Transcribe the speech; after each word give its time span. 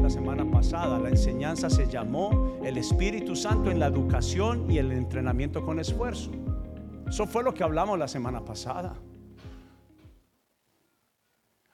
la 0.00 0.10
semana 0.10 0.48
pasada. 0.50 0.98
La 0.98 1.08
enseñanza 1.08 1.70
se 1.70 1.86
llamó 1.86 2.58
el 2.64 2.76
Espíritu 2.76 3.34
Santo 3.34 3.70
en 3.70 3.78
la 3.78 3.86
educación 3.86 4.70
y 4.70 4.78
el 4.78 4.92
entrenamiento 4.92 5.64
con 5.64 5.78
esfuerzo. 5.80 6.30
Eso 7.08 7.26
fue 7.26 7.42
lo 7.42 7.52
que 7.54 7.64
hablamos 7.64 7.98
la 7.98 8.08
semana 8.08 8.44
pasada. 8.44 8.94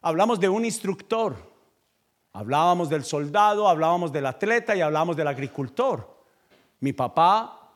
Hablamos 0.01 0.39
de 0.39 0.49
un 0.49 0.65
instructor, 0.65 1.37
hablábamos 2.33 2.89
del 2.89 3.05
soldado, 3.05 3.69
hablábamos 3.69 4.13
del 4.13 4.27
atleta 4.27 4.77
y 4.77 4.81
hablábamos 4.81 5.17
del 5.17 5.29
agricultor. 5.29 6.25
Mi 6.81 6.93
papá 6.93 7.73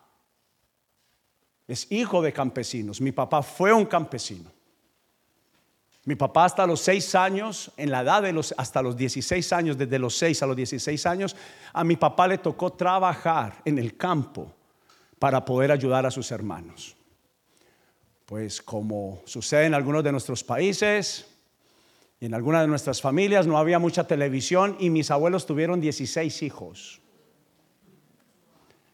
es 1.66 1.90
hijo 1.90 2.22
de 2.22 2.32
campesinos, 2.32 3.00
mi 3.00 3.12
papá 3.12 3.42
fue 3.42 3.72
un 3.72 3.84
campesino. 3.84 4.50
Mi 6.04 6.14
papá 6.14 6.46
hasta 6.46 6.66
los 6.66 6.80
seis 6.80 7.14
años, 7.14 7.70
en 7.76 7.90
la 7.90 8.00
edad 8.00 8.22
de 8.22 8.32
los, 8.32 8.54
hasta 8.56 8.80
los 8.80 8.96
16 8.96 9.52
años, 9.52 9.76
desde 9.76 9.98
los 9.98 10.16
seis 10.16 10.42
a 10.42 10.46
los 10.46 10.56
16 10.56 11.04
años, 11.06 11.36
a 11.72 11.84
mi 11.84 11.96
papá 11.96 12.26
le 12.26 12.38
tocó 12.38 12.72
trabajar 12.72 13.60
en 13.64 13.78
el 13.78 13.96
campo 13.96 14.50
para 15.18 15.44
poder 15.44 15.70
ayudar 15.70 16.06
a 16.06 16.10
sus 16.10 16.30
hermanos. 16.30 16.96
Pues 18.24 18.62
como 18.62 19.20
sucede 19.26 19.66
en 19.66 19.74
algunos 19.74 20.02
de 20.02 20.12
nuestros 20.12 20.42
países 20.42 21.26
y 22.18 22.26
en 22.26 22.34
algunas 22.34 22.62
de 22.62 22.68
nuestras 22.68 23.02
familias, 23.02 23.46
no 23.46 23.58
había 23.58 23.78
mucha 23.78 24.06
televisión 24.06 24.76
y 24.80 24.88
mis 24.88 25.10
abuelos 25.10 25.44
tuvieron 25.44 25.80
16 25.80 26.42
hijos. 26.42 27.00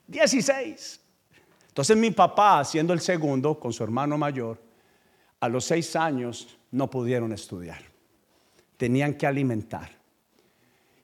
16. 0.08 1.00
Entonces 1.68 1.96
mi 1.96 2.10
papá, 2.10 2.64
siendo 2.64 2.92
el 2.92 3.00
segundo 3.00 3.60
con 3.60 3.72
su 3.72 3.84
hermano 3.84 4.18
mayor, 4.18 4.60
a 5.38 5.48
los 5.48 5.64
seis 5.64 5.94
años 5.94 6.55
no 6.70 6.90
pudieron 6.90 7.32
estudiar. 7.32 7.80
Tenían 8.76 9.14
que 9.14 9.26
alimentar. 9.26 9.90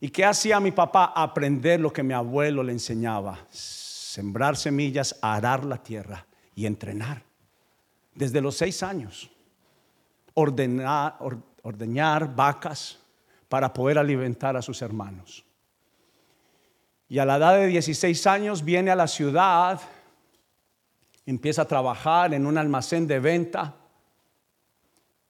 ¿Y 0.01 0.11
qué 0.11 0.25
hacía 0.25 0.61
mi 0.61 0.73
papá? 0.73 1.13
Aprender 1.15 1.81
lo 1.81 1.93
que 1.93 2.03
mi 2.03 2.13
abuelo 2.13 2.63
le 2.63 2.73
enseñaba. 2.73 3.39
Sembrar 3.51 4.57
semillas, 4.57 5.19
arar 5.23 5.65
la 5.65 5.83
tierra 5.83 6.27
y 6.55 6.67
entrenar. 6.67 7.23
Desde 8.15 8.41
los 8.41 8.57
seis 8.57 8.83
años. 8.83 9.31
Ordenar, 10.35 11.17
ordeñar 11.63 12.35
vacas 12.35 12.99
para 13.49 13.73
poder 13.73 13.99
alimentar 13.99 14.57
a 14.57 14.63
sus 14.63 14.83
hermanos. 14.83 15.45
Y 17.09 17.19
a 17.19 17.27
la 17.27 17.37
edad 17.37 17.57
de 17.57 17.67
16 17.67 18.27
años 18.27 18.65
viene 18.65 18.91
a 18.91 18.97
la 18.97 19.07
ciudad, 19.07 19.79
empieza 21.27 21.63
a 21.63 21.69
trabajar 21.69 22.33
en 22.33 22.47
un 22.47 22.57
almacén 22.57 23.07
de 23.07 23.21
venta 23.21 23.77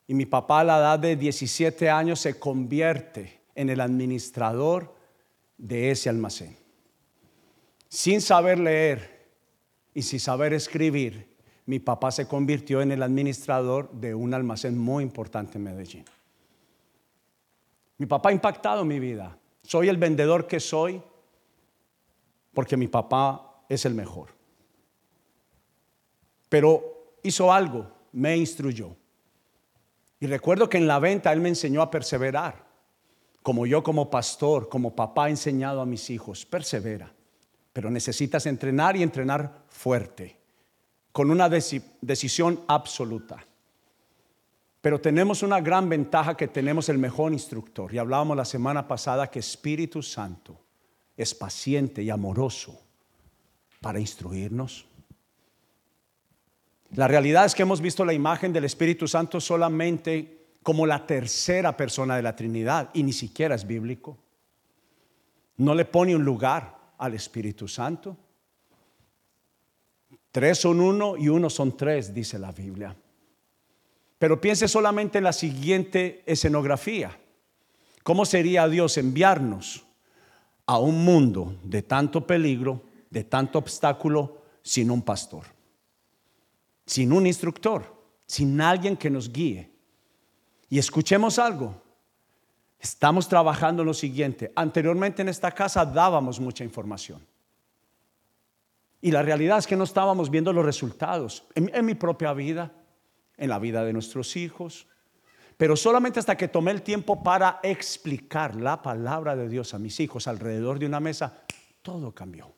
y 0.07 0.15
mi 0.15 0.27
papá 0.27 0.61
a 0.61 0.65
la 0.65 0.79
edad 0.79 0.99
de 0.99 1.17
17 1.17 1.89
años 1.91 2.21
se 2.21 2.39
convierte 2.39 3.41
en 3.55 3.71
el 3.71 3.81
administrador 3.81 4.95
de 5.57 5.91
ese 5.91 6.09
almacén. 6.09 6.57
Sin 7.89 8.21
saber 8.21 8.59
leer 8.59 9.29
y 9.95 10.03
sin 10.03 10.19
saber 10.19 10.53
escribir, 10.53 11.33
mi 11.67 11.79
papá 11.79 12.11
se 12.11 12.27
convirtió 12.27 12.83
en 12.83 12.91
el 12.93 13.03
administrador 13.03 13.91
de 13.93 14.15
un 14.15 14.35
almacén 14.35 14.77
muy 14.77 15.05
importante 15.05 15.59
en 15.59 15.65
Medellín. 15.65 16.05
Mi 17.99 18.07
papá 18.07 18.31
ha 18.31 18.33
impactado 18.33 18.85
mi 18.85 18.99
vida. 18.99 19.39
Soy 19.63 19.89
el 19.89 19.97
vendedor 19.97 20.47
que 20.47 20.59
soy 20.59 21.01
porque 22.53 22.77
mi 22.77 22.89
papá 22.89 23.65
es 23.69 23.85
el 23.85 23.95
mejor. 23.95 24.31
Pero 26.49 27.17
hizo 27.23 27.53
algo, 27.53 27.91
me 28.13 28.37
instruyó. 28.37 28.97
Y 30.23 30.29
recuerdo 30.29 30.69
que 30.69 30.79
en 30.79 30.87
la 30.87 31.01
venta 31.01 31.33
Él 31.33 31.41
me 31.41 31.49
enseñó 31.49 31.83
a 31.83 31.91
perseverar. 31.91 32.65
Como 33.43 33.67
yo 33.67 33.83
como 33.83 34.09
pastor, 34.09 34.69
como 34.69 34.95
papá 34.95 35.27
he 35.27 35.31
enseñado 35.31 35.81
a 35.81 35.85
mis 35.85 36.11
hijos, 36.11 36.47
persevera. 36.47 37.13
Pero 37.73 37.91
necesitas 37.91 38.47
entrenar 38.47 38.97
y 38.97 39.03
entrenar 39.03 39.65
fuerte, 39.69 40.39
con 41.11 41.29
una 41.29 41.49
decisión 41.49 42.61
absoluta. 42.69 43.45
Pero 44.81 45.01
tenemos 45.01 45.43
una 45.43 45.61
gran 45.61 45.89
ventaja 45.89 46.37
que 46.37 46.47
tenemos 46.47 46.89
el 46.89 46.99
mejor 46.99 47.33
instructor. 47.33 47.93
Y 47.93 47.99
hablábamos 47.99 48.37
la 48.37 48.45
semana 48.45 48.87
pasada 48.87 49.29
que 49.29 49.41
Espíritu 49.41 50.05
Santo 50.05 50.57
es 51.17 51.35
paciente 51.35 52.01
y 52.01 52.11
amoroso 52.11 52.81
para 53.81 53.99
instruirnos, 53.99 54.87
la 56.95 57.09
realidad 57.09 57.47
es 57.47 57.55
que 57.55 57.63
hemos 57.63 57.81
visto 57.81 58.05
la 58.05 58.13
imagen 58.13 58.53
del 58.53 58.65
Espíritu 58.65 59.09
Santo 59.09 59.41
solamente 59.41 60.43
como 60.63 60.87
la 60.87 61.07
tercera 61.07 61.75
persona 61.77 62.17
de 62.17 62.23
la 62.23 62.37
Trinidad 62.37 62.91
y 62.93 63.03
ni 63.03 63.13
siquiera 63.13 63.55
es 63.55 63.67
bíblico. 63.67 64.19
No 65.57 65.75
le 65.75 65.87
pone 65.87 66.15
un 66.15 66.25
lugar 66.25 66.77
al 66.99 67.15
Espíritu 67.15 67.67
Santo. 67.67 68.17
Tres 70.31 70.59
son 70.59 70.81
uno 70.81 71.17
y 71.17 71.29
uno 71.29 71.49
son 71.49 71.77
tres, 71.77 72.13
dice 72.13 72.39
la 72.39 72.53
Biblia. 72.53 72.95
Pero 74.19 74.41
piense 74.41 74.69
solamente 74.69 75.19
en 75.19 75.25
la 75.25 75.33
siguiente 75.33 76.23
escenografía. 76.27 77.19
¿Cómo 78.03 78.25
sería 78.27 78.69
Dios 78.69 78.99
enviarnos 78.99 79.85
a 80.67 80.79
un 80.79 81.05
mundo 81.05 81.57
de 81.65 81.83
tanto 81.83 82.27
peligro, 82.27 82.83
de 83.11 83.25
tanto 83.25 83.59
obstáculo, 83.59 84.43
sin 84.63 84.91
un 84.91 85.03
pastor? 85.03 85.52
Sin 86.93 87.11
un 87.11 87.27
instructor, 87.27 87.85
sin 88.27 88.61
alguien 88.61 88.99
que 88.99 89.09
nos 89.09 89.33
guíe. 89.33 89.71
Y 90.69 90.79
escuchemos 90.79 91.39
algo. 91.39 91.81
Estamos 92.79 93.27
trabajando 93.27 93.81
en 93.81 93.87
lo 93.87 93.95
siguiente. 93.95 94.53
Anteriormente 94.55 95.23
en 95.23 95.31
esta 95.31 95.51
casa 95.53 95.87
dábamos 95.87 96.39
mucha 96.39 96.65
información. 96.65 97.27
Y 99.01 99.11
la 99.11 99.23
realidad 99.23 99.57
es 99.57 99.67
que 99.67 99.75
no 99.75 99.85
estábamos 99.85 100.29
viendo 100.29 100.53
los 100.53 100.67
resultados 100.67 101.45
en, 101.55 101.87
mi 101.87 101.95
propia 101.95 102.35
vida, 102.35 102.73
en 103.39 103.49
la 103.49 103.59
vida 103.59 103.85
de 103.85 103.95
nuestros 103.95 104.37
hijos. 104.37 104.87
Pero 105.57 105.77
solamente 105.77 106.21
hasta 106.21 106.37
que 106.37 106.49
tomé 106.49 106.73
el 106.73 106.83
tiempo 106.83 107.23
para 107.23 107.59
explicar 107.63 108.55
la 108.55 108.83
palabra 108.83 109.35
de 109.35 109.49
Dios 109.49 109.73
a 109.73 109.79
mis 109.79 109.99
hijos 109.99 110.29
alrededor 110.29 110.79
de 110.79 110.87
una 110.87 111.01
mesa, 111.01 111.43
todo 111.81 112.13
cambió. 112.13 112.53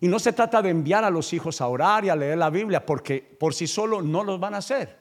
Y 0.00 0.06
no 0.08 0.18
se 0.18 0.32
trata 0.32 0.62
de 0.62 0.70
enviar 0.70 1.04
a 1.04 1.10
los 1.10 1.32
hijos 1.32 1.60
a 1.60 1.66
orar 1.66 2.04
y 2.04 2.08
a 2.08 2.16
leer 2.16 2.38
la 2.38 2.50
Biblia, 2.50 2.84
porque 2.84 3.20
por 3.20 3.52
sí 3.52 3.66
solo 3.66 4.00
no 4.00 4.22
los 4.22 4.38
van 4.38 4.54
a 4.54 4.58
hacer. 4.58 4.96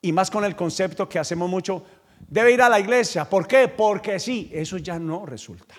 Y 0.00 0.12
más 0.12 0.30
con 0.30 0.44
el 0.44 0.56
concepto 0.56 1.08
que 1.08 1.18
hacemos 1.18 1.50
mucho, 1.50 1.84
debe 2.26 2.52
ir 2.52 2.62
a 2.62 2.68
la 2.68 2.80
iglesia. 2.80 3.28
¿Por 3.28 3.46
qué? 3.46 3.68
Porque 3.68 4.18
sí, 4.18 4.50
eso 4.52 4.78
ya 4.78 4.98
no 4.98 5.26
resulta. 5.26 5.74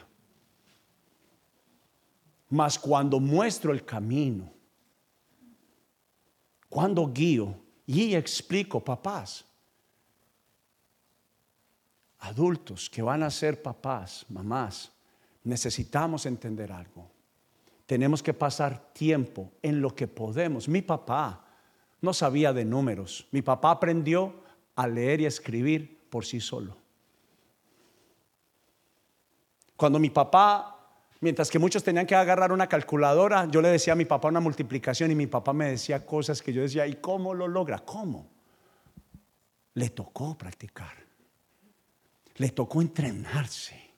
Mas 2.50 2.78
cuando 2.78 3.20
muestro 3.20 3.72
el 3.72 3.86
camino, 3.86 4.52
cuando 6.68 7.12
guío 7.12 7.56
y 7.88 8.14
explico, 8.14 8.84
papás, 8.84 9.46
adultos 12.20 12.90
que 12.90 13.02
van 13.02 13.24
a 13.24 13.32
ser 13.32 13.62
papás, 13.62 14.26
mamás, 14.30 14.92
necesitamos 15.44 16.26
entender 16.28 16.72
algo 16.72 17.19
tenemos 17.90 18.22
que 18.22 18.36
pasar 18.36 18.94
tiempo 18.94 19.52
en 19.64 19.82
lo 19.82 19.96
que 19.96 20.08
podemos. 20.08 20.70
Mi 20.70 20.84
papá 20.84 21.44
no 22.02 22.14
sabía 22.14 22.54
de 22.54 22.64
números. 22.64 23.26
Mi 23.32 23.42
papá 23.42 23.72
aprendió 23.72 24.44
a 24.76 24.86
leer 24.86 25.22
y 25.22 25.26
a 25.26 25.28
escribir 25.28 26.00
por 26.08 26.24
sí 26.24 26.40
solo. 26.40 26.78
Cuando 29.76 29.98
mi 29.98 30.12
papá, 30.12 31.00
mientras 31.20 31.50
que 31.50 31.58
muchos 31.58 31.84
tenían 31.84 32.06
que 32.06 32.14
agarrar 32.14 32.52
una 32.52 32.68
calculadora, 32.68 33.48
yo 33.50 33.60
le 33.60 33.70
decía 33.70 33.94
a 33.94 33.96
mi 33.96 34.06
papá 34.06 34.28
una 34.28 34.40
multiplicación 34.40 35.10
y 35.10 35.16
mi 35.16 35.26
papá 35.26 35.52
me 35.52 35.72
decía 35.72 36.06
cosas 36.06 36.44
que 36.44 36.54
yo 36.54 36.62
decía, 36.62 36.86
¿y 36.86 36.98
cómo 36.98 37.34
lo 37.34 37.48
logra? 37.48 37.80
¿Cómo? 37.80 38.30
Le 39.74 39.90
tocó 39.90 40.38
practicar. 40.38 40.94
Le 42.36 42.50
tocó 42.50 42.84
entrenarse. 42.84 43.89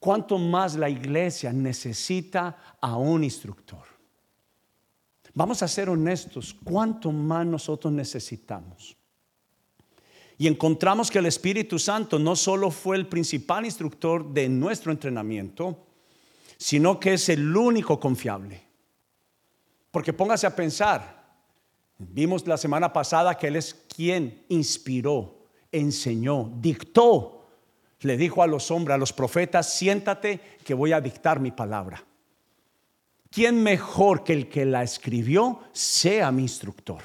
¿Cuánto 0.00 0.38
más 0.38 0.76
la 0.76 0.88
iglesia 0.88 1.52
necesita 1.52 2.76
a 2.80 2.96
un 2.96 3.22
instructor? 3.22 3.84
Vamos 5.34 5.62
a 5.62 5.68
ser 5.68 5.90
honestos, 5.90 6.56
¿cuánto 6.64 7.12
más 7.12 7.46
nosotros 7.46 7.92
necesitamos? 7.92 8.96
Y 10.38 10.48
encontramos 10.48 11.10
que 11.10 11.18
el 11.18 11.26
Espíritu 11.26 11.78
Santo 11.78 12.18
no 12.18 12.34
solo 12.34 12.70
fue 12.70 12.96
el 12.96 13.08
principal 13.08 13.66
instructor 13.66 14.32
de 14.32 14.48
nuestro 14.48 14.90
entrenamiento, 14.90 15.86
sino 16.56 16.98
que 16.98 17.12
es 17.12 17.28
el 17.28 17.54
único 17.54 18.00
confiable. 18.00 18.62
Porque 19.90 20.14
póngase 20.14 20.46
a 20.46 20.56
pensar, 20.56 21.28
vimos 21.98 22.46
la 22.46 22.56
semana 22.56 22.90
pasada 22.90 23.36
que 23.36 23.48
Él 23.48 23.56
es 23.56 23.74
quien 23.94 24.46
inspiró, 24.48 25.44
enseñó, 25.70 26.50
dictó 26.56 27.39
le 28.00 28.16
dijo 28.16 28.42
a 28.42 28.46
los 28.46 28.70
hombres, 28.70 28.94
a 28.94 28.98
los 28.98 29.12
profetas, 29.12 29.74
siéntate 29.74 30.40
que 30.64 30.74
voy 30.74 30.92
a 30.92 31.00
dictar 31.00 31.40
mi 31.40 31.50
palabra. 31.50 32.04
¿Quién 33.30 33.62
mejor 33.62 34.24
que 34.24 34.32
el 34.32 34.48
que 34.48 34.64
la 34.64 34.82
escribió 34.82 35.60
sea 35.72 36.32
mi 36.32 36.42
instructor? 36.42 37.02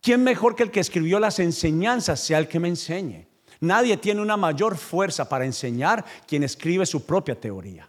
¿Quién 0.00 0.24
mejor 0.24 0.56
que 0.56 0.64
el 0.64 0.70
que 0.70 0.80
escribió 0.80 1.20
las 1.20 1.38
enseñanzas 1.38 2.20
sea 2.20 2.38
el 2.38 2.48
que 2.48 2.60
me 2.60 2.68
enseñe? 2.68 3.26
Nadie 3.60 3.96
tiene 3.96 4.20
una 4.20 4.36
mayor 4.36 4.76
fuerza 4.76 5.28
para 5.28 5.46
enseñar 5.46 6.04
quien 6.26 6.42
escribe 6.42 6.84
su 6.84 7.06
propia 7.06 7.40
teoría, 7.40 7.88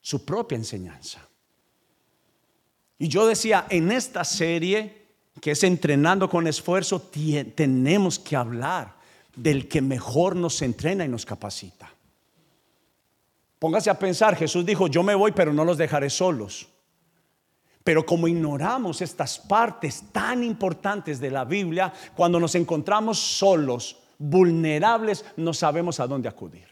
su 0.00 0.24
propia 0.24 0.56
enseñanza. 0.56 1.28
Y 2.98 3.08
yo 3.08 3.26
decía, 3.26 3.66
en 3.68 3.90
esta 3.90 4.22
serie, 4.22 5.08
que 5.40 5.50
es 5.50 5.64
entrenando 5.64 6.30
con 6.30 6.46
esfuerzo, 6.46 7.10
tenemos 7.56 8.20
que 8.20 8.36
hablar 8.36 9.01
del 9.36 9.68
que 9.68 9.80
mejor 9.80 10.36
nos 10.36 10.60
entrena 10.62 11.04
y 11.04 11.08
nos 11.08 11.24
capacita. 11.24 11.90
Póngase 13.58 13.90
a 13.90 13.98
pensar, 13.98 14.36
Jesús 14.36 14.66
dijo, 14.66 14.88
yo 14.88 15.02
me 15.02 15.14
voy, 15.14 15.32
pero 15.32 15.52
no 15.52 15.64
los 15.64 15.78
dejaré 15.78 16.10
solos. 16.10 16.68
Pero 17.84 18.04
como 18.04 18.28
ignoramos 18.28 19.00
estas 19.00 19.38
partes 19.38 20.04
tan 20.12 20.42
importantes 20.42 21.20
de 21.20 21.30
la 21.30 21.44
Biblia, 21.44 21.92
cuando 22.14 22.38
nos 22.38 22.54
encontramos 22.54 23.18
solos, 23.18 23.98
vulnerables, 24.18 25.24
no 25.36 25.54
sabemos 25.54 25.98
a 26.00 26.06
dónde 26.06 26.28
acudir. 26.28 26.68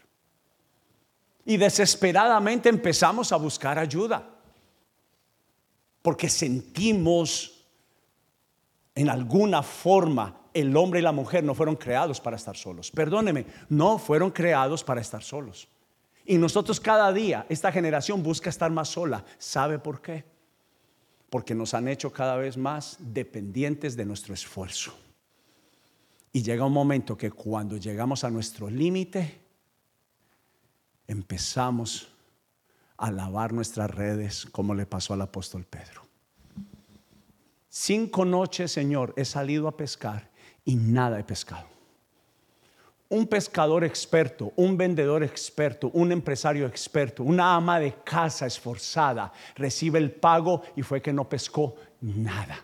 Y 1.45 1.57
desesperadamente 1.57 2.69
empezamos 2.69 3.31
a 3.31 3.37
buscar 3.37 3.79
ayuda. 3.79 4.27
Porque 6.01 6.29
sentimos 6.29 7.65
en 8.95 9.09
alguna 9.09 9.63
forma 9.63 10.40
el 10.53 10.75
hombre 10.75 10.99
y 10.99 11.03
la 11.03 11.11
mujer 11.11 11.43
no 11.43 11.55
fueron 11.55 11.75
creados 11.75 12.19
para 12.19 12.35
estar 12.35 12.57
solos. 12.57 12.91
Perdóneme, 12.91 13.45
no 13.69 13.97
fueron 13.97 14.31
creados 14.31 14.83
para 14.83 15.01
estar 15.01 15.23
solos. 15.23 15.67
Y 16.25 16.37
nosotros 16.37 16.79
cada 16.79 17.11
día, 17.11 17.45
esta 17.49 17.71
generación 17.71 18.21
busca 18.21 18.49
estar 18.49 18.71
más 18.71 18.89
sola. 18.89 19.25
¿Sabe 19.37 19.79
por 19.79 20.01
qué? 20.01 20.23
Porque 21.29 21.55
nos 21.55 21.73
han 21.73 21.87
hecho 21.87 22.11
cada 22.11 22.35
vez 22.35 22.57
más 22.57 22.97
dependientes 22.99 23.95
de 23.95 24.05
nuestro 24.05 24.33
esfuerzo. 24.33 24.93
Y 26.33 26.41
llega 26.43 26.65
un 26.65 26.73
momento 26.73 27.17
que 27.17 27.31
cuando 27.31 27.77
llegamos 27.77 28.23
a 28.23 28.29
nuestro 28.29 28.69
límite, 28.69 29.41
empezamos 31.07 32.07
a 32.97 33.11
lavar 33.11 33.51
nuestras 33.51 33.89
redes 33.91 34.45
como 34.45 34.73
le 34.73 34.85
pasó 34.85 35.13
al 35.13 35.21
apóstol 35.21 35.65
Pedro. 35.65 36.03
Cinco 37.67 38.25
noches, 38.25 38.71
Señor, 38.71 39.13
he 39.17 39.25
salido 39.25 39.67
a 39.67 39.75
pescar 39.75 40.30
y 40.65 40.75
nada 40.75 41.19
he 41.19 41.23
pescado. 41.23 41.65
Un 43.09 43.27
pescador 43.27 43.83
experto, 43.83 44.53
un 44.55 44.77
vendedor 44.77 45.21
experto, 45.23 45.89
un 45.93 46.13
empresario 46.13 46.65
experto, 46.65 47.23
una 47.23 47.55
ama 47.55 47.77
de 47.77 47.95
casa 48.05 48.45
esforzada 48.45 49.33
recibe 49.55 49.99
el 49.99 50.11
pago 50.11 50.61
y 50.77 50.81
fue 50.81 51.01
que 51.01 51.11
no 51.11 51.27
pescó 51.27 51.75
nada. 51.99 52.63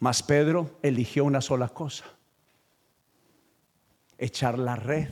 Mas 0.00 0.22
Pedro 0.22 0.78
eligió 0.82 1.24
una 1.24 1.40
sola 1.40 1.68
cosa, 1.68 2.04
echar 4.16 4.58
la 4.58 4.74
red. 4.74 5.10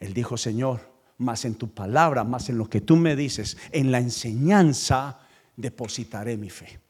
Él 0.00 0.14
dijo, 0.14 0.36
Señor, 0.36 0.80
más 1.18 1.44
en 1.44 1.54
tu 1.56 1.68
palabra, 1.68 2.24
más 2.24 2.48
en 2.48 2.58
lo 2.58 2.68
que 2.68 2.80
tú 2.80 2.96
me 2.96 3.14
dices, 3.14 3.56
en 3.70 3.92
la 3.92 3.98
enseñanza 3.98 5.20
depositaré 5.56 6.36
mi 6.36 6.50
fe. 6.50 6.80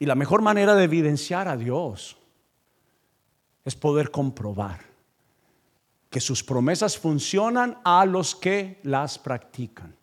Y 0.00 0.06
la 0.06 0.14
mejor 0.14 0.40
manera 0.40 0.74
de 0.74 0.84
evidenciar 0.84 1.46
a 1.46 1.58
Dios 1.58 2.16
es 3.64 3.76
poder 3.76 4.10
comprobar 4.10 4.80
que 6.08 6.20
sus 6.20 6.42
promesas 6.42 6.98
funcionan 6.98 7.78
a 7.84 8.06
los 8.06 8.34
que 8.34 8.80
las 8.82 9.18
practican. 9.18 9.94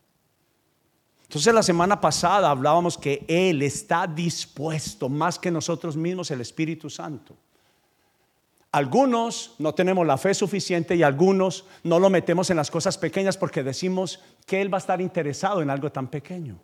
Entonces 1.23 1.51
la 1.51 1.63
semana 1.63 1.99
pasada 1.99 2.51
hablábamos 2.51 2.95
que 2.95 3.25
Él 3.27 3.63
está 3.63 4.05
dispuesto 4.05 5.09
más 5.09 5.39
que 5.39 5.49
nosotros 5.49 5.97
mismos, 5.97 6.29
el 6.29 6.41
Espíritu 6.41 6.91
Santo. 6.91 7.35
Algunos 8.71 9.55
no 9.57 9.73
tenemos 9.73 10.05
la 10.05 10.19
fe 10.19 10.35
suficiente 10.35 10.95
y 10.95 11.01
algunos 11.01 11.65
no 11.83 11.99
lo 11.99 12.11
metemos 12.11 12.51
en 12.51 12.57
las 12.57 12.69
cosas 12.69 12.99
pequeñas 12.99 13.35
porque 13.35 13.63
decimos 13.63 14.19
que 14.45 14.61
Él 14.61 14.71
va 14.71 14.77
a 14.77 14.79
estar 14.79 15.01
interesado 15.01 15.63
en 15.63 15.71
algo 15.71 15.91
tan 15.91 16.07
pequeño. 16.07 16.59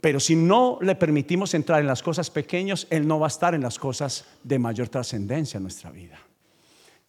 Pero 0.00 0.18
si 0.18 0.34
no 0.34 0.78
le 0.80 0.94
permitimos 0.94 1.52
entrar 1.54 1.80
en 1.80 1.86
las 1.86 2.02
cosas 2.02 2.30
pequeñas, 2.30 2.86
Él 2.90 3.06
no 3.06 3.20
va 3.20 3.26
a 3.26 3.28
estar 3.28 3.54
en 3.54 3.62
las 3.62 3.78
cosas 3.78 4.24
de 4.42 4.58
mayor 4.58 4.88
trascendencia 4.88 5.58
en 5.58 5.64
nuestra 5.64 5.90
vida. 5.90 6.18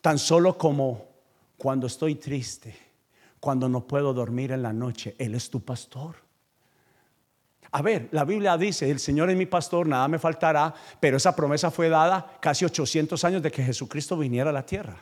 Tan 0.01 0.19
solo 0.19 0.57
como 0.57 1.07
cuando 1.57 1.87
estoy 1.87 2.15
triste, 2.15 2.75
cuando 3.39 3.69
no 3.69 3.87
puedo 3.87 4.13
dormir 4.13 4.51
en 4.51 4.61
la 4.61 4.73
noche, 4.73 5.15
Él 5.17 5.35
es 5.35 5.49
tu 5.49 5.61
pastor. 5.61 6.15
A 7.73 7.81
ver, 7.81 8.09
la 8.11 8.25
Biblia 8.25 8.57
dice, 8.57 8.91
el 8.91 8.99
Señor 8.99 9.29
es 9.29 9.37
mi 9.37 9.45
pastor, 9.45 9.87
nada 9.87 10.09
me 10.09 10.19
faltará, 10.19 10.73
pero 10.99 11.15
esa 11.15 11.33
promesa 11.33 11.71
fue 11.71 11.87
dada 11.87 12.37
casi 12.41 12.65
800 12.65 13.23
años 13.23 13.41
de 13.41 13.51
que 13.51 13.63
Jesucristo 13.63 14.17
viniera 14.17 14.49
a 14.49 14.53
la 14.53 14.65
tierra. 14.65 15.01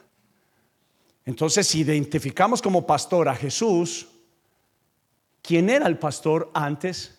Entonces, 1.25 1.65
si 1.65 1.79
identificamos 1.79 2.61
como 2.61 2.85
pastor 2.85 3.27
a 3.27 3.35
Jesús, 3.35 4.07
¿quién 5.41 5.69
era 5.71 5.87
el 5.87 5.97
pastor 5.97 6.51
antes 6.53 7.18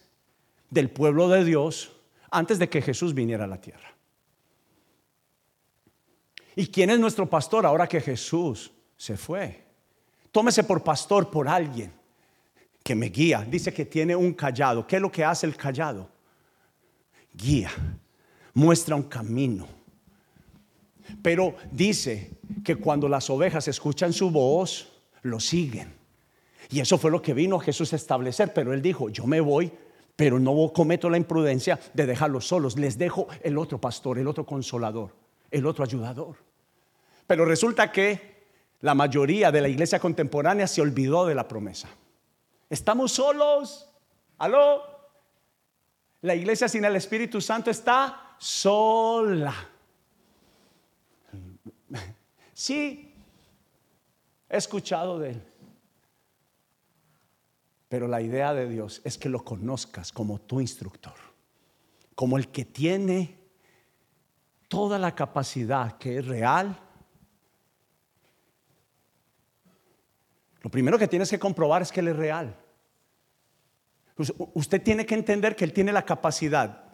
del 0.71 0.89
pueblo 0.89 1.29
de 1.29 1.45
Dios 1.45 1.93
antes 2.31 2.59
de 2.59 2.69
que 2.69 2.81
Jesús 2.81 3.13
viniera 3.13 3.45
a 3.45 3.49
la 3.49 3.61
tierra. 3.61 3.95
¿Y 6.57 6.67
quién 6.69 6.91
es 6.91 6.99
nuestro 6.99 7.29
pastor 7.29 7.67
ahora 7.67 7.87
que 7.87 8.01
Jesús 8.01 8.71
se 8.97 9.17
fue? 9.17 9.65
Tómese 10.33 10.65
por 10.65 10.83
pastor 10.83 11.31
por 11.31 11.49
alguien 11.49 11.93
que 12.83 12.95
me 12.95 13.07
guía. 13.07 13.47
Dice 13.49 13.73
que 13.73 13.85
tiene 13.85 14.15
un 14.15 14.33
callado. 14.33 14.87
¿Qué 14.87 14.97
es 14.97 15.03
lo 15.03 15.11
que 15.11 15.25
hace 15.25 15.47
el 15.47 15.57
callado? 15.57 16.09
Guía, 17.33 17.71
muestra 18.55 18.95
un 18.95 19.05
camino. 19.05 19.67
Pero 21.23 21.57
dice 21.71 22.31
que 22.65 22.77
cuando 22.77 23.09
las 23.09 23.29
ovejas 23.31 23.67
escuchan 23.69 24.13
su 24.13 24.31
voz, 24.31 24.93
lo 25.23 25.41
siguen. 25.41 25.93
Y 26.71 26.81
eso 26.81 26.99
fue 26.99 27.11
lo 27.11 27.21
que 27.21 27.35
vino 27.35 27.59
Jesús 27.59 27.93
a 27.93 27.97
establecer. 27.97 28.53
Pero 28.55 28.73
él 28.73 28.81
dijo, 28.81 29.09
yo 29.09 29.27
me 29.27 29.41
voy 29.41 29.73
pero 30.21 30.39
no 30.39 30.71
cometo 30.71 31.09
la 31.09 31.17
imprudencia 31.17 31.81
de 31.95 32.05
dejarlos 32.05 32.47
solos. 32.47 32.79
Les 32.79 32.99
dejo 32.99 33.27
el 33.43 33.57
otro 33.57 33.81
pastor, 33.81 34.19
el 34.19 34.29
otro 34.29 34.45
consolador, 34.45 35.15
el 35.51 35.65
otro 35.65 35.83
ayudador. 35.83 36.37
Pero 37.27 37.47
resulta 37.47 37.91
que 37.91 38.51
la 38.83 38.95
mayoría 38.95 39.51
de 39.51 39.63
la 39.63 39.69
iglesia 39.69 39.99
contemporánea 39.99 40.67
se 40.67 40.83
olvidó 40.83 41.25
de 41.25 41.35
la 41.35 41.49
promesa. 41.49 41.89
Estamos 42.69 43.13
solos. 43.13 43.89
¿Aló? 44.37 44.83
La 46.21 46.35
iglesia 46.35 46.69
sin 46.69 46.85
el 46.85 46.97
Espíritu 46.97 47.41
Santo 47.41 47.71
está 47.71 48.35
sola. 48.37 49.55
Sí, 52.53 53.15
he 54.50 54.57
escuchado 54.59 55.19
de 55.19 55.31
él. 55.31 55.50
Pero 57.90 58.06
la 58.06 58.23
idea 58.23 58.54
de 58.54 58.68
Dios 58.68 59.02
es 59.02 59.18
que 59.18 59.28
lo 59.28 59.44
conozcas 59.44 60.12
como 60.12 60.40
tu 60.40 60.61
instructor, 60.61 61.16
como 62.14 62.38
el 62.38 62.47
que 62.47 62.64
tiene 62.64 63.37
toda 64.68 64.97
la 64.97 65.12
capacidad 65.16 65.99
que 65.99 66.18
es 66.18 66.25
real. 66.25 66.78
Lo 70.62 70.70
primero 70.70 71.00
que 71.00 71.09
tienes 71.09 71.30
que 71.30 71.40
comprobar 71.40 71.82
es 71.82 71.90
que 71.90 71.99
Él 71.99 72.06
es 72.06 72.16
real. 72.16 72.56
Usted 74.54 74.80
tiene 74.80 75.04
que 75.04 75.16
entender 75.16 75.56
que 75.56 75.64
Él 75.64 75.73
tiene 75.73 75.90
la 75.90 76.04
capacidad 76.04 76.85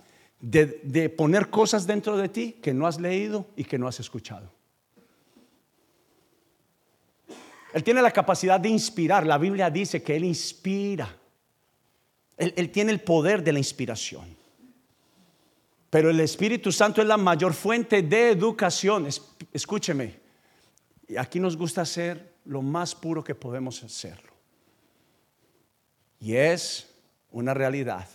de, 0.40 0.80
de, 0.82 1.10
poner 1.10 1.50
cosas 1.50 1.86
dentro 1.86 2.16
de 2.16 2.30
ti 2.30 2.52
que 2.62 2.72
no 2.72 2.86
has 2.86 2.98
leído 2.98 3.50
y 3.54 3.64
que 3.64 3.78
no 3.78 3.86
has 3.86 4.00
escuchado. 4.00 4.55
Él 7.76 7.84
tiene 7.84 8.00
la 8.00 8.10
capacidad 8.10 8.58
de 8.58 8.70
inspirar. 8.70 9.26
La 9.26 9.36
Biblia 9.36 9.68
dice 9.68 10.02
que 10.02 10.16
Él 10.16 10.24
inspira. 10.24 11.14
Él, 12.38 12.70
tiene 12.70 12.90
el 12.90 13.02
poder 13.02 13.44
de 13.44 13.52
la 13.52 13.58
inspiración. 13.58 14.34
Pero 15.90 16.08
el 16.08 16.18
Espíritu 16.20 16.72
Santo 16.72 17.02
es 17.02 17.06
la 17.06 17.18
mayor 17.18 17.52
fuente 17.52 18.00
de 18.00 18.30
educación. 18.30 19.06
escúcheme, 19.52 20.18
aquí 21.18 21.38
nos 21.38 21.54
gusta 21.54 21.82
hacer 21.82 22.36
lo 22.46 22.62
más 22.62 22.94
puro 22.94 23.22
que 23.22 23.34
podemos 23.34 23.82
hacerlo. 23.82 24.32
Y 26.18 26.34
es 26.34 26.90
una 27.30 27.52
realidad 27.52 28.08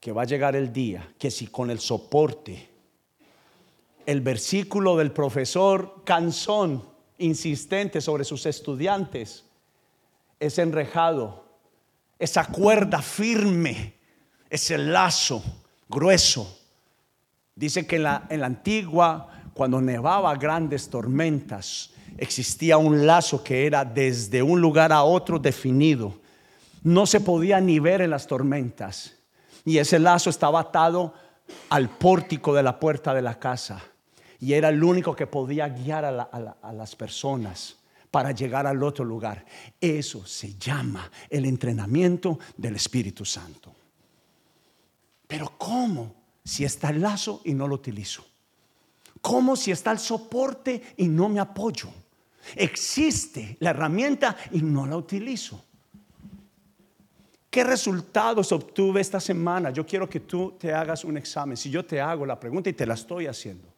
que 0.00 0.10
va 0.10 0.22
a 0.22 0.26
llegar 0.26 0.56
el 0.56 0.72
día 0.72 1.14
que 1.16 1.30
si 1.30 1.46
con 1.46 1.70
el 1.70 1.78
soporte, 1.78 2.68
el 4.04 4.20
versículo 4.20 4.96
del 4.96 5.12
profesor 5.12 6.02
Canzón, 6.02 6.90
insistente 7.22 8.00
sobre 8.00 8.24
sus 8.24 8.46
estudiantes, 8.46 9.44
es 10.38 10.58
enrejado, 10.58 11.44
esa 12.18 12.46
cuerda 12.46 13.00
firme, 13.00 13.94
ese 14.50 14.76
lazo 14.78 15.42
grueso. 15.88 16.58
Dice 17.54 17.86
que 17.86 17.96
en 17.96 18.02
la, 18.04 18.26
en 18.28 18.40
la 18.40 18.46
antigua, 18.46 19.28
cuando 19.54 19.80
nevaba 19.80 20.34
grandes 20.36 20.88
tormentas, 20.88 21.90
existía 22.18 22.76
un 22.78 23.06
lazo 23.06 23.42
que 23.42 23.66
era 23.66 23.84
desde 23.84 24.42
un 24.42 24.60
lugar 24.60 24.92
a 24.92 25.02
otro 25.02 25.38
definido. 25.38 26.20
No 26.82 27.06
se 27.06 27.20
podía 27.20 27.60
ni 27.60 27.78
ver 27.78 28.00
en 28.00 28.10
las 28.10 28.26
tormentas. 28.26 29.14
Y 29.64 29.78
ese 29.78 29.98
lazo 29.98 30.30
estaba 30.30 30.60
atado 30.60 31.14
al 31.68 31.88
pórtico 31.88 32.54
de 32.54 32.62
la 32.62 32.78
puerta 32.78 33.14
de 33.14 33.22
la 33.22 33.38
casa. 33.38 33.82
Y 34.42 34.54
era 34.54 34.70
el 34.70 34.82
único 34.82 35.14
que 35.14 35.28
podía 35.28 35.68
guiar 35.68 36.04
a, 36.04 36.72
las 36.72 36.96
personas 36.96 37.76
para 38.10 38.32
llegar 38.32 38.66
al 38.66 38.82
otro 38.82 39.04
lugar. 39.04 39.46
Eso 39.80 40.26
se 40.26 40.58
llama 40.58 41.08
el 41.30 41.44
entrenamiento 41.44 42.40
del 42.56 42.74
Espíritu 42.74 43.24
Santo. 43.24 43.72
Pero 45.28 45.52
¿cómo 45.56 46.12
si 46.42 46.64
está 46.64 46.90
el 46.90 47.00
lazo 47.00 47.40
y 47.44 47.54
no 47.54 47.68
lo 47.68 47.76
utilizo? 47.76 48.26
¿Cómo 49.20 49.54
si 49.54 49.70
está 49.70 49.92
el 49.92 50.00
soporte 50.00 50.92
y 50.96 51.06
no 51.06 51.28
me 51.28 51.38
apoyo? 51.38 51.90
Existe 52.56 53.56
la 53.60 53.70
herramienta 53.70 54.36
y 54.50 54.60
no 54.60 54.88
la 54.88 54.96
utilizo. 54.96 55.64
¿Qué 57.48 57.62
resultados 57.62 58.50
obtuve 58.50 59.02
esta 59.02 59.20
semana? 59.20 59.70
Yo 59.70 59.86
quiero 59.86 60.08
que 60.08 60.18
tú 60.18 60.56
te 60.58 60.74
hagas 60.74 61.04
un 61.04 61.16
examen. 61.16 61.56
Si 61.56 61.70
yo 61.70 61.84
te 61.84 62.00
hago 62.00 62.26
la 62.26 62.40
pregunta 62.40 62.68
y 62.68 62.72
te 62.72 62.84
la 62.84 62.94
estoy 62.94 63.28
haciendo. 63.28 63.71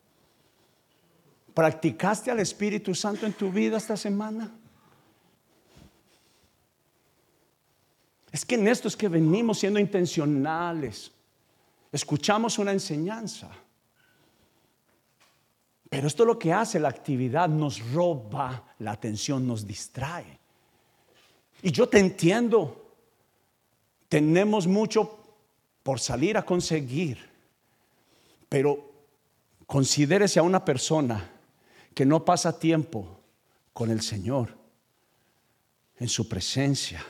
¿Practicaste 1.54 2.32
al 2.32 2.40
Espíritu 2.40 2.94
Santo 2.94 3.25
en 3.26 3.32
tu 3.32 3.50
vida 3.50 3.76
esta 3.76 3.96
semana? 3.96 4.52
Es 8.32 8.44
que 8.44 8.56
en 8.56 8.66
esto 8.66 8.88
es 8.88 8.96
que 8.96 9.08
venimos 9.08 9.61
siendo 9.61 9.78
intencionales. 9.78 11.12
Escuchamos 11.92 12.58
una 12.58 12.73
enseñanza. 12.73 13.49
Pero 15.88 16.08
esto 16.08 16.25
es 16.25 16.26
lo 16.26 16.37
que 16.37 16.52
hace 16.52 16.80
la 16.80 16.88
actividad, 16.88 17.49
nos 17.49 17.78
roba 17.92 18.75
la 18.80 18.90
atención, 18.90 19.46
nos 19.46 19.64
distrae. 19.64 20.40
Y 21.62 21.70
yo 21.70 21.88
te 21.88 22.00
entiendo, 22.00 22.90
tenemos 24.08 24.66
mucho 24.66 25.20
por 25.84 26.00
salir 26.00 26.37
a 26.37 26.44
conseguir, 26.44 27.18
pero 28.49 28.90
considérese 29.66 30.40
a 30.40 30.42
una 30.42 30.64
persona 30.64 31.33
que 31.94 32.04
no 32.04 32.24
pasa 32.24 32.58
tiempo 32.58 33.20
con 33.72 33.90
el 33.90 34.00
Señor 34.00 34.56
en 35.96 36.08
su 36.08 36.28
presencia, 36.28 37.04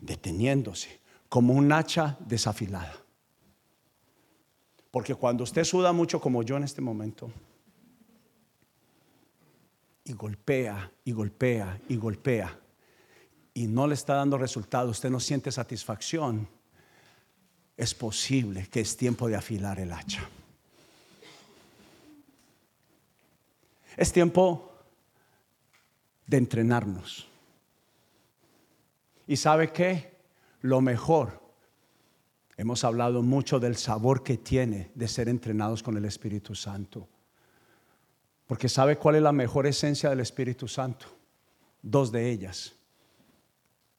deteniéndose 0.00 1.00
como 1.28 1.54
un 1.54 1.72
hacha 1.72 2.16
desafilada. 2.20 2.94
Porque 4.90 5.14
cuando 5.14 5.44
usted 5.44 5.64
suda 5.64 5.92
mucho 5.92 6.20
como 6.20 6.42
yo 6.42 6.56
en 6.56 6.64
este 6.64 6.80
momento, 6.80 7.30
y 10.04 10.12
golpea, 10.12 10.90
y 11.04 11.12
golpea, 11.12 11.80
y 11.88 11.96
golpea, 11.96 12.58
y 13.54 13.66
no 13.66 13.86
le 13.86 13.94
está 13.94 14.14
dando 14.14 14.38
resultado, 14.38 14.90
usted 14.90 15.10
no 15.10 15.20
siente 15.20 15.52
satisfacción, 15.52 16.48
es 17.76 17.94
posible 17.94 18.66
que 18.68 18.80
es 18.80 18.96
tiempo 18.96 19.28
de 19.28 19.36
afilar 19.36 19.78
el 19.78 19.92
hacha. 19.92 20.28
Es 23.96 24.12
tiempo 24.12 24.72
de 26.26 26.36
entrenarnos. 26.36 27.28
¿Y 29.26 29.36
sabe 29.36 29.72
qué? 29.72 30.18
Lo 30.62 30.80
mejor, 30.80 31.40
hemos 32.56 32.84
hablado 32.84 33.22
mucho 33.22 33.58
del 33.60 33.76
sabor 33.76 34.22
que 34.22 34.38
tiene 34.38 34.90
de 34.94 35.08
ser 35.08 35.28
entrenados 35.28 35.82
con 35.82 35.96
el 35.96 36.04
Espíritu 36.04 36.54
Santo. 36.54 37.08
Porque 38.46 38.68
¿sabe 38.68 38.96
cuál 38.96 39.16
es 39.16 39.22
la 39.22 39.32
mejor 39.32 39.66
esencia 39.66 40.10
del 40.10 40.20
Espíritu 40.20 40.66
Santo? 40.66 41.06
Dos 41.82 42.12
de 42.12 42.30
ellas 42.30 42.74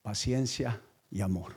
paciencia 0.02 0.80
y 1.10 1.20
amor. 1.20 1.54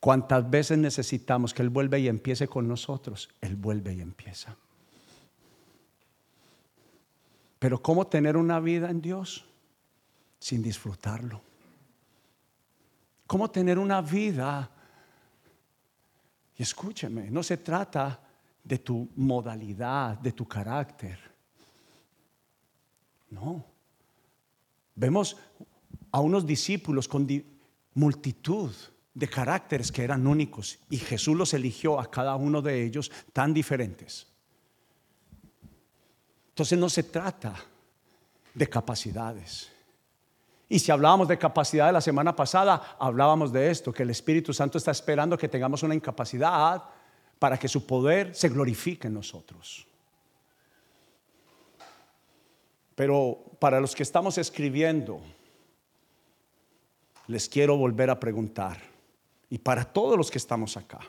Cuantas 0.00 0.48
veces 0.48 0.78
necesitamos 0.78 1.52
que 1.52 1.62
Él 1.62 1.68
vuelva 1.68 1.98
y 1.98 2.08
empiece 2.08 2.48
con 2.48 2.66
nosotros, 2.66 3.28
Él 3.40 3.56
vuelve 3.56 3.94
y 3.94 4.00
empieza. 4.00 4.56
Pero 7.62 7.80
¿cómo 7.80 8.08
tener 8.08 8.36
una 8.36 8.58
vida 8.58 8.90
en 8.90 9.00
Dios 9.00 9.44
sin 10.40 10.64
disfrutarlo? 10.64 11.40
¿Cómo 13.24 13.52
tener 13.52 13.78
una 13.78 14.02
vida? 14.02 14.68
Y 16.58 16.62
escúcheme, 16.64 17.30
no 17.30 17.40
se 17.44 17.58
trata 17.58 18.18
de 18.64 18.78
tu 18.78 19.08
modalidad, 19.14 20.18
de 20.18 20.32
tu 20.32 20.44
carácter. 20.48 21.20
No. 23.30 23.64
Vemos 24.96 25.36
a 26.10 26.18
unos 26.18 26.44
discípulos 26.44 27.06
con 27.06 27.28
multitud 27.94 28.72
de 29.14 29.28
caracteres 29.28 29.92
que 29.92 30.02
eran 30.02 30.26
únicos 30.26 30.80
y 30.90 30.96
Jesús 30.96 31.36
los 31.36 31.54
eligió 31.54 32.00
a 32.00 32.10
cada 32.10 32.34
uno 32.34 32.60
de 32.60 32.82
ellos 32.82 33.12
tan 33.32 33.54
diferentes. 33.54 34.31
Entonces 36.52 36.78
no 36.78 36.88
se 36.90 37.02
trata 37.02 37.54
de 38.52 38.68
capacidades. 38.68 39.70
Y 40.68 40.78
si 40.78 40.90
hablábamos 40.90 41.28
de 41.28 41.38
capacidad 41.38 41.92
la 41.92 42.00
semana 42.00 42.36
pasada, 42.36 42.96
hablábamos 42.98 43.52
de 43.52 43.70
esto, 43.70 43.92
que 43.92 44.02
el 44.02 44.10
Espíritu 44.10 44.52
Santo 44.52 44.78
está 44.78 44.90
esperando 44.90 45.36
que 45.38 45.48
tengamos 45.48 45.82
una 45.82 45.94
incapacidad 45.94 46.82
para 47.38 47.58
que 47.58 47.68
su 47.68 47.86
poder 47.86 48.34
se 48.34 48.48
glorifique 48.50 49.08
en 49.08 49.14
nosotros. 49.14 49.86
Pero 52.94 53.42
para 53.58 53.80
los 53.80 53.94
que 53.94 54.02
estamos 54.02 54.36
escribiendo, 54.36 55.22
les 57.28 57.48
quiero 57.48 57.76
volver 57.76 58.10
a 58.10 58.20
preguntar, 58.20 58.78
y 59.48 59.58
para 59.58 59.84
todos 59.84 60.16
los 60.18 60.30
que 60.30 60.38
estamos 60.38 60.76
acá, 60.76 61.00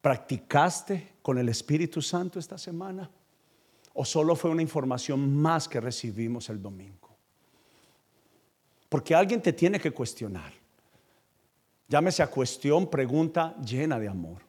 ¿practicaste 0.00 1.14
con 1.22 1.38
el 1.38 1.48
Espíritu 1.48 2.00
Santo 2.00 2.38
esta 2.38 2.58
semana? 2.58 3.10
¿O 3.94 4.04
solo 4.04 4.34
fue 4.34 4.50
una 4.50 4.62
información 4.62 5.34
más 5.34 5.68
que 5.68 5.80
recibimos 5.80 6.50
el 6.50 6.60
domingo? 6.60 7.16
Porque 8.88 9.14
alguien 9.14 9.40
te 9.40 9.52
tiene 9.52 9.80
que 9.80 9.92
cuestionar. 9.92 10.52
Llámese 11.88 12.22
a 12.22 12.26
cuestión, 12.26 12.88
pregunta 12.88 13.56
llena 13.58 13.98
de 13.98 14.08
amor. 14.08 14.42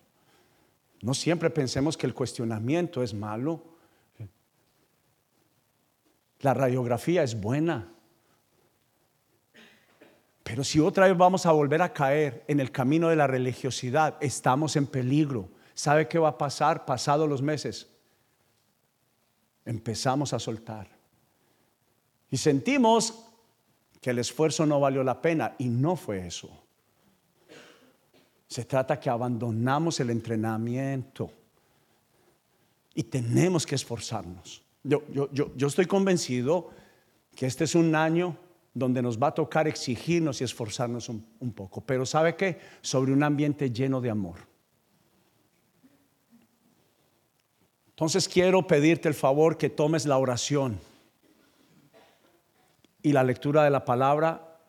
No 1.02 1.14
siempre 1.14 1.50
pensemos 1.50 1.96
que 1.96 2.08
el 2.08 2.14
cuestionamiento 2.14 3.04
es 3.04 3.14
malo. 3.14 3.64
La 6.40 6.54
radiografía 6.54 7.22
es 7.24 7.40
buena. 7.40 7.92
Pero 10.44 10.64
si 10.64 10.80
otra 10.80 11.08
vez 11.08 11.18
vamos 11.18 11.46
a 11.46 11.52
volver 11.52 11.82
a 11.82 11.94
caer 11.94 12.44
en 12.48 12.60
el 12.60 12.72
camino 12.72 13.10
de 13.10 13.16
la 13.16 13.28
religiosidad, 13.28 14.16
estamos 14.22 14.76
en 14.76 14.88
peligro. 14.88 15.50
¿Sabe 15.74 16.08
qué 16.08 16.18
va 16.18 16.30
a 16.30 16.38
pasar 16.38 16.86
pasados 16.86 17.28
los 17.28 17.42
meses? 17.42 17.95
Empezamos 19.66 20.34
a 20.34 20.40
soltar. 20.40 20.88
Y 22.30 22.38
sentimos 22.38 23.26
que 24.02 24.12
el 24.12 24.20
esfuerzo 24.20 24.66
no 24.66 24.80
valió 24.80 25.04
la 25.04 25.22
pena 25.22 25.56
y 25.58 25.66
no 25.66 25.96
fue 25.96 26.28
eso. 26.28 26.50
Se 28.48 28.66
trata 28.66 29.00
que 29.00 29.10
abandonamos 29.10 30.00
el 30.00 30.12
entrenamiento 30.12 31.32
y 32.94 33.04
tenemos 33.04 33.66
que 33.66 33.76
esforzarnos. 33.76 34.64
Yo, 34.84 35.04
yo, 35.12 35.32
yo, 35.32 35.52
yo 35.56 35.68
estoy 35.68 35.88
convencido 35.88 36.70
que 37.36 37.48
este 37.48 37.64
es 37.64 37.76
un 37.76 37.96
año 37.96 38.38
donde 38.76 39.02
nos 39.02 39.18
va 39.18 39.28
a 39.28 39.34
tocar 39.34 39.68
exigirnos 39.68 40.42
y 40.42 40.44
esforzarnos 40.44 41.10
un, 41.10 41.54
poco. 41.54 41.82
Pero 41.82 42.06
¿sabe 42.06 42.36
qué? 42.36 42.60
Sobre 42.82 43.14
un 43.14 43.24
ambiente 43.24 43.72
lleno 43.72 44.02
de 44.02 44.10
amor. 44.10 44.40
Entonces 47.96 48.28
quiero 48.28 48.68
pedirte 48.68 49.08
el 49.08 49.14
favor 49.14 49.58
que 49.58 49.70
tomes 49.70 50.06
la 50.06 50.18
oración 50.18 50.78
y 53.02 53.14
la 53.14 53.24
lectura 53.24 53.64
de 53.64 53.70
la 53.70 53.86
palabra 53.86 54.60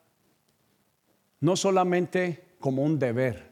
no 1.41 1.57
solamente 1.57 2.55
como 2.61 2.85
un 2.85 3.01
deber, 3.01 3.51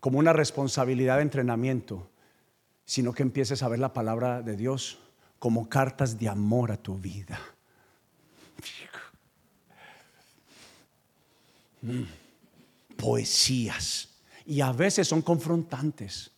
como 0.00 0.18
una 0.18 0.34
responsabilidad 0.34 1.16
de 1.16 1.22
entrenamiento, 1.22 2.10
sino 2.84 3.14
que 3.14 3.22
empieces 3.22 3.62
a 3.62 3.68
ver 3.68 3.78
la 3.78 3.94
palabra 3.94 4.42
de 4.42 4.54
Dios 4.54 4.98
como 5.38 5.70
cartas 5.70 6.18
de 6.18 6.28
amor 6.28 6.72
a 6.72 6.76
tu 6.76 6.98
vida. 6.98 7.40
Mm. 11.80 12.02
Poesías. 12.96 14.10
Y 14.44 14.60
a 14.60 14.72
veces 14.72 15.08
son 15.08 15.22
confrontantes. 15.22 16.31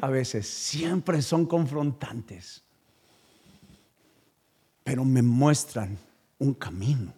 A 0.00 0.08
veces 0.08 0.46
siempre 0.46 1.20
son 1.22 1.46
confrontantes. 1.46 2.62
Pero 4.84 5.04
me 5.04 5.22
muestran 5.22 5.98
un 6.38 6.54
camino. 6.54 7.12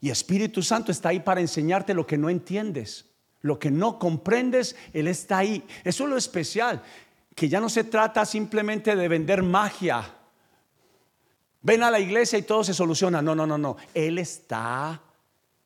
Y 0.00 0.10
Espíritu 0.10 0.62
Santo 0.62 0.92
está 0.92 1.10
ahí 1.10 1.20
para 1.20 1.40
enseñarte 1.40 1.94
lo 1.94 2.06
que 2.06 2.18
no 2.18 2.30
entiendes. 2.30 3.06
Lo 3.40 3.58
que 3.58 3.70
no 3.70 3.98
comprendes, 3.98 4.76
Él 4.92 5.08
está 5.08 5.38
ahí. 5.38 5.64
Eso 5.84 6.04
es 6.04 6.10
lo 6.10 6.16
especial. 6.16 6.82
Que 7.34 7.48
ya 7.48 7.60
no 7.60 7.68
se 7.68 7.84
trata 7.84 8.24
simplemente 8.24 8.94
de 8.96 9.08
vender 9.08 9.42
magia 9.42 10.18
Ven 11.60 11.82
a 11.82 11.90
la 11.90 12.00
iglesia 12.00 12.38
y 12.38 12.42
todo 12.42 12.64
se 12.64 12.74
soluciona. 12.74 13.20
No, 13.20 13.34
no, 13.34 13.46
no, 13.46 13.58
no. 13.58 13.76
Él 13.94 14.18
está 14.18 15.00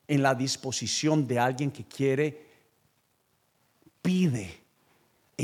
en 0.09 0.23
la 0.23 0.35
disposición 0.35 1.27
de 1.27 1.39
alguien 1.39 1.71
que 1.71 1.85
quiere, 1.85 2.47
pide, 4.01 4.62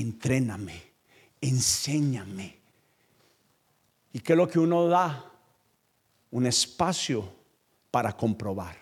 entréname, 0.01 0.83
enséñame. 1.41 2.59
¿Y 4.13 4.21
qué 4.21 4.33
es 4.33 4.37
lo 4.37 4.49
que 4.49 4.59
uno 4.59 4.87
da? 4.87 5.31
Un 6.31 6.47
espacio 6.47 7.33
para 7.91 8.17
comprobar 8.17 8.77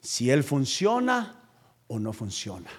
si 0.00 0.30
Él 0.30 0.42
funciona 0.42 1.40
o 1.86 1.98
no 1.98 2.12
funciona. 2.12 2.70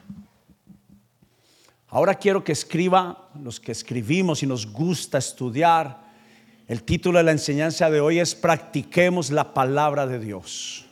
Ahora 1.88 2.16
quiero 2.16 2.44
que 2.44 2.52
escriba, 2.52 3.30
los 3.42 3.60
que 3.60 3.72
escribimos 3.72 4.44
y 4.44 4.48
nos 4.48 4.72
gusta 4.72 5.20
estudiar, 5.20 6.04
el 6.68 6.84
título 6.84 7.20
de 7.20 7.24
la 7.24 7.32
enseñanza 7.32 7.90
de 7.90 8.02
hoy 8.02 8.20
es 8.20 8.36
Practiquemos 8.36 9.32
la 9.32 9.54
palabra 9.54 10.08
de 10.08 10.20
Dios. 10.20 10.86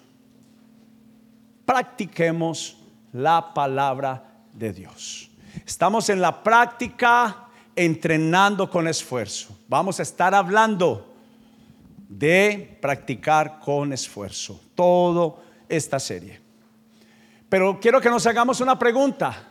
Practiquemos 1.65 2.77
la 3.13 3.53
palabra 3.53 4.43
de 4.53 4.73
Dios. 4.73 5.30
Estamos 5.65 6.09
en 6.09 6.21
la 6.21 6.43
práctica 6.43 7.47
entrenando 7.75 8.69
con 8.69 8.87
esfuerzo. 8.87 9.57
Vamos 9.67 9.99
a 9.99 10.03
estar 10.03 10.33
hablando 10.35 11.13
de 12.07 12.77
practicar 12.81 13.59
con 13.59 13.93
esfuerzo. 13.93 14.59
Todo 14.75 15.41
esta 15.69 15.99
serie. 15.99 16.39
Pero 17.49 17.79
quiero 17.79 17.99
que 18.01 18.09
nos 18.09 18.25
hagamos 18.27 18.61
una 18.61 18.77
pregunta. 18.77 19.47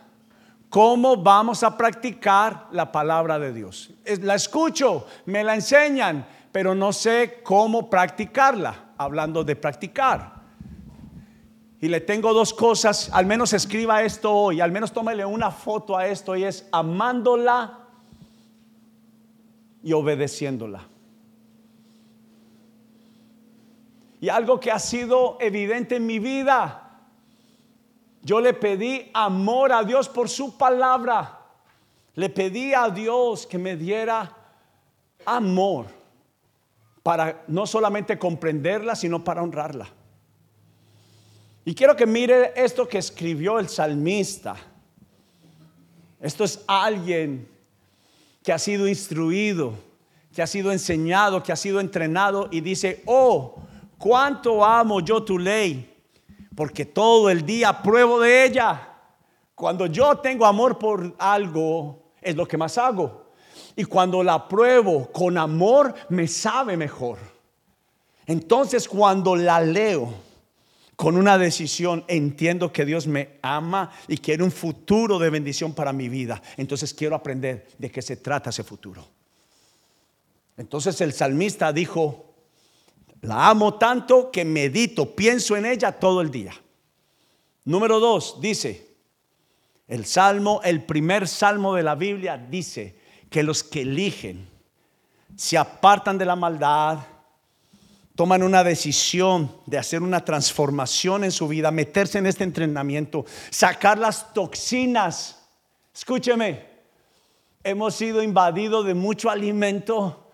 ¿Cómo 0.69 1.17
vamos 1.17 1.63
a 1.65 1.77
practicar 1.77 2.69
la 2.71 2.93
palabra 2.93 3.39
de 3.39 3.53
Dios? 3.53 3.91
La 4.23 4.37
escucho, 4.37 5.07
me 5.27 5.43
la 5.43 5.55
enseñan, 5.55 6.25
pero 6.53 6.75
no 6.75 6.93
sé 6.93 7.41
cómo 7.43 7.91
practicarla, 7.91 8.93
hablando 8.97 9.43
de 9.43 9.57
practicar. 9.57 10.40
Y 11.81 11.89
le 11.89 12.01
tengo 12.01 12.35
dos 12.35 12.53
cosas, 12.53 13.11
al 13.13 13.25
menos 13.25 13.53
escriba 13.53 14.03
esto 14.03 14.33
hoy, 14.33 14.61
al 14.61 14.71
menos 14.71 14.93
tómele 14.93 15.25
una 15.25 15.51
foto 15.51 15.97
a 15.97 16.07
esto 16.07 16.37
y 16.37 16.45
es 16.45 16.69
amándola 16.73 17.79
y 19.83 19.93
obedeciéndola. 19.93 20.87
Y 24.21 24.29
algo 24.29 24.61
que 24.61 24.71
ha 24.71 24.79
sido 24.79 25.39
evidente 25.41 25.97
en 25.97 26.07
mi 26.07 26.19
vida 26.19 26.91
yo 28.23 28.41
le 28.41 28.53
pedí 28.53 29.11
amor 29.15 29.73
a 29.73 29.83
Dios 29.83 30.09
por 30.09 30.29
su 30.29 30.57
palabra. 30.57 31.39
Le 32.15 32.29
pedí 32.29 32.75
a 32.75 32.91
Dios 32.91 33.47
que 33.47 33.59
me 33.59 33.77
diera 33.77 34.37
amor 35.25 35.87
para 37.03 37.45
no 37.49 37.67
solamente 37.67 38.19
comprenderla, 38.19 38.95
sino 38.95 39.25
para 39.25 39.43
honrarla. 39.43 39.89
Y 41.65 41.75
quiero 41.75 41.95
que 41.95 42.07
mire 42.07 42.53
esto 42.57 42.89
que 42.89 42.99
escribió 42.99 43.59
el 43.59 43.69
salmista. 43.69 44.57
Esto 46.21 46.45
es 46.45 46.63
alguien 46.67 47.49
que 48.43 48.53
ha 48.53 48.59
sido 48.59 48.89
instruido, 48.89 49.75
que 50.35 50.43
ha 50.43 50.47
sido 50.47 50.73
enseñado, 50.73 51.43
que 51.43 51.53
ha 51.53 51.57
sido 51.57 51.81
entrenado 51.81 52.49
y 52.51 52.61
dice, 52.61 53.03
oh, 53.07 53.57
cuánto 53.99 54.65
amo 54.65 55.01
yo 55.01 55.23
tu 55.23 55.39
ley 55.39 55.91
porque 56.61 56.85
todo 56.85 57.31
el 57.31 57.47
día 57.47 57.81
pruebo 57.81 58.21
de 58.21 58.45
ella. 58.45 58.89
Cuando 59.55 59.87
yo 59.87 60.19
tengo 60.19 60.45
amor 60.45 60.79
por 60.79 61.15
algo, 61.19 62.13
es 62.21 62.37
lo 62.37 62.47
que 62.47 62.59
más 62.59 62.77
hago. 62.77 63.31
Y 63.77 63.85
cuando 63.85 64.23
la 64.23 64.47
pruebo 64.47 65.11
con 65.11 65.39
amor, 65.39 65.95
me 66.11 66.29
sabe 66.29 66.77
mejor. 66.77 67.17
Entonces 68.27 68.87
cuando 68.87 69.37
la 69.37 69.61
leo 69.63 70.13
con 71.01 71.17
una 71.17 71.39
decisión, 71.39 72.05
entiendo 72.09 72.75
que 72.75 72.85
Dios 72.85 73.07
me 73.07 73.39
ama 73.41 73.91
y 74.07 74.19
quiere 74.19 74.43
un 74.43 74.53
futuro 74.53 75.19
de 75.19 75.31
bendición 75.31 75.73
para 75.73 75.95
mi 75.95 76.11
vida. 76.11 76.43
Entonces 76.59 76.93
quiero 76.93 77.17
aprender 77.17 77.69
de 77.79 77.91
qué 77.91 78.03
se 78.03 78.19
trata 78.19 78.51
ese 78.51 78.65
futuro. 78.65 79.09
Entonces 80.59 81.01
el 81.01 81.15
salmista 81.15 81.73
dijo, 81.73 82.35
la 83.23 83.49
amo 83.49 83.79
tanto 83.79 84.31
que 84.31 84.45
medito, 84.45 85.17
pienso 85.17 85.57
en 85.57 85.65
ella 85.65 85.91
todo 85.91 86.21
el 86.21 86.31
día. 86.31 86.53
Número 87.65 87.99
dos, 87.99 88.39
dice, 88.39 88.87
el 89.89 90.05
salmo, 90.05 90.61
el 90.65 90.85
primer 90.85 91.29
salmo 91.29 91.75
de 91.77 91.83
la 91.83 91.95
Biblia 91.95 92.37
dice 92.37 92.95
que 93.31 93.43
los 93.43 93.65
que 93.65 93.81
eligen 93.81 94.51
se 95.35 95.57
apartan 95.57 96.19
de 96.19 96.27
la 96.27 96.37
maldad, 96.37 96.99
toman 98.15 98.43
una 98.43 98.65
decisión 98.65 99.51
de 99.67 99.79
hacer 99.79 100.03
una 100.03 100.25
transformación 100.25 101.25
en 101.25 101.33
su 101.33 101.49
vida, 101.49 101.71
meterse 101.71 102.19
en 102.19 102.27
este 102.27 102.45
entrenamiento, 102.45 103.25
sacar 103.51 103.99
las 103.99 104.33
toxinas. 104.35 105.49
Escúcheme, 105.95 106.67
hemos 107.65 107.95
sido 107.95 108.23
invadidos 108.23 108.87
de 108.87 108.95
mucho 108.95 109.31
alimento 109.31 110.31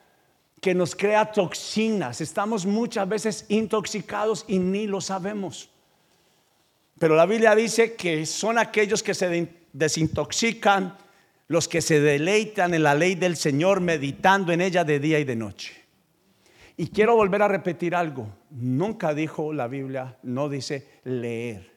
que 0.61 0.75
nos 0.75 0.97
crea 0.97 1.31
toxinas. 1.33 2.21
Estamos 2.21 2.67
muchas 2.67 3.09
veces 3.09 3.45
intoxicados 3.49 4.45
y 4.49 4.59
ni 4.59 4.87
lo 4.87 5.01
sabemos. 5.01 5.71
Pero 6.99 7.15
la 7.15 7.27
Biblia 7.27 7.55
dice 7.55 7.95
que 7.95 8.25
son 8.27 8.59
aquellos 8.59 9.03
que 9.03 9.15
se 9.15 9.49
desintoxican, 9.73 10.97
los 11.49 11.69
que 11.69 11.83
se 11.83 12.01
deleitan 12.01 12.75
en 12.75 12.83
la 12.83 12.95
ley 12.95 13.15
del 13.15 13.37
Señor, 13.37 13.81
meditando 13.81 14.53
en 14.53 14.61
ella 14.61 14.83
de 14.83 14.99
día 14.99 15.19
y 15.19 15.25
de 15.25 15.37
noche. 15.37 15.86
Y 16.77 16.89
quiero 16.89 17.17
volver 17.17 17.43
a 17.43 17.49
repetir 17.49 17.95
algo. 17.95 18.29
Nunca 18.51 19.15
dijo 19.15 19.53
la 19.53 19.67
Biblia, 19.67 20.19
no 20.23 20.49
dice 20.49 20.87
leer. 21.05 21.75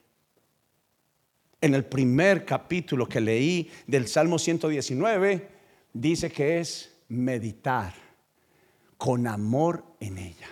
En 1.62 1.74
el 1.74 1.86
primer 1.86 2.46
capítulo 2.46 3.08
que 3.08 3.22
leí 3.22 3.72
del 3.88 4.08
Salmo 4.08 4.40
119, 4.40 5.50
dice 5.94 6.32
que 6.32 6.60
es 6.60 6.94
meditar 7.10 7.94
con 8.98 9.28
amor 9.28 9.84
en 10.00 10.18
ella. 10.18 10.48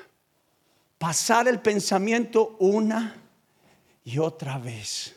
Pasar 0.97 1.47
el 1.47 1.59
pensamiento 1.59 2.55
una 2.59 3.15
y 4.03 4.17
otra 4.17 4.57
vez 4.57 5.15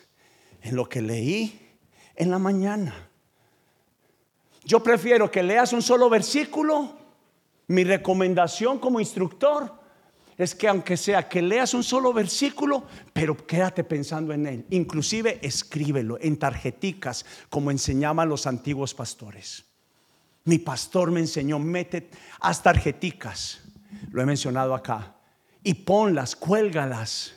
en 0.62 0.76
lo 0.76 0.88
que 0.88 1.00
leí 1.00 1.58
en 2.16 2.30
la 2.30 2.38
mañana. 2.38 3.08
Yo 4.64 4.82
prefiero 4.82 5.30
que 5.30 5.42
leas 5.42 5.72
un 5.72 5.80
solo 5.80 6.10
versículo. 6.10 6.99
Mi 7.70 7.84
recomendación 7.84 8.80
como 8.80 8.98
instructor 8.98 9.72
es 10.36 10.56
que 10.56 10.66
aunque 10.66 10.96
sea 10.96 11.28
que 11.28 11.40
leas 11.40 11.72
un 11.72 11.84
solo 11.84 12.12
versículo, 12.12 12.82
pero 13.12 13.36
quédate 13.46 13.84
pensando 13.84 14.32
en 14.32 14.44
él. 14.48 14.66
Inclusive 14.70 15.38
escríbelo 15.40 16.18
en 16.20 16.36
tarjeticas 16.36 17.24
como 17.48 17.70
enseñaban 17.70 18.28
los 18.28 18.48
antiguos 18.48 18.92
pastores. 18.92 19.64
Mi 20.46 20.58
pastor 20.58 21.12
me 21.12 21.20
enseñó, 21.20 21.60
mete 21.60 22.10
haz 22.40 22.60
tarjeticas, 22.60 23.60
lo 24.10 24.20
he 24.20 24.26
mencionado 24.26 24.74
acá, 24.74 25.14
y 25.62 25.74
ponlas, 25.74 26.34
cuélgalas 26.34 27.36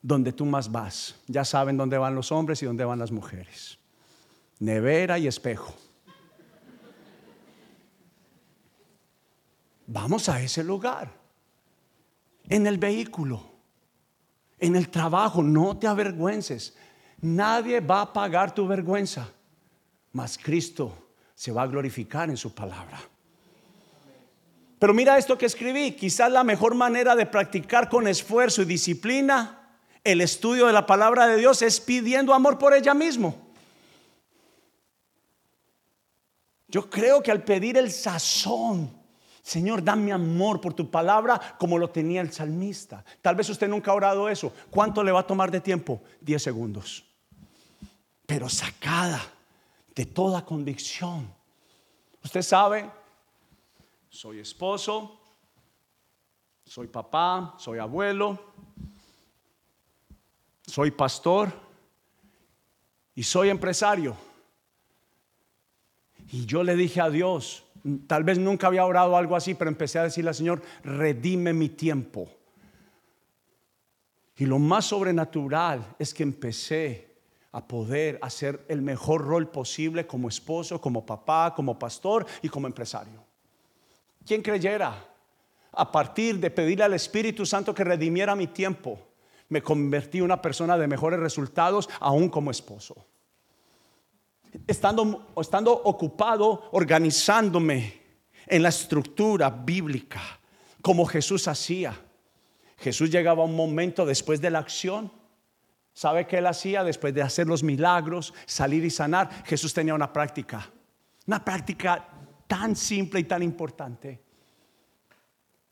donde 0.00 0.32
tú 0.32 0.46
más 0.46 0.72
vas. 0.72 1.16
Ya 1.26 1.44
saben 1.44 1.76
dónde 1.76 1.98
van 1.98 2.14
los 2.14 2.32
hombres 2.32 2.62
y 2.62 2.66
dónde 2.66 2.86
van 2.86 2.98
las 2.98 3.10
mujeres. 3.10 3.78
Nevera 4.58 5.18
y 5.18 5.26
espejo. 5.26 5.74
Vamos 9.92 10.28
a 10.28 10.40
ese 10.40 10.62
lugar. 10.62 11.10
En 12.48 12.64
el 12.68 12.78
vehículo, 12.78 13.44
en 14.60 14.76
el 14.76 14.88
trabajo, 14.88 15.42
no 15.42 15.76
te 15.76 15.88
avergüences. 15.88 16.76
Nadie 17.22 17.80
va 17.80 18.02
a 18.02 18.12
pagar 18.12 18.54
tu 18.54 18.68
vergüenza, 18.68 19.28
mas 20.12 20.38
Cristo 20.38 21.14
se 21.34 21.50
va 21.50 21.62
a 21.62 21.66
glorificar 21.66 22.30
en 22.30 22.36
su 22.36 22.54
palabra. 22.54 23.00
Pero 24.78 24.94
mira 24.94 25.18
esto 25.18 25.36
que 25.36 25.46
escribí, 25.46 25.92
quizás 25.96 26.30
la 26.30 26.44
mejor 26.44 26.76
manera 26.76 27.16
de 27.16 27.26
practicar 27.26 27.88
con 27.88 28.06
esfuerzo 28.06 28.62
y 28.62 28.66
disciplina 28.66 29.76
el 30.04 30.20
estudio 30.20 30.68
de 30.68 30.72
la 30.72 30.86
palabra 30.86 31.26
de 31.26 31.36
Dios 31.36 31.62
es 31.62 31.80
pidiendo 31.80 32.32
amor 32.32 32.58
por 32.58 32.74
ella 32.74 32.94
mismo. 32.94 33.50
Yo 36.68 36.88
creo 36.88 37.20
que 37.24 37.32
al 37.32 37.42
pedir 37.42 37.76
el 37.76 37.90
sazón, 37.90 38.99
Señor, 39.50 39.82
dame 39.82 40.12
amor 40.12 40.60
por 40.60 40.74
tu 40.74 40.88
palabra 40.88 41.56
como 41.58 41.76
lo 41.76 41.90
tenía 41.90 42.20
el 42.20 42.32
salmista. 42.32 43.04
Tal 43.20 43.34
vez 43.34 43.48
usted 43.48 43.66
nunca 43.66 43.90
ha 43.90 43.94
orado 43.94 44.28
eso. 44.28 44.52
¿Cuánto 44.70 45.02
le 45.02 45.10
va 45.10 45.18
a 45.18 45.26
tomar 45.26 45.50
de 45.50 45.60
tiempo? 45.60 46.00
Diez 46.20 46.40
segundos. 46.40 47.04
Pero 48.26 48.48
sacada 48.48 49.20
de 49.92 50.06
toda 50.06 50.44
convicción. 50.44 51.34
Usted 52.22 52.42
sabe, 52.42 52.88
soy 54.08 54.38
esposo, 54.38 55.20
soy 56.64 56.86
papá, 56.86 57.56
soy 57.58 57.80
abuelo, 57.80 58.38
soy 60.64 60.92
pastor 60.92 61.52
y 63.16 63.24
soy 63.24 63.48
empresario. 63.48 64.16
Y 66.30 66.46
yo 66.46 66.62
le 66.62 66.76
dije 66.76 67.00
a 67.00 67.10
Dios, 67.10 67.64
tal 68.06 68.24
vez 68.24 68.38
nunca 68.38 68.66
había 68.66 68.84
orado 68.84 69.16
algo 69.16 69.36
así, 69.36 69.54
pero 69.54 69.70
empecé 69.70 69.98
a 69.98 70.04
decirle 70.04 70.30
al 70.30 70.34
Señor, 70.34 70.62
redime 70.84 71.52
mi 71.52 71.68
tiempo. 71.68 72.28
Y 74.36 74.46
lo 74.46 74.58
más 74.58 74.86
sobrenatural 74.86 75.96
es 75.98 76.14
que 76.14 76.22
empecé 76.22 77.10
a 77.52 77.66
poder 77.66 78.18
hacer 78.22 78.64
el 78.68 78.80
mejor 78.80 79.24
rol 79.24 79.48
posible 79.48 80.06
como 80.06 80.28
esposo, 80.28 80.80
como 80.80 81.04
papá, 81.04 81.52
como 81.54 81.78
pastor 81.78 82.26
y 82.42 82.48
como 82.48 82.66
empresario. 82.66 83.24
¿Quién 84.24 84.42
creyera 84.42 84.94
a 85.72 85.92
partir 85.92 86.38
de 86.38 86.50
pedirle 86.50 86.84
al 86.84 86.94
Espíritu 86.94 87.44
Santo 87.44 87.74
que 87.74 87.84
redimiera 87.84 88.36
mi 88.36 88.46
tiempo? 88.46 88.98
Me 89.48 89.62
convertí 89.62 90.18
en 90.18 90.24
una 90.24 90.40
persona 90.40 90.78
de 90.78 90.86
mejores 90.86 91.18
resultados 91.18 91.88
aún 91.98 92.28
como 92.28 92.50
esposo. 92.50 93.04
Estando, 94.66 95.32
estando 95.36 95.72
ocupado 95.72 96.68
organizándome 96.72 98.00
en 98.46 98.62
la 98.62 98.68
estructura 98.68 99.50
bíblica, 99.50 100.20
como 100.82 101.06
Jesús 101.06 101.46
hacía. 101.48 101.94
Jesús 102.78 103.10
llegaba 103.10 103.44
un 103.44 103.54
momento 103.54 104.06
después 104.06 104.40
de 104.40 104.50
la 104.50 104.60
acción 104.60 105.12
¿Sabe 105.92 106.26
qué 106.26 106.38
él 106.38 106.46
hacía 106.46 106.84
después 106.84 107.12
de 107.12 107.22
hacer 107.22 107.46
los 107.46 107.62
milagros, 107.62 108.32
salir 108.46 108.84
y 108.84 108.90
sanar? 108.90 109.44
Jesús 109.44 109.74
tenía 109.74 109.94
una 109.94 110.12
práctica, 110.12 110.70
una 111.26 111.44
práctica 111.44 112.08
tan 112.46 112.74
simple 112.74 113.20
y 113.20 113.24
tan 113.24 113.42
importante. 113.42 114.22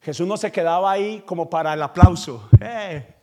Jesús 0.00 0.26
no 0.26 0.36
se 0.36 0.52
quedaba 0.52 0.92
ahí 0.92 1.22
como 1.24 1.48
para 1.48 1.72
el 1.72 1.82
aplauso. 1.82 2.48
Eh. 2.60 3.14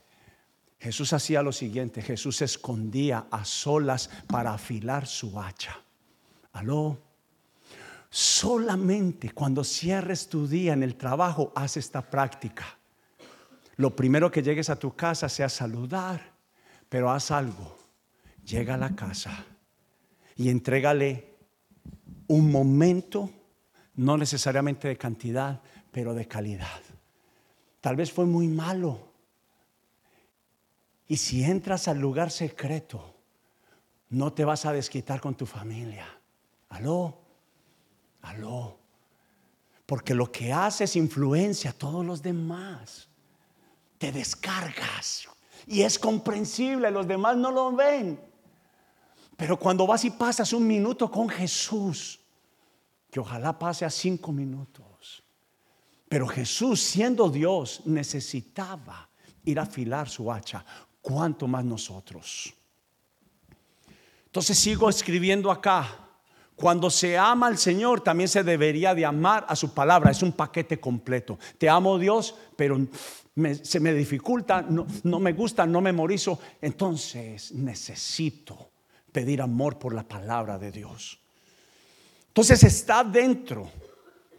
Jesús 0.79 1.13
hacía 1.13 1.41
lo 1.41 1.51
siguiente, 1.51 2.01
Jesús 2.01 2.37
se 2.37 2.45
escondía 2.45 3.27
a 3.31 3.45
solas 3.45 4.09
para 4.27 4.53
afilar 4.53 5.07
su 5.07 5.39
hacha. 5.39 5.79
Aló. 6.53 6.99
Solamente 8.09 9.31
cuando 9.31 9.63
cierres 9.63 10.29
tu 10.29 10.47
día 10.47 10.73
en 10.73 10.83
el 10.83 10.95
trabajo, 10.95 11.51
haz 11.55 11.77
esta 11.77 12.01
práctica. 12.01 12.77
Lo 13.77 13.95
primero 13.95 14.31
que 14.31 14.43
llegues 14.43 14.69
a 14.69 14.77
tu 14.77 14.95
casa 14.95 15.27
sea 15.27 15.49
saludar 15.49 16.35
pero 16.89 17.11
haz 17.11 17.31
algo. 17.31 17.77
Llega 18.45 18.75
a 18.75 18.77
la 18.77 18.95
casa 18.95 19.45
y 20.35 20.49
entrégale 20.49 21.35
un 22.27 22.51
momento, 22.51 23.29
no 23.95 24.17
necesariamente 24.17 24.87
de 24.87 24.97
cantidad, 24.97 25.61
pero 25.91 26.13
de 26.13 26.27
calidad. 26.27 26.81
Tal 27.81 27.95
vez 27.95 28.11
fue 28.11 28.25
muy 28.25 28.47
malo. 28.47 29.11
Y 31.07 31.17
si 31.17 31.43
entras 31.43 31.87
al 31.87 31.99
lugar 31.99 32.31
secreto, 32.31 33.15
no 34.09 34.33
te 34.33 34.45
vas 34.45 34.65
a 34.65 34.73
desquitar 34.73 35.21
con 35.21 35.35
tu 35.35 35.45
familia. 35.45 36.07
Aló, 36.69 37.17
aló. 38.21 38.77
Porque 39.85 40.15
lo 40.15 40.31
que 40.31 40.51
haces 40.51 40.95
influencia 40.95 41.71
a 41.71 41.73
todos 41.73 42.05
los 42.05 42.21
demás. 42.21 43.07
Te 43.97 44.11
descargas 44.11 45.27
y 45.67 45.81
es 45.81 45.97
comprensible, 45.97 46.91
los 46.91 47.07
demás 47.07 47.37
no 47.37 47.51
lo 47.51 47.71
ven. 47.71 48.19
Pero 49.35 49.57
cuando 49.57 49.87
vas 49.87 50.05
y 50.05 50.11
pasas 50.11 50.53
un 50.53 50.65
minuto 50.65 51.09
con 51.09 51.27
Jesús, 51.27 52.19
que 53.09 53.19
ojalá 53.19 53.57
pase 53.57 53.85
a 53.85 53.89
cinco 53.89 54.31
minutos, 54.31 55.23
pero 56.07 56.27
Jesús 56.27 56.81
siendo 56.81 57.29
Dios 57.29 57.81
necesitaba 57.85 59.09
ir 59.43 59.59
a 59.59 59.63
afilar 59.63 60.07
su 60.09 60.31
hacha, 60.31 60.65
cuanto 61.05 61.47
más 61.47 61.63
nosotros. 61.63 62.51
Entonces 64.25 64.57
sigo 64.57 64.89
escribiendo 64.89 65.51
acá. 65.51 65.99
Cuando 66.55 66.89
se 66.89 67.15
ama 67.15 67.45
al 67.45 67.59
Señor, 67.59 68.01
también 68.01 68.27
se 68.27 68.43
debería 68.43 68.95
de 68.95 69.05
amar 69.05 69.45
a 69.47 69.55
su 69.55 69.71
palabra. 69.71 70.09
Es 70.09 70.23
un 70.23 70.31
paquete 70.31 70.79
completo. 70.79 71.37
Te 71.59 71.69
amo 71.69 71.99
Dios, 71.99 72.33
pero 72.55 72.79
se 73.61 73.79
me 73.79 73.93
dificulta, 73.93 74.63
no, 74.63 74.87
no 75.03 75.19
me 75.19 75.33
gusta, 75.33 75.67
no 75.67 75.79
memorizo, 75.79 76.39
entonces 76.59 77.51
necesito 77.51 78.71
pedir 79.11 79.43
amor 79.43 79.77
por 79.77 79.93
la 79.93 80.03
palabra 80.03 80.57
de 80.57 80.71
Dios. 80.71 81.19
Entonces 82.29 82.63
está 82.63 83.03
dentro 83.03 83.69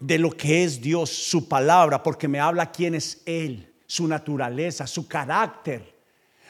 de 0.01 0.19
lo 0.19 0.31
que 0.31 0.65
es 0.65 0.81
Dios, 0.81 1.11
su 1.11 1.49
palabra, 1.49 2.03
porque 2.03 2.27
me 2.27 2.41
habla 2.41 2.73
quién 2.73 2.97
es 2.97 3.23
Él, 3.25 3.73
su 3.87 4.09
naturaleza, 4.09 4.87
su 4.87 5.07
carácter, 5.07 5.96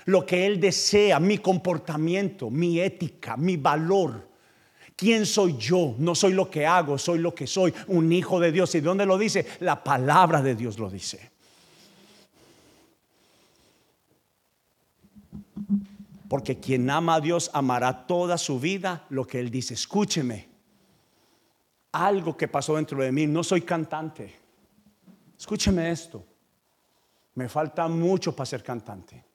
lo 0.07 0.25
que 0.25 0.47
Él 0.47 0.61
desea, 0.61 1.21
mi 1.21 1.39
comportamiento, 1.39 2.49
mi 2.49 2.81
ética, 2.81 3.37
mi 3.37 3.57
valor. 3.57 4.29
¿Quién 4.95 5.27
soy 5.27 5.57
yo? 5.59 5.95
No 5.99 6.15
soy 6.15 6.33
lo 6.33 6.49
que 6.49 6.65
hago, 6.65 6.97
soy 6.97 7.19
lo 7.19 7.35
que 7.35 7.47
soy, 7.47 7.75
un 7.89 8.11
hijo 8.13 8.41
de 8.41 8.53
Dios. 8.53 8.75
¿Y 8.75 8.81
dónde 8.81 9.05
lo 9.05 9.19
dice? 9.19 9.47
La 9.61 9.83
palabra 9.83 10.41
de 10.43 10.55
Dios 10.55 10.79
lo 10.79 10.89
dice. 10.89 11.31
Porque 16.29 16.59
quien 16.59 16.89
ama 16.89 17.17
a 17.17 17.21
Dios 17.21 17.51
amará 17.53 18.07
toda 18.07 18.39
su 18.39 18.61
vida 18.61 19.05
lo 19.11 19.27
que 19.27 19.41
Él 19.41 19.51
dice. 19.51 19.75
Escúcheme, 19.75 20.49
algo 21.93 22.37
que 22.37 22.47
pasó 22.47 22.77
dentro 22.77 23.03
de 23.03 23.11
mí, 23.11 23.27
no 23.27 23.43
soy 23.43 23.63
cantante. 23.63 24.35
Escúcheme 25.37 25.91
esto, 25.91 26.25
me 27.35 27.49
falta 27.49 27.89
mucho 27.89 28.35
para 28.35 28.47
ser 28.47 28.63
cantante. 28.63 29.26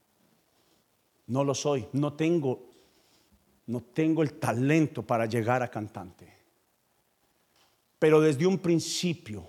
No 1.32 1.46
lo 1.46 1.56
soy, 1.56 1.88
no 1.94 2.12
tengo, 2.12 2.68
no 3.68 3.80
tengo 3.80 4.22
el 4.22 4.34
talento 4.34 5.02
para 5.02 5.26
llegar 5.28 5.64
a 5.64 5.72
cantante. 5.72 6.30
Pero 7.98 8.20
desde 8.20 8.46
un 8.46 8.60
principio, 8.60 9.48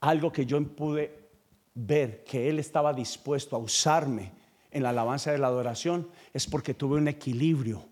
algo 0.00 0.32
que 0.32 0.46
yo 0.46 0.58
pude 0.68 1.28
ver 1.74 2.24
que 2.24 2.48
Él 2.48 2.60
estaba 2.60 2.94
dispuesto 2.94 3.56
a 3.56 3.58
usarme 3.58 4.32
en 4.70 4.82
la 4.82 4.88
alabanza 4.88 5.32
de 5.32 5.36
la 5.36 5.48
adoración 5.48 6.08
es 6.32 6.46
porque 6.46 6.72
tuve 6.72 6.96
un 6.96 7.08
equilibrio 7.08 7.84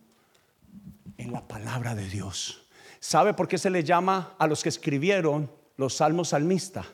en 1.18 1.30
la 1.30 1.46
palabra 1.46 1.94
de 1.94 2.08
Dios. 2.08 2.66
¿Sabe 3.00 3.35
por 3.35 3.48
qué 3.48 3.58
se 3.58 3.68
le 3.68 3.85
llama 3.85 4.35
a 4.38 4.46
los 4.46 4.62
que 4.62 4.70
escribieron 4.70 5.50
los 5.76 5.96
salmos 5.96 6.28
salmista? 6.28 6.87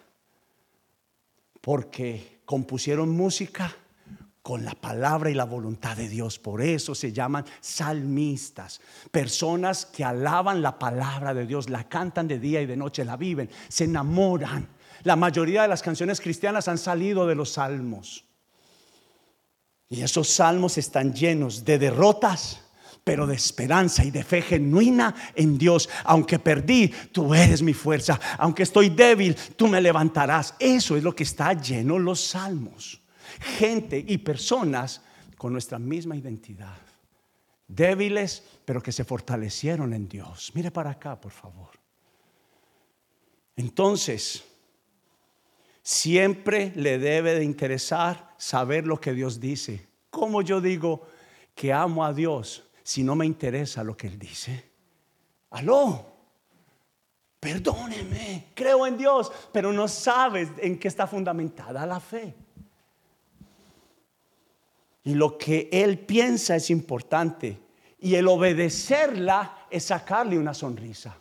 Porque 1.61 2.41
compusieron 2.45 3.11
música 3.11 3.77
con 4.49 4.65
la 4.65 4.75
palabra 4.75 5.29
y 5.29 5.35
la 5.35 5.45
voluntad 5.45 5.95
de 5.95 6.09
Dios. 6.09 6.39
Por 6.39 6.63
eso 6.63 6.95
se 6.95 7.13
llaman 7.13 7.45
salmistas. 7.61 8.81
Personas 9.11 9.85
que 9.85 10.03
alaban 10.03 10.63
la 10.63 10.79
palabra 10.79 11.35
de 11.35 11.45
Dios, 11.45 11.69
la 11.69 11.87
cantan 11.87 12.27
de 12.27 12.39
día 12.39 12.63
y 12.63 12.65
de 12.65 12.75
noche, 12.75 13.05
la 13.05 13.19
viven, 13.19 13.51
se 13.69 13.85
enamoran. 13.85 14.67
La 15.03 15.17
mayoría 15.17 15.61
de 15.61 15.69
las 15.69 15.83
canciones 15.83 16.19
cristianas 16.19 16.67
han 16.67 16.79
salido 16.79 17.27
de 17.27 17.35
los 17.35 17.51
salmos. 17.51 18.25
Y 19.91 20.01
esos 20.01 20.31
salmos 20.31 20.79
están 20.79 21.13
llenos 21.13 21.63
de 21.67 21.79
derrotas, 21.79 22.63
pero 23.05 23.27
de 23.27 23.35
esperanza 23.35 24.03
y 24.03 24.11
de 24.11 24.25
fe 24.25 24.41
genuina 24.41 25.15
en 25.35 25.59
Dios. 25.59 25.91
Aunque 26.05 26.39
perdí, 26.39 26.89
tú 27.13 27.35
eres 27.35 27.61
mi 27.61 27.75
fuerza. 27.75 28.19
Aunque 28.39 28.63
estoy 28.63 28.89
débil, 28.89 29.37
tú 29.57 29.69
me 29.69 29.83
levantarás. 29.83 30.55
Eso 30.59 30.97
es 30.97 31.03
lo 31.03 31.15
que 31.15 31.25
está 31.25 31.53
lleno 31.53 31.99
los 31.99 32.29
salmos. 32.29 33.03
Gente 33.41 34.05
y 34.07 34.19
personas 34.19 35.03
con 35.37 35.53
nuestra 35.53 35.79
misma 35.79 36.17
identidad. 36.17 36.79
Débiles, 37.67 38.43
pero 38.65 38.83
que 38.83 38.93
se 38.93 39.05
fortalecieron 39.05 39.93
en 39.93 40.09
Dios. 40.09 40.53
Mire 40.55 40.71
para 40.71 40.91
acá, 40.91 41.21
por 41.21 41.33
favor. 41.33 41.71
Entonces, 43.57 44.45
siempre 45.83 46.73
le 46.77 46.99
debe 46.99 47.35
de 47.35 47.45
interesar 47.45 48.35
saber 48.39 48.87
lo 48.87 49.01
que 49.01 49.13
Dios 49.13 49.41
dice. 49.41 49.87
¿Cómo 50.11 50.43
yo 50.43 50.61
digo 50.61 51.07
que 51.55 51.73
amo 51.73 52.05
a 52.05 52.13
Dios 52.13 52.65
si 52.83 53.03
no 53.03 53.15
me 53.15 53.27
interesa 53.27 53.85
lo 53.85 53.97
que 53.97 54.07
Él 54.07 54.19
dice? 54.19 54.65
Aló, 55.51 56.07
perdóneme, 57.41 58.53
creo 58.55 58.87
en 58.87 58.97
Dios, 58.97 59.31
pero 59.53 59.73
no 59.73 59.89
sabes 59.89 60.49
en 60.59 60.79
qué 60.79 60.89
está 60.89 61.07
fundamentada 61.07 61.85
la 61.87 62.01
fe. 62.01 62.35
Y 65.09 65.15
lo 65.15 65.39
que 65.39 65.71
Él 65.73 66.01
piensa 66.01 66.55
es 66.55 66.69
importante. 66.69 67.59
Y 67.99 68.17
el 68.17 68.29
obedecerla 68.29 69.67
es 69.71 69.85
sacarle 69.85 70.39
una 70.39 70.53
sonrisa. 70.53 71.17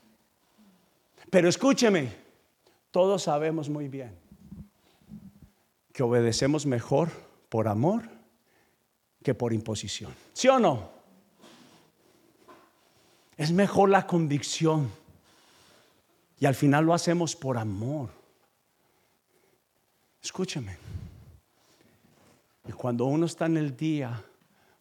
Pero 1.30 1.48
escúcheme, 1.48 2.12
todos 2.92 3.24
sabemos 3.24 3.70
muy 3.70 3.88
bien 3.88 4.14
que 5.94 6.04
obedecemos 6.04 6.66
mejor 6.66 7.12
por 7.48 7.70
amor 7.70 8.04
que 9.24 9.34
por 9.34 9.54
imposición. 9.54 10.14
¿Sí 10.34 10.50
o 10.50 10.60
no? 10.60 10.90
Es 13.38 13.54
mejor 13.54 13.90
la 13.90 14.06
convicción. 14.06 14.92
Y 16.42 16.46
al 16.46 16.56
final 16.56 16.84
lo 16.84 16.94
hacemos 16.94 17.38
por 17.38 17.58
amor. 17.58 18.10
Escúcheme. 20.22 20.76
Y 22.68 22.72
cuando 22.74 23.06
uno 23.06 23.26
está 23.26 23.46
en 23.46 23.58
el 23.58 23.76
día 23.76 24.24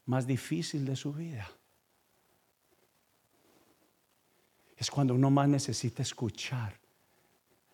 más 0.07 0.27
difícil 0.27 0.85
de 0.85 0.97
su 0.97 1.13
vida, 1.13 1.49
es 4.77 4.91
cuando 4.91 5.15
uno 5.15 5.31
más 5.31 5.49
necesita 5.49 6.03
escuchar 6.03 6.75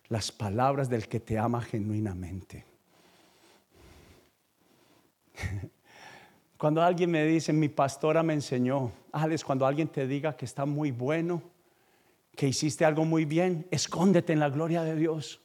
las 0.07 0.31
palabras 0.31 0.89
del 0.89 1.07
que 1.07 1.19
te 1.19 1.37
ama 1.37 1.61
genuinamente. 1.61 2.65
Cuando 6.57 6.81
alguien 6.81 7.11
me 7.11 7.25
dice, 7.25 7.51
mi 7.51 7.67
pastora 7.67 8.23
me 8.23 8.33
enseñó, 8.33 8.91
Alex, 9.11 9.43
cuando 9.43 9.65
alguien 9.65 9.89
te 9.89 10.07
diga 10.07 10.37
que 10.37 10.45
está 10.45 10.65
muy 10.65 10.91
bueno, 10.91 11.41
que 12.37 12.47
hiciste 12.47 12.85
algo 12.85 13.03
muy 13.03 13.25
bien, 13.25 13.67
escóndete 13.69 14.31
en 14.31 14.39
la 14.39 14.49
gloria 14.49 14.83
de 14.83 14.95
Dios. 14.95 15.42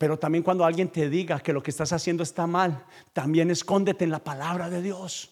Pero 0.00 0.18
también 0.18 0.42
cuando 0.42 0.64
alguien 0.64 0.88
te 0.88 1.10
diga 1.10 1.40
que 1.40 1.52
lo 1.52 1.62
que 1.62 1.70
estás 1.70 1.92
haciendo 1.92 2.22
está 2.22 2.46
mal, 2.46 2.86
también 3.12 3.50
escóndete 3.50 4.02
en 4.02 4.10
la 4.10 4.24
palabra 4.24 4.70
de 4.70 4.80
Dios. 4.80 5.28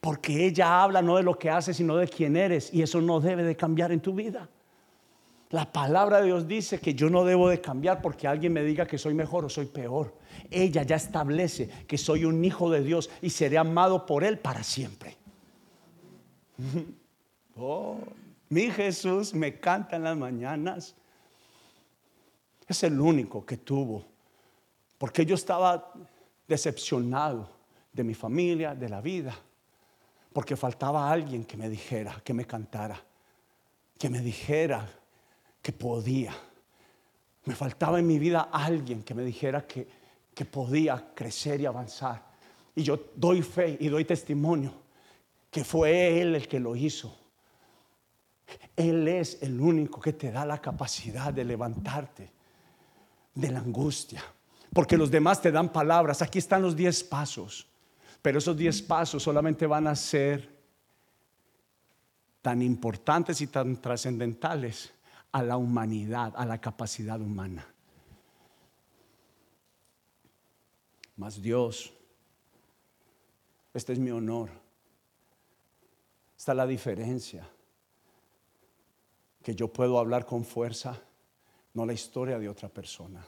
Porque 0.00 0.46
ella 0.46 0.82
habla 0.82 1.00
no 1.00 1.16
de 1.16 1.22
lo 1.22 1.38
que 1.38 1.48
haces, 1.48 1.76
sino 1.76 1.96
de 1.96 2.08
quién 2.08 2.34
eres. 2.34 2.74
Y 2.74 2.82
eso 2.82 3.00
no 3.00 3.20
debe 3.20 3.44
de 3.44 3.54
cambiar 3.54 3.92
en 3.92 4.00
tu 4.00 4.12
vida. 4.12 4.48
La 5.50 5.70
palabra 5.70 6.18
de 6.18 6.26
Dios 6.26 6.48
dice 6.48 6.80
que 6.80 6.92
yo 6.92 7.08
no 7.08 7.24
debo 7.24 7.48
de 7.48 7.60
cambiar 7.60 8.02
porque 8.02 8.26
alguien 8.26 8.52
me 8.52 8.64
diga 8.64 8.84
que 8.84 8.98
soy 8.98 9.14
mejor 9.14 9.44
o 9.44 9.48
soy 9.48 9.66
peor. 9.66 10.12
Ella 10.50 10.82
ya 10.82 10.96
establece 10.96 11.70
que 11.86 11.96
soy 11.96 12.24
un 12.24 12.44
hijo 12.44 12.68
de 12.68 12.82
Dios 12.82 13.10
y 13.22 13.30
seré 13.30 13.58
amado 13.58 14.06
por 14.06 14.24
Él 14.24 14.40
para 14.40 14.64
siempre. 14.64 15.16
Oh, 17.62 17.98
mi 18.48 18.70
Jesús 18.70 19.34
me 19.34 19.60
canta 19.60 19.96
en 19.96 20.04
las 20.04 20.16
mañanas. 20.16 20.96
Es 22.70 22.84
el 22.84 23.00
único 23.00 23.44
que 23.44 23.56
tuvo. 23.56 24.04
Porque 24.96 25.26
yo 25.26 25.34
estaba 25.34 25.92
decepcionado 26.46 27.50
de 27.92 28.04
mi 28.04 28.14
familia, 28.14 28.76
de 28.76 28.88
la 28.88 29.00
vida. 29.00 29.36
Porque 30.32 30.56
faltaba 30.56 31.10
alguien 31.10 31.44
que 31.44 31.56
me 31.56 31.68
dijera, 31.68 32.22
que 32.24 32.32
me 32.32 32.44
cantara, 32.44 33.04
que 33.98 34.08
me 34.08 34.20
dijera 34.20 34.88
que 35.60 35.72
podía. 35.72 36.32
Me 37.46 37.56
faltaba 37.56 37.98
en 37.98 38.06
mi 38.06 38.20
vida 38.20 38.50
alguien 38.52 39.02
que 39.02 39.14
me 39.14 39.24
dijera 39.24 39.66
que, 39.66 39.88
que 40.32 40.44
podía 40.44 41.12
crecer 41.12 41.60
y 41.60 41.66
avanzar. 41.66 42.24
Y 42.76 42.84
yo 42.84 43.00
doy 43.16 43.42
fe 43.42 43.78
y 43.80 43.88
doy 43.88 44.04
testimonio 44.04 44.74
que 45.50 45.64
fue 45.64 46.20
Él 46.20 46.36
el 46.36 46.46
que 46.46 46.60
lo 46.60 46.76
hizo. 46.76 47.18
Él 48.76 49.08
es 49.08 49.42
el 49.42 49.60
único 49.60 50.00
que 50.00 50.12
te 50.12 50.30
da 50.30 50.46
la 50.46 50.60
capacidad 50.60 51.34
de 51.34 51.44
levantarte 51.44 52.39
de 53.34 53.50
la 53.50 53.60
angustia. 53.60 54.22
Porque 54.72 54.96
los 54.96 55.10
demás 55.10 55.42
te 55.42 55.50
dan 55.50 55.70
palabras. 55.70 56.22
Aquí 56.22 56.38
están 56.38 56.62
los 56.62 56.76
diez 56.76 57.02
pasos. 57.02 57.66
Pero 58.22 58.38
esos 58.38 58.56
diez 58.56 58.82
pasos 58.82 59.22
solamente 59.22 59.66
van 59.66 59.86
a 59.86 59.96
ser 59.96 60.48
tan 62.42 62.62
importantes 62.62 63.40
y 63.40 63.46
tan 63.46 63.80
trascendentales 63.80 64.92
a 65.32 65.42
la 65.42 65.56
humanidad, 65.56 66.32
a 66.36 66.44
la 66.44 66.60
capacidad 66.60 67.20
humana. 67.20 67.66
Mas 71.16 71.40
Dios, 71.40 71.92
este 73.74 73.92
es 73.92 73.98
mi 73.98 74.10
honor. 74.10 74.50
Esta 76.36 76.52
es 76.52 76.56
la 76.56 76.66
diferencia. 76.66 77.46
Que 79.42 79.54
yo 79.54 79.68
puedo 79.68 79.98
hablar 79.98 80.24
con 80.24 80.44
fuerza, 80.44 81.00
no 81.74 81.86
la 81.86 81.92
historia 81.92 82.38
de 82.38 82.48
otra 82.48 82.68
persona. 82.68 83.24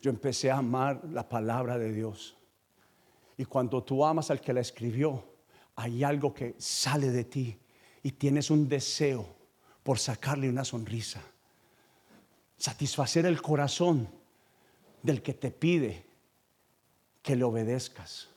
Yo 0.00 0.10
empecé 0.10 0.50
a 0.50 0.58
amar 0.58 1.02
la 1.12 1.28
palabra 1.28 1.78
de 1.78 1.92
Dios. 1.92 2.36
Y 3.36 3.44
cuando 3.44 3.82
tú 3.82 4.04
amas 4.04 4.30
al 4.30 4.40
que 4.40 4.52
la 4.52 4.60
escribió, 4.60 5.24
hay 5.76 6.04
algo 6.04 6.32
que 6.32 6.54
sale 6.58 7.10
de 7.10 7.24
ti 7.24 7.58
y 8.02 8.12
tienes 8.12 8.50
un 8.50 8.68
deseo 8.68 9.26
por 9.82 9.98
sacarle 9.98 10.48
una 10.48 10.64
sonrisa. 10.64 11.22
Satisfacer 12.56 13.26
el 13.26 13.40
corazón 13.40 14.08
del 15.02 15.22
que 15.22 15.34
te 15.34 15.50
pide 15.50 16.04
que 17.22 17.36
le 17.36 17.44
obedezcas. 17.44 18.28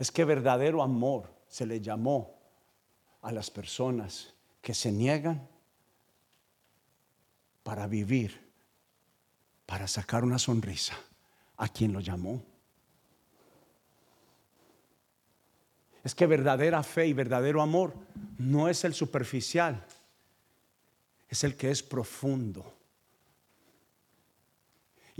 Es 0.00 0.10
que 0.10 0.24
verdadero 0.24 0.82
amor 0.82 1.30
se 1.46 1.66
le 1.66 1.78
llamó 1.78 2.34
a 3.20 3.30
las 3.32 3.50
personas 3.50 4.32
que 4.62 4.72
se 4.72 4.90
niegan 4.90 5.46
para 7.62 7.86
vivir, 7.86 8.50
para 9.66 9.86
sacar 9.86 10.24
una 10.24 10.38
sonrisa 10.38 10.94
a 11.58 11.68
quien 11.68 11.92
lo 11.92 12.00
llamó. 12.00 12.42
Es 16.02 16.14
que 16.14 16.26
verdadera 16.26 16.82
fe 16.82 17.06
y 17.06 17.12
verdadero 17.12 17.60
amor 17.60 17.94
no 18.38 18.70
es 18.70 18.84
el 18.84 18.94
superficial, 18.94 19.84
es 21.28 21.44
el 21.44 21.58
que 21.58 21.70
es 21.70 21.82
profundo. 21.82 22.79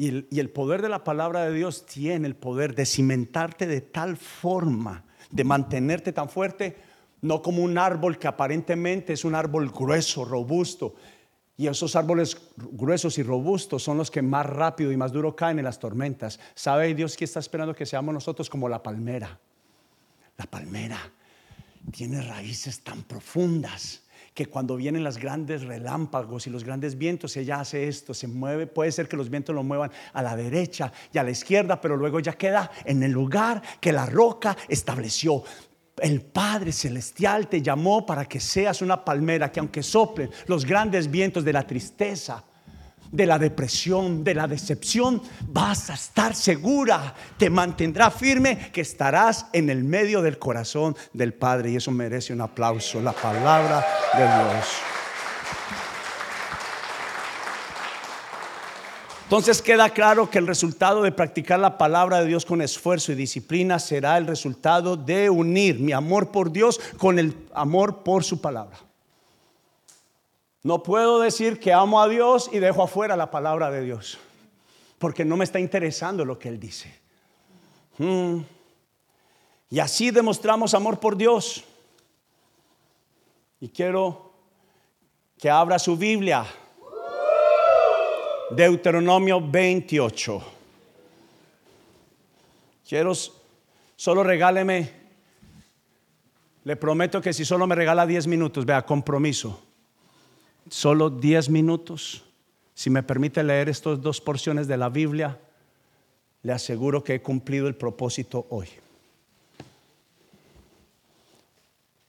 Y 0.01 0.41
el, 0.41 0.49
poder 0.49 0.81
de 0.81 0.89
la 0.89 1.05
palabra 1.05 1.45
de 1.45 1.53
Dios 1.53 1.85
tiene 1.85 2.27
el 2.27 2.35
poder 2.35 2.75
de 2.75 2.87
cimentarte 2.87 3.67
de 3.67 3.83
tal 3.83 4.17
forma, 4.17 5.05
de 5.31 5.45
mantenerte 5.45 6.11
tan 6.15 6.31
fuerte, 6.31 6.75
no 7.21 7.43
como 7.43 7.63
un 7.63 7.77
árbol 7.77 8.19
que 8.19 8.27
aparentemente 8.27 9.13
es 9.13 9.27
un 9.27 9.35
árbol 9.35 9.71
grueso, 9.71 10.25
robusto. 10.25 10.95
Y 11.59 11.67
esos 11.67 11.97
árboles 11.97 12.39
gruesos 12.57 13.19
y 13.19 13.23
robustos 13.23 13.83
son 13.83 13.99
los 13.99 14.11
que 14.11 14.23
más 14.23 14.47
rápido 14.47 14.91
y 14.91 14.97
más 14.97 15.13
duro 15.13 15.37
caen 15.37 15.59
en 15.59 15.67
las 15.67 15.79
tormentas. 15.79 16.41
¿Sabe 16.55 16.95
Dios 16.95 17.15
que 17.15 17.27
está 17.27 17.41
esperando 17.41 17.75
que 17.75 17.85
seamos 17.85 18.15
nosotros 18.15 18.49
como 18.49 18.71
la 18.71 18.83
palmera? 18.83 19.39
La 20.39 20.47
palmera 20.47 21.13
tiene 21.93 22.23
raíces 22.23 22.81
tan 22.81 23.03
profundas 23.03 24.05
que 24.35 24.47
cuando 24.47 24.77
vienen 24.77 25.05
los 25.05 25.19
grandes 25.19 25.62
relámpagos 25.62 26.47
y 26.47 26.51
los 26.51 26.64
grandes 26.64 26.97
vientos, 26.97 27.37
ella 27.37 27.61
hace 27.61 27.88
esto, 27.88 28.14
se 28.14 28.29
mueve, 28.29 28.66
puede 28.66 28.93
ser 28.93 29.09
que 29.09 29.16
los 29.16 29.29
vientos 29.29 29.55
lo 29.55 29.62
muevan 29.62 29.90
a 30.12 30.23
la 30.23 30.37
derecha 30.37 30.93
y 31.12 31.19
a 31.19 31.23
la 31.23 31.31
izquierda, 31.31 31.81
pero 31.81 31.97
luego 31.97 32.21
ya 32.21 32.33
queda 32.35 32.71
en 32.85 33.03
el 33.03 33.11
lugar 33.11 33.62
que 33.81 33.93
la 33.93 34.07
roca 34.07 34.57
estableció. 34.69 35.43
El 35.99 36.23
Padre 36.23 36.73
Celestial 36.73 37.49
te 37.49 37.61
llamó 37.61 38.07
para 38.07 38.25
que 38.25 38.40
seas 38.40 38.81
una 38.81 39.05
palmera 39.05 39.53
que 39.53 39.61
aunque 39.61 39.83
soplen 39.83 40.31
los 40.47 40.64
grandes 40.64 41.11
vientos 41.11 41.45
de 41.45 41.53
la 41.53 41.66
tristeza, 41.66 42.45
de 43.11 43.27
la 43.27 43.38
depresión, 43.38 44.23
de 44.25 44.35
la 44.35 44.46
decepción, 44.46 45.23
vas 45.49 45.90
a 45.90 45.94
estar 45.94 46.35
segura, 46.35 47.14
te 47.37 47.51
mantendrá 47.51 48.11
firme 48.11 48.70
que 48.73 48.81
estarás 48.81 49.46
en 49.53 49.70
el 49.70 49.85
medio 49.85 50.23
del 50.23 50.38
corazón 50.38 50.96
del 51.12 51.35
Padre 51.35 51.70
y 51.70 51.77
eso 51.77 51.90
merece 51.90 52.33
un 52.33 52.40
aplauso, 52.40 53.01
la 53.01 53.12
palabra 53.12 53.85
de 54.14 54.23
Dios. 54.23 54.66
Entonces 59.31 59.62
queda 59.62 59.90
claro 59.90 60.29
que 60.29 60.38
el 60.38 60.46
resultado 60.49 61.03
de 61.03 61.12
practicar 61.12 61.61
la 61.61 61.79
palabra 61.79 62.20
de 62.20 62.27
Dios 62.27 62.44
con 62.44 62.61
esfuerzo 62.61 63.12
y 63.12 63.14
disciplina 63.14 63.79
será 63.79 64.18
el 64.18 64.27
resultado 64.27 64.96
de 64.96 65.31
unir 65.31 65.79
mi 65.79 65.92
amor 65.92 66.33
por 66.33 66.51
Dios 66.51 66.81
con 66.99 67.16
el 67.16 67.37
amor 67.55 68.03
por 68.03 68.25
su 68.25 68.40
palabra. 68.40 68.89
No 70.62 70.83
puedo 70.83 71.20
decir 71.20 71.59
que 71.59 71.73
amo 71.73 72.03
a 72.03 72.09
Dios 72.09 72.51
y 72.53 72.59
dejo 72.59 72.83
afuera 72.83 73.16
la 73.16 73.31
palabra 73.31 73.70
de 73.70 73.83
Dios, 73.83 74.18
porque 74.99 75.25
no 75.25 75.37
me 75.37 75.44
está 75.44 75.59
interesando 75.59 76.25
lo 76.25 76.38
que 76.38 76.49
Él 76.49 76.61
dice. 76.61 76.94
Hmm. 77.96 78.40
Y 79.70 79.79
así 79.79 80.11
demostramos 80.11 80.75
amor 80.75 81.01
por 81.01 81.16
Dios. 81.16 81.64
Y 83.61 83.68
quiero 83.68 84.33
que 85.38 85.49
abra 85.49 85.79
su 85.79 85.96
Biblia. 85.96 86.44
Deuteronomio 88.51 89.40
28. 89.40 90.42
Quiero, 92.87 93.12
solo 93.94 94.25
regáleme, 94.25 94.92
le 96.64 96.77
prometo 96.77 97.20
que 97.20 97.33
si 97.33 97.44
solo 97.44 97.66
me 97.66 97.77
regala 97.77 98.07
10 98.07 98.27
minutos, 98.27 98.66
vea, 98.66 98.85
compromiso 98.85 99.70
solo 100.71 101.11
10 101.11 101.51
minutos, 101.51 102.23
si 102.75 102.89
me 102.89 103.03
permite 103.03 103.43
leer 103.43 103.69
estas 103.69 104.01
dos 104.01 104.21
porciones 104.21 104.67
de 104.69 104.77
la 104.77 104.89
Biblia, 104.89 105.39
le 106.43 106.53
aseguro 106.53 107.05
que 107.05 107.17
he 107.17 107.23
cumplido 107.23 107.69
el 107.69 107.75
propósito 107.75 108.47
hoy. 108.49 108.69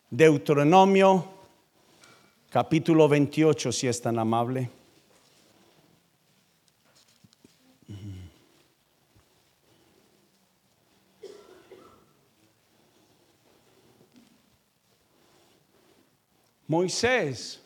Deuteronomio 0.10 1.26
capítulo 2.50 3.10
28, 3.10 3.71
si 3.71 3.88
es 3.88 4.02
tan 4.02 4.19
amable. 4.19 4.69
Moisés 16.67 17.61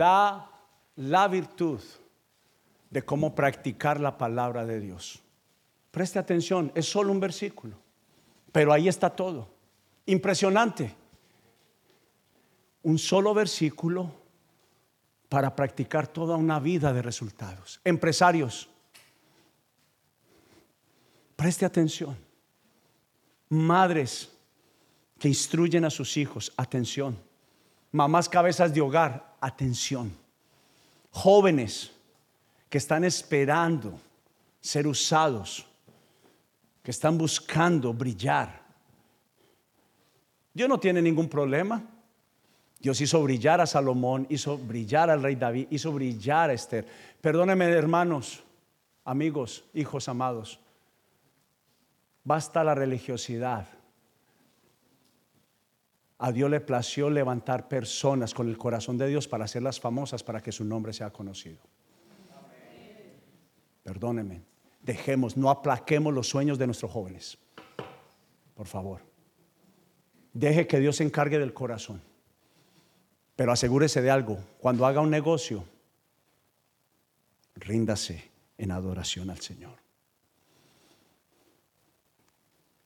da 0.00 0.50
la 0.96 1.28
virtud 1.28 1.78
de 2.88 3.02
cómo 3.02 3.34
practicar 3.34 4.00
la 4.00 4.16
palabra 4.16 4.64
de 4.64 4.80
Dios. 4.80 5.20
Preste 5.90 6.18
atención, 6.18 6.72
es 6.74 6.86
solo 6.86 7.12
un 7.12 7.20
versículo, 7.20 7.76
pero 8.50 8.72
ahí 8.72 8.88
está 8.88 9.10
todo. 9.10 9.50
Impresionante. 10.06 10.96
Un 12.82 12.98
solo 12.98 13.34
versículo 13.34 14.10
para 15.28 15.54
practicar 15.54 16.06
toda 16.06 16.34
una 16.34 16.58
vida 16.60 16.94
de 16.94 17.02
resultados. 17.02 17.78
Empresarios, 17.84 18.70
preste 21.36 21.66
atención. 21.66 22.16
Madres 23.50 24.32
que 25.18 25.28
instruyen 25.28 25.84
a 25.84 25.90
sus 25.90 26.16
hijos, 26.16 26.54
atención. 26.56 27.18
Mamás 27.92 28.30
cabezas 28.30 28.72
de 28.72 28.80
hogar, 28.80 29.29
atención. 29.40 30.12
Jóvenes 31.10 31.90
que 32.68 32.78
están 32.78 33.04
esperando 33.04 33.98
ser 34.60 34.86
usados, 34.86 35.66
que 36.82 36.90
están 36.90 37.18
buscando 37.18 37.92
brillar. 37.92 38.60
Dios 40.52 40.68
no 40.68 40.78
tiene 40.78 41.02
ningún 41.02 41.28
problema. 41.28 41.82
Dios 42.78 43.00
hizo 43.00 43.22
brillar 43.22 43.60
a 43.60 43.66
Salomón, 43.66 44.26
hizo 44.30 44.56
brillar 44.56 45.10
al 45.10 45.22
rey 45.22 45.34
David, 45.34 45.66
hizo 45.70 45.92
brillar 45.92 46.50
a 46.50 46.52
Esther. 46.54 46.86
Perdónenme, 47.20 47.66
hermanos, 47.66 48.42
amigos, 49.04 49.64
hijos 49.74 50.08
amados. 50.08 50.58
Basta 52.24 52.64
la 52.64 52.74
religiosidad. 52.74 53.66
A 56.22 56.32
Dios 56.32 56.50
le 56.50 56.60
plació 56.60 57.08
levantar 57.08 57.66
personas 57.66 58.34
con 58.34 58.48
el 58.48 58.58
corazón 58.58 58.98
de 58.98 59.08
Dios 59.08 59.26
para 59.26 59.46
hacerlas 59.46 59.80
famosas, 59.80 60.22
para 60.22 60.42
que 60.42 60.52
su 60.52 60.64
nombre 60.64 60.92
sea 60.92 61.10
conocido. 61.10 61.58
Perdónenme. 63.82 64.42
Dejemos, 64.82 65.38
no 65.38 65.48
aplaquemos 65.48 66.12
los 66.12 66.28
sueños 66.28 66.58
de 66.58 66.66
nuestros 66.66 66.92
jóvenes. 66.92 67.38
Por 68.54 68.66
favor. 68.66 69.00
Deje 70.34 70.66
que 70.66 70.78
Dios 70.78 70.96
se 70.96 71.04
encargue 71.04 71.38
del 71.38 71.54
corazón. 71.54 72.02
Pero 73.34 73.52
asegúrese 73.52 74.02
de 74.02 74.10
algo. 74.10 74.38
Cuando 74.58 74.84
haga 74.84 75.00
un 75.00 75.10
negocio, 75.10 75.64
ríndase 77.54 78.30
en 78.58 78.72
adoración 78.72 79.30
al 79.30 79.40
Señor. 79.40 79.78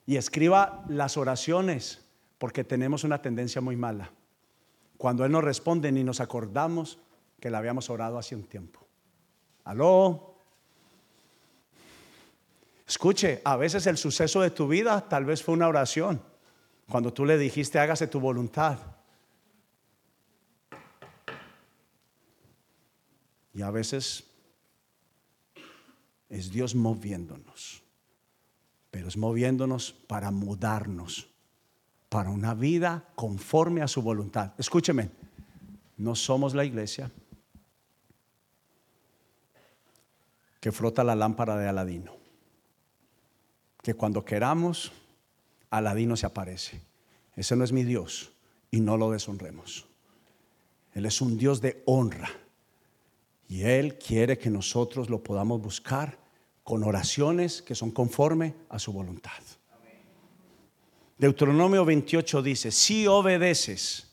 Y 0.06 0.16
escriba 0.16 0.84
las 0.88 1.16
oraciones, 1.16 2.03
porque 2.44 2.62
tenemos 2.62 3.04
una 3.04 3.22
tendencia 3.22 3.62
muy 3.62 3.74
mala. 3.74 4.10
Cuando 4.98 5.24
Él 5.24 5.32
nos 5.32 5.42
responde, 5.42 5.90
ni 5.90 6.04
nos 6.04 6.20
acordamos 6.20 6.98
que 7.40 7.48
la 7.48 7.56
habíamos 7.56 7.88
orado 7.88 8.18
hace 8.18 8.36
un 8.36 8.44
tiempo. 8.44 8.86
Aló. 9.64 10.36
Escuche, 12.86 13.40
a 13.46 13.56
veces 13.56 13.86
el 13.86 13.96
suceso 13.96 14.42
de 14.42 14.50
tu 14.50 14.68
vida 14.68 15.08
tal 15.08 15.24
vez 15.24 15.42
fue 15.42 15.54
una 15.54 15.68
oración. 15.68 16.22
Cuando 16.86 17.14
tú 17.14 17.24
le 17.24 17.38
dijiste, 17.38 17.78
hágase 17.78 18.08
tu 18.08 18.20
voluntad. 18.20 18.78
Y 23.54 23.62
a 23.62 23.70
veces 23.70 24.22
es 26.28 26.50
Dios 26.50 26.74
moviéndonos, 26.74 27.82
pero 28.90 29.08
es 29.08 29.16
moviéndonos 29.16 29.92
para 29.92 30.30
mudarnos, 30.30 31.30
para 32.14 32.30
una 32.30 32.54
vida 32.54 33.08
conforme 33.16 33.82
a 33.82 33.88
su 33.88 34.00
voluntad. 34.00 34.52
Escúcheme, 34.56 35.10
no 35.96 36.14
somos 36.14 36.54
la 36.54 36.64
iglesia 36.64 37.10
que 40.60 40.70
frota 40.70 41.02
la 41.02 41.16
lámpara 41.16 41.56
de 41.56 41.66
Aladino 41.66 42.14
que 43.82 43.94
cuando 43.94 44.24
queramos, 44.24 44.92
Aladino 45.70 46.16
se 46.16 46.26
aparece. 46.26 46.80
Ese 47.34 47.56
no 47.56 47.64
es 47.64 47.72
mi 47.72 47.82
Dios 47.82 48.30
y 48.70 48.78
no 48.78 48.96
lo 48.96 49.10
deshonremos. 49.10 49.84
Él 50.92 51.06
es 51.06 51.20
un 51.20 51.36
Dios 51.36 51.60
de 51.60 51.82
honra 51.84 52.30
y 53.48 53.62
Él 53.62 53.98
quiere 53.98 54.38
que 54.38 54.50
nosotros 54.50 55.10
lo 55.10 55.20
podamos 55.24 55.60
buscar 55.60 56.16
con 56.62 56.84
oraciones 56.84 57.60
que 57.60 57.74
son 57.74 57.90
conforme 57.90 58.54
a 58.68 58.78
su 58.78 58.92
voluntad. 58.92 59.32
Deuteronomio 61.18 61.84
28 61.84 62.42
dice, 62.42 62.70
si 62.70 63.06
obedeces, 63.06 64.12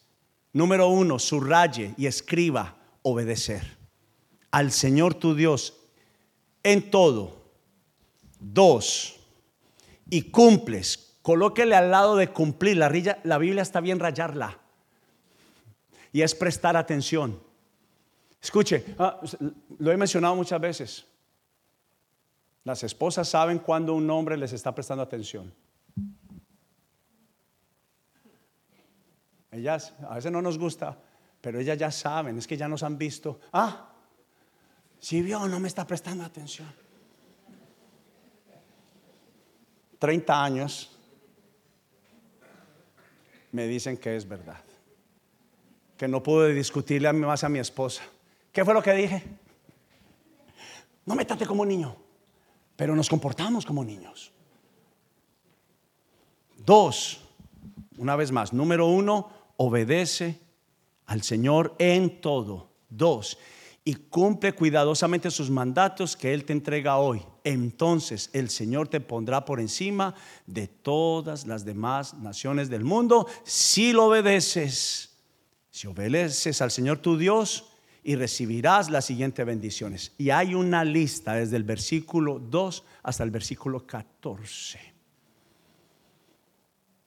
número 0.54 0.88
uno, 0.88 1.18
subraye 1.20 1.94
y 1.98 2.06
escriba 2.06 2.78
obedecer 3.02 3.78
al 4.52 4.72
Señor 4.72 5.16
tu 5.16 5.34
Dios 5.34 5.74
en 6.64 6.92
todo. 6.92 7.42
Dos, 8.40 9.20
y 10.10 10.24
cumples, 10.24 11.18
colóquele 11.22 11.76
al 11.76 11.90
lado 11.90 12.16
de 12.16 12.28
cumplir. 12.28 12.78
La, 12.78 12.92
la 13.24 13.38
Biblia 13.38 13.62
está 13.62 13.80
bien 13.80 14.00
rayarla. 14.00 14.60
Y 16.12 16.22
es 16.22 16.36
prestar 16.36 16.76
atención. 16.76 17.42
Escuche, 18.42 18.84
ah, 19.00 19.22
lo 19.80 19.92
he 19.92 19.98
mencionado 19.98 20.36
muchas 20.36 20.60
veces. 20.60 21.06
Las 22.64 22.84
esposas 22.84 23.30
saben 23.30 23.60
cuando 23.60 23.94
un 23.94 24.10
hombre 24.10 24.38
les 24.38 24.54
está 24.54 24.76
prestando 24.76 25.04
atención. 25.04 25.54
Ellas, 29.52 29.94
a 30.08 30.16
veces 30.16 30.32
no 30.32 30.42
nos 30.42 30.58
gusta, 30.58 30.98
pero 31.42 31.60
ellas 31.60 31.78
ya 31.78 31.92
saben, 31.92 32.38
es 32.38 32.48
que 32.48 32.56
ya 32.56 32.68
nos 32.68 32.84
han 32.84 32.98
visto. 32.98 33.42
Ah, 33.52 33.90
si 35.00 35.22
vio, 35.22 35.48
no 35.48 35.60
me 35.60 35.68
está 35.68 35.86
prestando 35.86 36.24
atención. 36.24 36.72
30 40.00 40.44
años 40.44 40.98
me 43.52 43.68
dicen 43.68 43.98
que 43.98 44.16
es 44.16 44.28
verdad. 44.28 44.64
Que 45.98 46.08
no 46.08 46.24
pude 46.24 46.54
discutirle 46.54 47.12
más 47.14 47.44
a 47.44 47.50
mi 47.50 47.60
esposa. 47.60 48.04
¿Qué 48.52 48.66
fue 48.66 48.74
lo 48.74 48.82
que 48.82 48.94
dije? 48.94 49.24
No 51.06 51.16
me 51.16 51.26
trate 51.26 51.46
como 51.46 51.66
niño, 51.66 51.96
pero 52.76 52.96
nos 52.96 53.10
comportamos 53.10 53.66
como 53.66 53.84
niños. 53.84 54.32
Dos, 56.58 57.22
una 57.98 58.16
vez 58.16 58.32
más, 58.32 58.54
número 58.54 58.88
uno, 58.88 59.41
obedece 59.62 60.40
al 61.06 61.22
Señor 61.22 61.76
en 61.78 62.20
todo. 62.20 62.72
Dos, 62.90 63.38
y 63.86 63.94
cumple 63.94 64.54
cuidadosamente 64.54 65.32
sus 65.32 65.50
mandatos 65.50 66.18
que 66.18 66.34
Él 66.34 66.46
te 66.46 66.54
entrega 66.54 66.98
hoy. 66.98 67.22
Entonces 67.44 68.30
el 68.34 68.50
Señor 68.50 68.88
te 68.88 69.00
pondrá 69.00 69.46
por 69.46 69.60
encima 69.60 70.16
de 70.46 70.68
todas 70.68 71.46
las 71.46 71.64
demás 71.64 72.16
naciones 72.16 72.70
del 72.70 72.84
mundo 72.84 73.28
si 73.44 73.94
lo 73.94 74.06
obedeces. 74.06 75.16
Si 75.70 75.88
obedeces 75.88 76.62
al 76.62 76.72
Señor 76.72 76.98
tu 76.98 77.18
Dios 77.18 77.72
y 78.04 78.16
recibirás 78.16 78.90
las 78.90 79.06
siguientes 79.06 79.46
bendiciones. 79.46 80.12
Y 80.18 80.32
hay 80.32 80.54
una 80.56 80.84
lista 80.84 81.36
desde 81.36 81.56
el 81.56 81.64
versículo 81.64 82.40
2 82.40 82.84
hasta 83.04 83.24
el 83.24 83.32
versículo 83.32 83.86
14. 83.86 84.80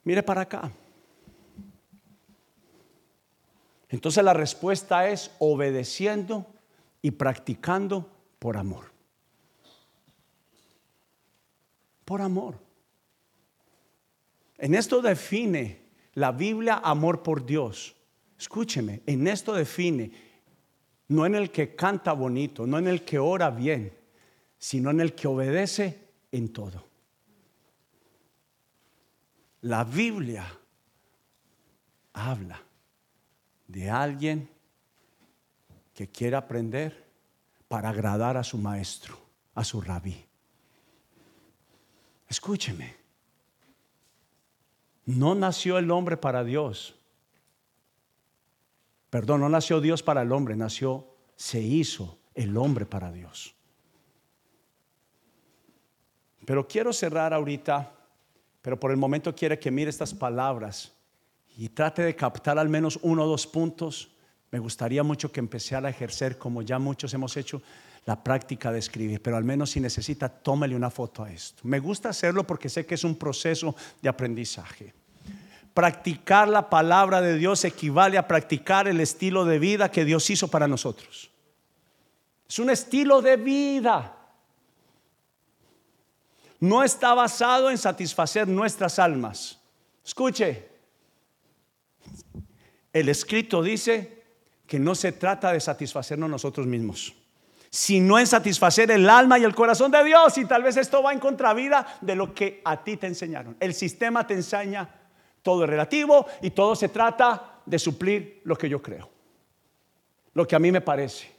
Mire 0.04 0.22
para 0.22 0.42
acá. 0.42 0.72
Entonces 3.94 4.24
la 4.24 4.34
respuesta 4.34 5.08
es 5.08 5.30
obedeciendo 5.38 6.44
y 7.00 7.12
practicando 7.12 8.10
por 8.40 8.56
amor. 8.56 8.90
Por 12.04 12.20
amor. 12.20 12.58
En 14.58 14.74
esto 14.74 15.00
define 15.00 15.80
la 16.14 16.32
Biblia 16.32 16.80
amor 16.82 17.22
por 17.22 17.46
Dios. 17.46 17.94
Escúcheme, 18.36 19.02
en 19.06 19.28
esto 19.28 19.52
define, 19.54 20.10
no 21.06 21.24
en 21.24 21.36
el 21.36 21.52
que 21.52 21.76
canta 21.76 22.14
bonito, 22.14 22.66
no 22.66 22.78
en 22.78 22.88
el 22.88 23.04
que 23.04 23.20
ora 23.20 23.48
bien, 23.48 23.96
sino 24.58 24.90
en 24.90 25.02
el 25.02 25.14
que 25.14 25.28
obedece 25.28 26.00
en 26.32 26.52
todo. 26.52 26.84
La 29.60 29.84
Biblia 29.84 30.44
habla 32.12 32.60
de 33.66 33.90
alguien 33.90 34.48
que 35.94 36.08
quiere 36.08 36.36
aprender 36.36 37.04
para 37.68 37.90
agradar 37.90 38.36
a 38.36 38.44
su 38.44 38.58
maestro, 38.58 39.18
a 39.54 39.64
su 39.64 39.80
rabí. 39.80 40.24
Escúcheme, 42.28 42.96
no 45.06 45.34
nació 45.34 45.78
el 45.78 45.90
hombre 45.90 46.16
para 46.16 46.44
Dios. 46.44 46.96
Perdón, 49.10 49.40
no 49.40 49.48
nació 49.48 49.80
Dios 49.80 50.02
para 50.02 50.22
el 50.22 50.32
hombre, 50.32 50.56
nació, 50.56 51.06
se 51.36 51.60
hizo 51.60 52.18
el 52.34 52.56
hombre 52.56 52.86
para 52.86 53.12
Dios. 53.12 53.54
Pero 56.44 56.66
quiero 56.66 56.92
cerrar 56.92 57.32
ahorita, 57.32 57.92
pero 58.60 58.78
por 58.78 58.90
el 58.90 58.96
momento 58.96 59.34
quiere 59.34 59.58
que 59.58 59.70
mire 59.70 59.90
estas 59.90 60.12
palabras 60.12 60.93
y 61.56 61.68
trate 61.68 62.02
de 62.02 62.16
captar 62.16 62.58
al 62.58 62.68
menos 62.68 62.98
uno 63.02 63.24
o 63.24 63.28
dos 63.28 63.46
puntos 63.46 64.10
me 64.54 64.60
gustaría 64.60 65.02
mucho 65.02 65.32
que 65.32 65.40
empecé 65.40 65.74
a 65.74 65.88
ejercer, 65.88 66.38
como 66.38 66.62
ya 66.62 66.78
muchos 66.78 67.12
hemos 67.12 67.36
hecho, 67.36 67.60
la 68.06 68.22
práctica 68.22 68.70
de 68.70 68.78
escribir, 68.78 69.20
pero 69.20 69.36
al 69.36 69.42
menos 69.42 69.70
si 69.70 69.80
necesita, 69.80 70.28
tómele 70.28 70.76
una 70.76 70.90
foto 70.90 71.24
a 71.24 71.32
esto. 71.32 71.62
Me 71.64 71.80
gusta 71.80 72.10
hacerlo 72.10 72.46
porque 72.46 72.68
sé 72.68 72.86
que 72.86 72.94
es 72.94 73.02
un 73.02 73.16
proceso 73.16 73.74
de 74.00 74.08
aprendizaje. 74.08 74.94
Practicar 75.74 76.46
la 76.46 76.70
palabra 76.70 77.20
de 77.20 77.36
Dios 77.36 77.64
equivale 77.64 78.16
a 78.16 78.28
practicar 78.28 78.86
el 78.86 79.00
estilo 79.00 79.44
de 79.44 79.58
vida 79.58 79.90
que 79.90 80.04
Dios 80.04 80.30
hizo 80.30 80.46
para 80.46 80.68
nosotros. 80.68 81.32
Es 82.48 82.60
un 82.60 82.70
estilo 82.70 83.22
de 83.22 83.36
vida. 83.36 84.16
No 86.60 86.84
está 86.84 87.12
basado 87.12 87.72
en 87.72 87.78
satisfacer 87.78 88.46
nuestras 88.46 89.00
almas. 89.00 89.58
Escuche, 90.06 90.73
el 92.94 93.08
escrito 93.08 93.62
dice 93.62 94.22
que 94.66 94.78
no 94.78 94.94
se 94.94 95.12
trata 95.12 95.52
de 95.52 95.60
satisfacernos 95.60 96.30
nosotros 96.30 96.66
mismos, 96.66 97.12
sino 97.68 98.18
en 98.20 98.26
satisfacer 98.26 98.90
el 98.92 99.10
alma 99.10 99.38
y 99.38 99.42
el 99.42 99.54
corazón 99.54 99.90
de 99.90 100.02
Dios. 100.04 100.38
Y 100.38 100.46
tal 100.46 100.62
vez 100.62 100.76
esto 100.76 101.02
va 101.02 101.12
en 101.12 101.18
contravida 101.18 101.98
de 102.00 102.14
lo 102.14 102.32
que 102.32 102.62
a 102.64 102.82
ti 102.82 102.96
te 102.96 103.08
enseñaron. 103.08 103.56
El 103.58 103.74
sistema 103.74 104.26
te 104.26 104.34
enseña 104.34 104.88
todo 105.42 105.64
es 105.64 105.70
relativo 105.70 106.24
y 106.40 106.52
todo 106.52 106.74
se 106.76 106.88
trata 106.88 107.60
de 107.66 107.78
suplir 107.78 108.40
lo 108.44 108.56
que 108.56 108.68
yo 108.68 108.80
creo, 108.80 109.10
lo 110.32 110.46
que 110.46 110.56
a 110.56 110.60
mí 110.60 110.70
me 110.70 110.80
parece. 110.80 111.30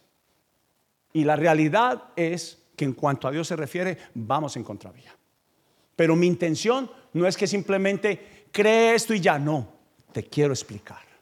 Y 1.14 1.24
la 1.24 1.38
realidad 1.38 2.10
es 2.18 2.62
que 2.76 2.84
en 2.84 2.94
cuanto 2.94 3.28
a 3.28 3.32
Dios 3.32 3.48
se 3.48 3.56
refiere, 3.56 3.98
vamos 4.14 4.58
en 4.58 4.64
contravía. 4.64 5.16
Pero 5.96 6.18
mi 6.18 6.28
intención 6.28 6.92
no 7.14 7.26
es 7.26 7.38
que 7.38 7.48
simplemente 7.48 8.48
cree 8.52 8.94
esto 8.94 9.14
y 9.14 9.22
ya, 9.22 9.40
no, 9.40 9.70
te 10.12 10.26
quiero 10.26 10.54
explicar. 10.54 11.15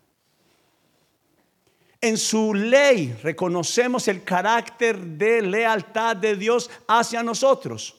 En 2.03 2.17
su 2.17 2.53
ley 2.53 3.17
reconocemos 3.23 4.09
el 4.09 4.25
carácter 4.25 4.99
de 4.99 5.41
lealtad 5.41 6.17
de 6.17 6.35
Dios 6.35 6.69
hacia 6.85 7.23
nosotros, 7.23 7.95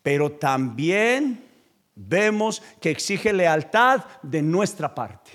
pero 0.00 0.30
también 0.30 1.44
vemos 1.96 2.62
que 2.80 2.92
exige 2.92 3.32
lealtad 3.32 4.04
de 4.22 4.42
nuestra 4.42 4.94
parte. 4.94 5.32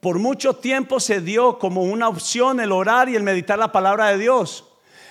Por 0.00 0.18
mucho 0.18 0.56
tiempo 0.56 0.98
se 0.98 1.20
dio 1.20 1.58
como 1.58 1.82
una 1.82 2.08
opción 2.08 2.58
el 2.58 2.72
orar 2.72 3.10
y 3.10 3.16
el 3.16 3.22
meditar 3.22 3.58
la 3.58 3.72
palabra 3.72 4.08
de 4.08 4.16
Dios. 4.16 4.64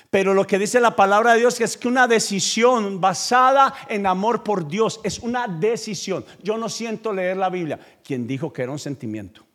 Pero 0.09 0.33
lo 0.33 0.47
que 0.47 0.57
dice 0.57 0.79
la 0.79 0.95
palabra 0.95 1.33
de 1.33 1.39
Dios 1.41 1.61
es 1.61 1.77
que 1.77 1.87
una 1.87 2.07
decisión 2.07 2.99
basada 2.99 3.75
en 3.89 4.07
amor 4.07 4.41
por 4.41 4.67
Dios 4.67 5.01
es 5.03 5.19
una 5.19 5.47
decisión. 5.47 6.25
Yo 6.41 6.57
no 6.57 6.67
siento 6.67 7.13
leer 7.13 7.37
la 7.37 7.51
Biblia. 7.51 7.79
¿Quién 8.03 8.25
dijo 8.25 8.51
que 8.51 8.63
era 8.63 8.71
un 8.71 8.79
sentimiento? 8.79 9.45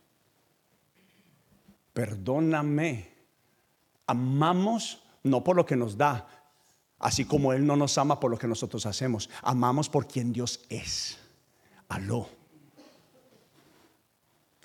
Perdóname. 1.97 3.09
Amamos 4.07 5.03
no 5.23 5.43
por 5.43 5.57
lo 5.57 5.65
que 5.65 5.77
nos 5.77 5.97
da, 5.97 6.29
así 6.99 7.25
como 7.25 7.55
Él 7.55 7.67
no 7.67 7.75
nos 7.75 7.97
ama 7.97 8.21
por 8.21 8.31
lo 8.31 8.39
que 8.39 8.47
nosotros 8.47 8.85
hacemos. 8.85 9.31
Amamos 9.41 9.89
por 9.89 10.07
quien 10.07 10.31
Dios 10.31 10.61
es. 10.69 11.17
Aló. 11.89 12.29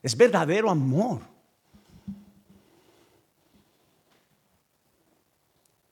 Es 0.04 0.18
verdadero 0.18 0.70
amor. 0.70 1.22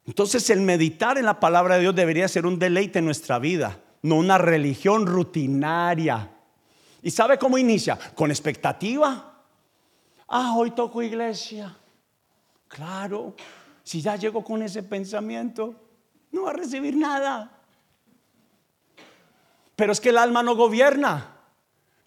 Entonces 0.06 0.50
el 0.50 0.60
meditar 0.60 1.18
en 1.18 1.26
la 1.26 1.40
palabra 1.40 1.76
de 1.76 1.82
Dios 1.82 1.96
debería 1.96 2.28
ser 2.28 2.46
un 2.46 2.60
deleite 2.60 3.00
en 3.00 3.06
nuestra 3.06 3.40
vida, 3.40 3.80
no 4.02 4.16
una 4.18 4.38
religión 4.38 5.08
rutinaria. 5.08 6.32
¿Y 7.02 7.12
sabe 7.12 7.38
cómo 7.38 7.58
inicia? 7.58 7.98
Con 8.14 8.30
expectativa 8.30 9.29
ah, 10.30 10.54
hoy 10.56 10.72
toco 10.72 11.02
iglesia. 11.02 11.76
Claro, 12.68 13.36
si 13.84 14.02
ya 14.02 14.16
llego 14.16 14.44
con 14.44 14.62
ese 14.62 14.84
pensamiento, 14.84 15.76
no 16.32 16.44
va 16.44 16.52
a 16.52 16.54
recibir 16.54 16.96
nada. 16.96 17.52
Pero 19.76 19.92
es 19.92 20.00
que 20.00 20.10
el 20.10 20.18
alma 20.18 20.44
no 20.44 20.56
gobierna. 20.56 21.36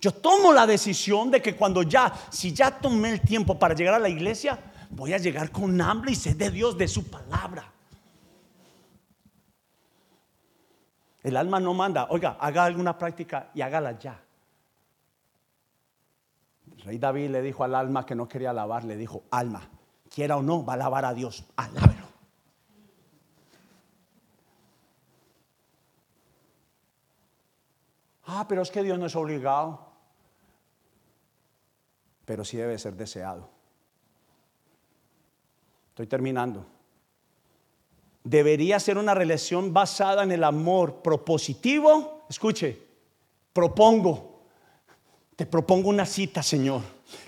Yo 0.01 0.13
tomo 0.13 0.53
la 0.53 0.67
decisión 0.67 1.31
de 1.31 1.43
que 1.43 1.57
cuando 1.57 1.83
ya, 1.83 2.13
si 2.31 2.53
ya 2.53 2.71
tomé 2.71 3.11
el 3.11 3.21
tiempo 3.21 3.59
para 3.59 3.75
llegar 3.75 3.95
a 3.95 3.99
la 3.99 4.09
iglesia, 4.09 4.59
voy 4.91 5.13
a 5.13 5.19
llegar 5.19 5.51
con 5.51 5.81
hambre 5.81 6.13
y 6.13 6.15
sed 6.15 6.37
de 6.37 6.51
Dios, 6.51 6.77
de 6.77 6.89
su 6.89 7.09
palabra. 7.09 7.65
El 11.23 11.37
alma 11.37 11.61
no 11.61 11.73
manda, 11.73 12.09
oiga, 12.11 12.37
haga 12.41 12.65
alguna 12.65 12.99
práctica 12.99 13.51
y 13.55 13.61
hágala 13.61 13.99
ya 13.99 14.22
rey 16.83 16.99
David 16.99 17.31
le 17.31 17.43
dijo 17.43 17.65
al 17.65 17.75
alma 17.75 18.05
que 18.05 18.15
no 18.15 18.29
quería 18.29 18.51
alabar, 18.51 18.85
le 18.85 18.97
dijo, 18.97 19.23
alma, 19.31 19.69
quiera 20.13 20.37
o 20.37 20.43
no, 20.43 20.65
va 20.65 20.75
a 20.75 20.77
alabar 20.77 21.05
a 21.05 21.15
Dios, 21.15 21.45
alábelo. 21.57 22.07
Ah, 28.27 28.47
pero 28.49 28.63
es 28.63 28.71
que 28.71 28.83
Dios 28.83 28.99
no 28.99 29.07
es 29.07 29.17
obligado, 29.17 29.93
pero 32.25 32.45
sí 32.45 32.57
debe 32.57 32.79
ser 32.79 32.95
deseado. 32.95 33.49
Estoy 35.91 36.07
terminando. 36.07 36.65
Debería 38.25 38.81
ser 38.81 38.97
una 38.97 39.15
relación 39.15 39.75
basada 39.75 40.23
en 40.23 40.33
el 40.33 40.45
amor 40.45 41.03
propositivo. 41.03 42.25
Escuche, 42.29 42.81
propongo 43.53 44.32
te 45.37 45.47
propongo 45.47 45.89
una 45.89 46.07
cita, 46.07 46.43
Señor. 46.43 46.83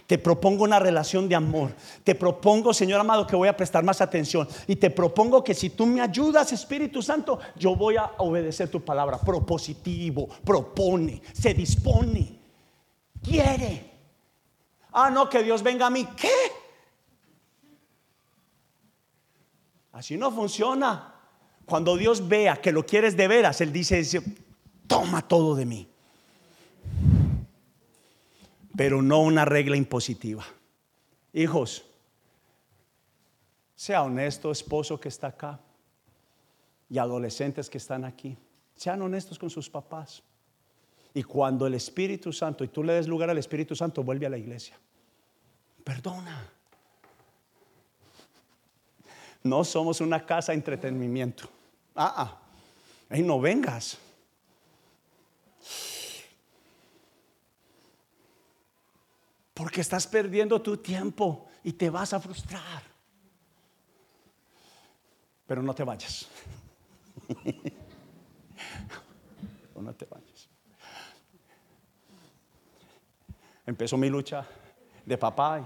Te 0.07 0.19
propongo 0.19 0.65
una 0.65 0.79
relación 0.79 1.29
de 1.29 1.35
amor. 1.35 1.75
Te 2.03 2.15
propongo, 2.15 2.75
Señor 2.75 3.01
amado, 3.01 3.27
que 3.27 3.37
voy 3.37 3.49
a 3.49 3.57
prestar 3.57 3.83
más 3.85 4.01
atención. 4.01 4.47
Y 4.67 4.77
te 4.77 4.91
propongo 4.91 5.43
que 5.43 5.55
si 5.55 5.71
tú 5.71 5.87
me 5.87 6.01
ayudas, 6.01 6.53
Espíritu 6.53 7.03
Santo, 7.03 7.39
yo 7.57 7.75
voy 7.75 7.97
a 7.97 8.13
obedecer 8.19 8.69
tu 8.69 8.83
palabra. 8.83 9.19
Propositivo, 9.19 10.29
propone, 10.45 11.23
se 11.33 11.55
dispone, 11.55 12.39
quiere. 13.23 13.91
Ah, 14.93 15.11
no, 15.11 15.29
que 15.29 15.43
Dios 15.43 15.63
venga 15.63 15.87
a 15.87 15.91
mí. 15.91 16.07
¿Qué? 16.17 16.29
Así 19.93 20.17
no 20.17 20.31
funciona. 20.31 21.15
Cuando 21.65 21.97
Dios 21.97 22.29
vea 22.29 22.57
que 22.57 22.73
lo 22.73 22.85
quieres 22.85 23.17
de 23.17 23.27
veras, 23.27 23.61
Él 23.63 23.73
dice, 23.73 24.03
toma 24.87 25.27
todo 25.27 25.55
de 25.55 25.65
mí 25.65 25.93
pero 28.77 29.03
no 29.03 29.20
una 29.20 29.45
regla 29.45 29.77
impositiva. 29.77 30.45
Hijos, 31.33 31.85
sea 33.75 34.03
honesto, 34.03 34.51
esposo 34.51 34.99
que 34.99 35.09
está 35.09 35.29
acá 35.29 35.61
y 36.89 36.99
adolescentes 36.99 37.68
que 37.68 37.79
están 37.79 38.05
aquí. 38.05 38.37
Sean 38.77 39.03
honestos 39.03 39.39
con 39.39 39.51
sus 39.51 39.70
papás. 39.70 40.22
Y 41.12 41.22
cuando 41.22 41.66
el 41.66 41.75
Espíritu 41.75 42.33
Santo, 42.33 42.64
y 42.64 42.68
tú 42.68 42.83
le 42.83 42.95
des 42.95 43.07
lugar 43.07 43.31
al 43.31 43.39
Espíritu 43.39 43.77
Santo, 43.77 44.03
vuelve 44.03 44.27
a 44.27 44.31
la 44.31 44.39
iglesia. 44.39 44.77
Perdona. 45.85 46.51
No 49.45 49.62
somos 49.62 50.01
una 50.01 50.25
casa 50.25 50.53
de 50.53 50.57
entretenimiento. 50.57 51.49
Ah, 51.95 52.14
ah. 52.16 53.18
No 53.18 53.39
vengas. 53.39 53.99
Porque 59.55 59.81
estás 59.81 60.07
perdiendo 60.07 60.61
tu 60.61 60.77
tiempo 60.77 61.47
y 61.63 61.73
te 61.73 61.89
vas 61.89 62.13
a 62.13 62.21
frustrar. 62.21 62.83
Pero 65.47 65.63
no 65.63 65.75
te 65.75 65.85
vayas. 65.85 66.27
no 69.81 69.95
te 69.95 70.07
vayas. 70.07 70.49
Empezó 73.67 73.97
mi 73.97 74.11
lucha 74.11 74.47
de 75.07 75.17
papá. 75.17 75.63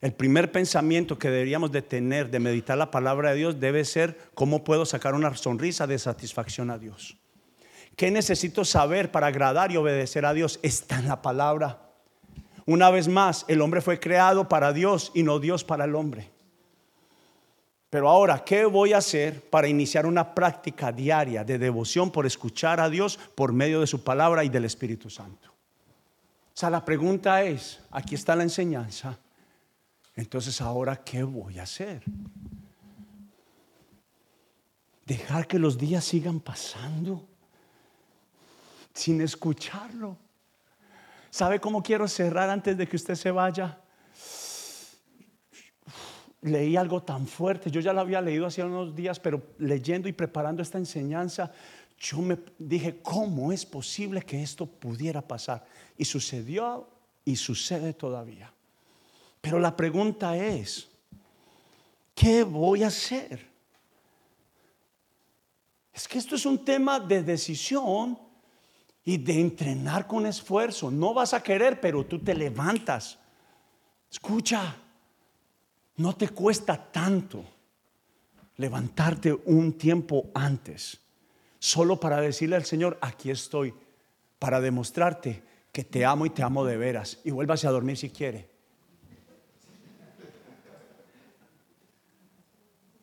El 0.00 0.12
primer 0.12 0.52
pensamiento 0.52 1.18
que 1.18 1.30
deberíamos 1.30 1.72
de 1.72 1.82
tener 1.82 2.30
de 2.30 2.38
meditar 2.38 2.78
la 2.78 2.90
palabra 2.90 3.30
de 3.30 3.36
Dios 3.36 3.60
debe 3.60 3.84
ser 3.84 4.30
cómo 4.34 4.62
puedo 4.64 4.86
sacar 4.86 5.14
una 5.14 5.34
sonrisa 5.36 5.86
de 5.86 5.98
satisfacción 5.98 6.70
a 6.70 6.78
Dios. 6.78 7.16
¿Qué 7.96 8.10
necesito 8.10 8.64
saber 8.66 9.10
para 9.10 9.28
agradar 9.28 9.72
y 9.72 9.78
obedecer 9.78 10.26
a 10.26 10.34
Dios? 10.34 10.60
Está 10.62 10.98
en 10.98 11.08
la 11.08 11.22
palabra. 11.22 11.80
Una 12.66 12.90
vez 12.90 13.08
más, 13.08 13.46
el 13.48 13.62
hombre 13.62 13.80
fue 13.80 13.98
creado 13.98 14.48
para 14.48 14.74
Dios 14.74 15.10
y 15.14 15.22
no 15.22 15.38
Dios 15.38 15.64
para 15.64 15.84
el 15.84 15.94
hombre. 15.94 16.30
Pero 17.88 18.10
ahora, 18.10 18.44
¿qué 18.44 18.66
voy 18.66 18.92
a 18.92 18.98
hacer 18.98 19.48
para 19.48 19.68
iniciar 19.68 20.04
una 20.04 20.34
práctica 20.34 20.92
diaria 20.92 21.42
de 21.44 21.58
devoción 21.58 22.10
por 22.10 22.26
escuchar 22.26 22.80
a 22.80 22.90
Dios 22.90 23.18
por 23.34 23.54
medio 23.54 23.80
de 23.80 23.86
su 23.86 24.04
palabra 24.04 24.44
y 24.44 24.50
del 24.50 24.66
Espíritu 24.66 25.08
Santo? 25.08 25.48
O 25.48 26.58
sea, 26.58 26.68
la 26.68 26.84
pregunta 26.84 27.42
es, 27.42 27.80
aquí 27.90 28.14
está 28.14 28.36
la 28.36 28.42
enseñanza, 28.42 29.18
entonces 30.14 30.60
ahora, 30.60 30.96
¿qué 30.96 31.22
voy 31.22 31.58
a 31.58 31.62
hacer? 31.62 32.02
Dejar 35.06 35.46
que 35.46 35.58
los 35.58 35.78
días 35.78 36.04
sigan 36.04 36.40
pasando 36.40 37.28
sin 38.96 39.20
escucharlo. 39.20 40.16
¿Sabe 41.30 41.60
cómo 41.60 41.82
quiero 41.82 42.08
cerrar 42.08 42.48
antes 42.48 42.76
de 42.76 42.88
que 42.88 42.96
usted 42.96 43.14
se 43.14 43.30
vaya? 43.30 43.78
Leí 46.42 46.76
algo 46.76 47.02
tan 47.02 47.26
fuerte, 47.26 47.70
yo 47.70 47.80
ya 47.80 47.92
lo 47.92 48.00
había 48.00 48.20
leído 48.20 48.46
hace 48.46 48.62
unos 48.62 48.94
días, 48.94 49.20
pero 49.20 49.42
leyendo 49.58 50.08
y 50.08 50.12
preparando 50.12 50.62
esta 50.62 50.78
enseñanza, 50.78 51.52
yo 51.98 52.18
me 52.18 52.38
dije, 52.58 53.00
¿cómo 53.02 53.52
es 53.52 53.66
posible 53.66 54.22
que 54.22 54.42
esto 54.42 54.66
pudiera 54.66 55.20
pasar? 55.20 55.64
Y 55.96 56.04
sucedió 56.04 56.88
y 57.24 57.36
sucede 57.36 57.92
todavía. 57.92 58.52
Pero 59.40 59.58
la 59.58 59.76
pregunta 59.76 60.36
es, 60.36 60.88
¿qué 62.14 62.44
voy 62.44 62.82
a 62.82 62.88
hacer? 62.88 63.46
Es 65.92 66.06
que 66.06 66.18
esto 66.18 66.36
es 66.36 66.46
un 66.46 66.64
tema 66.64 67.00
de 67.00 67.22
decisión 67.22 68.25
y 69.08 69.18
de 69.18 69.40
entrenar 69.40 70.08
con 70.08 70.26
esfuerzo. 70.26 70.90
No 70.90 71.14
vas 71.14 71.32
a 71.32 71.42
querer, 71.42 71.80
pero 71.80 72.04
tú 72.04 72.18
te 72.18 72.34
levantas. 72.34 73.18
Escucha, 74.10 74.76
no 75.96 76.16
te 76.16 76.28
cuesta 76.28 76.90
tanto 76.90 77.44
levantarte 78.56 79.32
un 79.32 79.78
tiempo 79.78 80.30
antes, 80.34 81.00
solo 81.60 82.00
para 82.00 82.20
decirle 82.20 82.56
al 82.56 82.64
Señor, 82.64 82.98
aquí 83.00 83.30
estoy, 83.30 83.72
para 84.40 84.60
demostrarte 84.60 85.42
que 85.70 85.84
te 85.84 86.04
amo 86.04 86.26
y 86.26 86.30
te 86.30 86.42
amo 86.42 86.64
de 86.64 86.76
veras. 86.76 87.20
Y 87.22 87.30
vuélvase 87.30 87.68
a 87.68 87.70
dormir 87.70 87.96
si 87.96 88.10
quiere. 88.10 88.50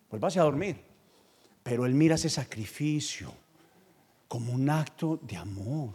Vuélvase 0.09 0.39
a 0.39 0.43
dormir. 0.43 0.83
Pero 1.63 1.85
Él 1.85 1.93
mira 1.93 2.15
ese 2.15 2.29
sacrificio 2.29 3.33
como 4.33 4.51
un 4.51 4.67
acto 4.67 5.19
de 5.21 5.37
amor. 5.37 5.91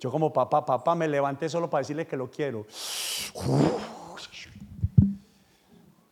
Yo 0.00 0.10
como 0.10 0.32
papá, 0.32 0.66
papá, 0.66 0.96
me 0.96 1.06
levanté 1.06 1.48
solo 1.48 1.70
para 1.70 1.82
decirle 1.82 2.08
que 2.08 2.16
lo 2.16 2.28
quiero. 2.28 2.66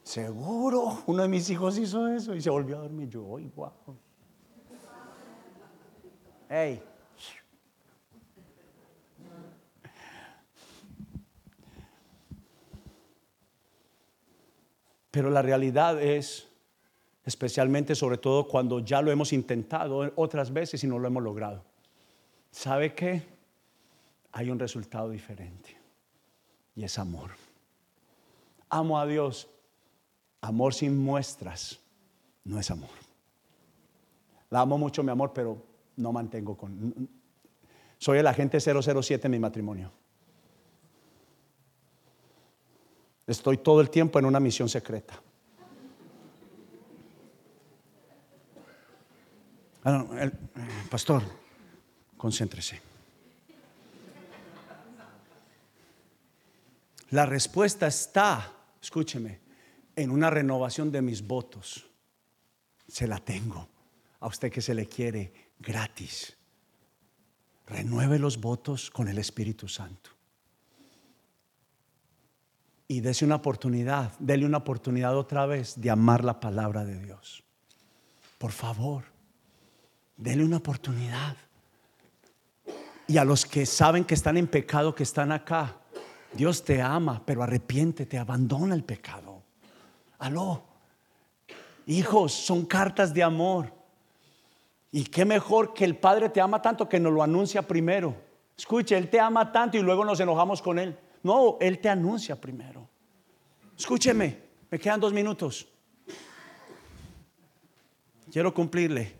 Seguro, 0.05 1.03
uno 1.07 1.23
de 1.23 1.29
mis 1.29 1.51
hijos 1.51 1.77
hizo 1.77 2.07
eso 2.07 2.37
y 2.37 2.41
se 2.41 2.51
volvió 2.51 2.77
a 2.77 2.83
dormir. 2.83 3.09
Yo, 3.09 3.37
¡ay, 3.37 3.51
guau! 3.53 3.73
¡Hey! 6.49 6.85
Pero 15.11 15.31
la 15.31 15.43
realidad 15.43 16.01
es, 16.01 16.48
especialmente 17.29 17.95
sobre 17.95 18.19
todo 18.19 18.49
cuando 18.49 18.81
ya 18.81 19.01
lo 19.01 19.13
hemos 19.13 19.33
intentado 19.33 20.13
otras 20.17 20.53
veces 20.53 20.83
y 20.83 20.87
no 20.87 20.99
lo 20.99 21.07
hemos 21.07 21.23
logrado. 21.23 21.63
¿Sabe 22.51 22.95
qué? 22.95 23.23
Hay 24.33 24.51
un 24.51 24.59
resultado 24.59 25.11
diferente 25.11 25.77
y 26.75 26.85
es 26.85 26.99
amor. 26.99 27.31
Amo 28.71 28.99
a 28.99 29.07
Dios 29.07 29.49
Amor 30.41 30.73
sin 30.73 30.97
muestras 30.97 31.81
no 32.45 32.59
es 32.59 32.71
amor. 32.71 32.91
La 34.51 34.61
amo 34.61 34.79
mucho, 34.79 35.03
mi 35.03 35.11
amor, 35.11 35.33
pero 35.35 35.63
no 35.97 36.13
mantengo 36.13 36.57
con... 36.57 37.09
Soy 37.99 38.19
el 38.19 38.27
agente 38.27 38.61
007 38.61 39.27
en 39.27 39.31
mi 39.31 39.39
matrimonio. 39.39 39.91
Estoy 43.27 43.59
todo 43.59 43.81
el 43.81 43.91
tiempo 43.91 44.19
en 44.19 44.25
una 44.25 44.41
misión 44.41 44.69
secreta. 44.69 45.21
Ah, 49.91 50.31
pastor, 50.91 51.23
concéntrese. 52.19 52.83
La 57.11 57.25
respuesta 57.25 57.87
está, 57.87 58.53
escúcheme, 58.83 59.41
en 59.97 60.11
una 60.11 60.29
renovación 60.29 60.93
de 60.93 61.01
mis 61.01 61.27
votos. 61.27 61.87
Se 62.87 63.07
la 63.07 63.19
tengo. 63.19 63.67
A 64.21 64.27
usted 64.27 64.53
que 64.53 64.61
se 64.61 64.75
le 64.75 64.87
quiere 64.87 65.53
gratis. 65.59 66.37
Renueve 67.67 68.19
los 68.19 68.39
votos 68.39 68.91
con 68.91 69.09
el 69.09 69.17
Espíritu 69.17 69.69
Santo. 69.69 70.11
Y 72.89 73.01
dése 73.01 73.25
una 73.25 73.37
oportunidad, 73.37 74.19
dele 74.19 74.45
una 74.45 74.59
oportunidad 74.59 75.17
otra 75.17 75.47
vez 75.47 75.81
de 75.81 75.91
amar 75.91 76.25
la 76.25 76.41
palabra 76.41 76.85
de 76.85 76.99
Dios. 76.99 77.43
Por 78.39 78.53
favor, 78.53 79.05
dele 80.19 80.45
una 80.45 80.59
oportunidad. 80.59 81.37
Y 83.07 83.17
a 83.17 83.25
los 83.25 83.47
que 83.47 83.65
saben 83.65 84.05
que 84.05 84.15
están 84.15 84.37
en 84.37 84.47
pecado, 84.47 84.95
que 84.95 85.05
están 85.05 85.33
acá, 85.33 85.79
Dios 86.35 86.63
te 86.63 86.83
ama, 86.83 87.23
pero 87.25 87.43
arrepiéntete, 87.43 88.19
abandona 88.19 88.75
el 88.75 88.85
pecado. 88.85 89.43
Aló, 90.19 90.63
hijos, 91.87 92.35
son 92.35 92.67
cartas 92.67 93.15
de 93.15 93.23
amor. 93.23 93.73
Y 94.91 95.05
qué 95.05 95.25
mejor 95.25 95.73
que 95.73 95.85
el 95.85 95.97
Padre 95.97 96.29
te 96.29 96.41
ama 96.41 96.61
tanto 96.61 96.89
que 96.89 97.01
nos 97.01 97.13
lo 97.13 97.23
anuncia 97.23 97.63
primero. 97.63 98.15
Escuche, 98.57 98.97
Él 98.97 99.09
te 99.09 99.21
ama 99.21 99.53
tanto 99.53 99.79
y 99.79 99.81
luego 99.81 100.05
nos 100.05 100.21
enojamos 100.21 100.61
con 100.61 100.79
Él. 100.79 100.99
No, 101.23 101.57
Él 101.61 101.79
te 101.79 101.89
anuncia 101.89 102.39
primero. 102.39 102.89
Escúcheme, 103.77 104.43
me 104.71 104.79
quedan 104.79 105.01
dos 105.01 105.13
minutos. 105.13 105.69
Quiero 108.31 108.53
cumplirle. 108.53 109.18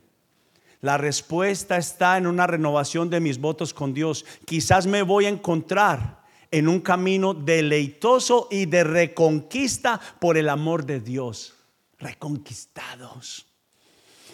La 0.81 0.97
respuesta 0.97 1.77
está 1.77 2.17
en 2.19 2.27
una 2.27 2.47
renovación 2.47 3.11
de 3.11 3.21
mis 3.21 3.41
votos 3.41 3.75
con 3.75 3.93
Dios. 3.93 4.25
Quizás 4.45 4.87
me 4.87 5.03
voy 5.03 5.27
a 5.27 5.29
encontrar 5.31 6.23
en 6.51 6.69
un 6.69 6.81
camino 6.81 7.35
deleitoso 7.35 8.47
y 8.51 8.67
de 8.67 8.85
reconquista 8.85 10.01
por 10.21 10.37
el 10.37 10.49
amor 10.49 10.87
de 10.87 11.01
Dios. 11.01 11.57
Reconquistados. 11.99 13.47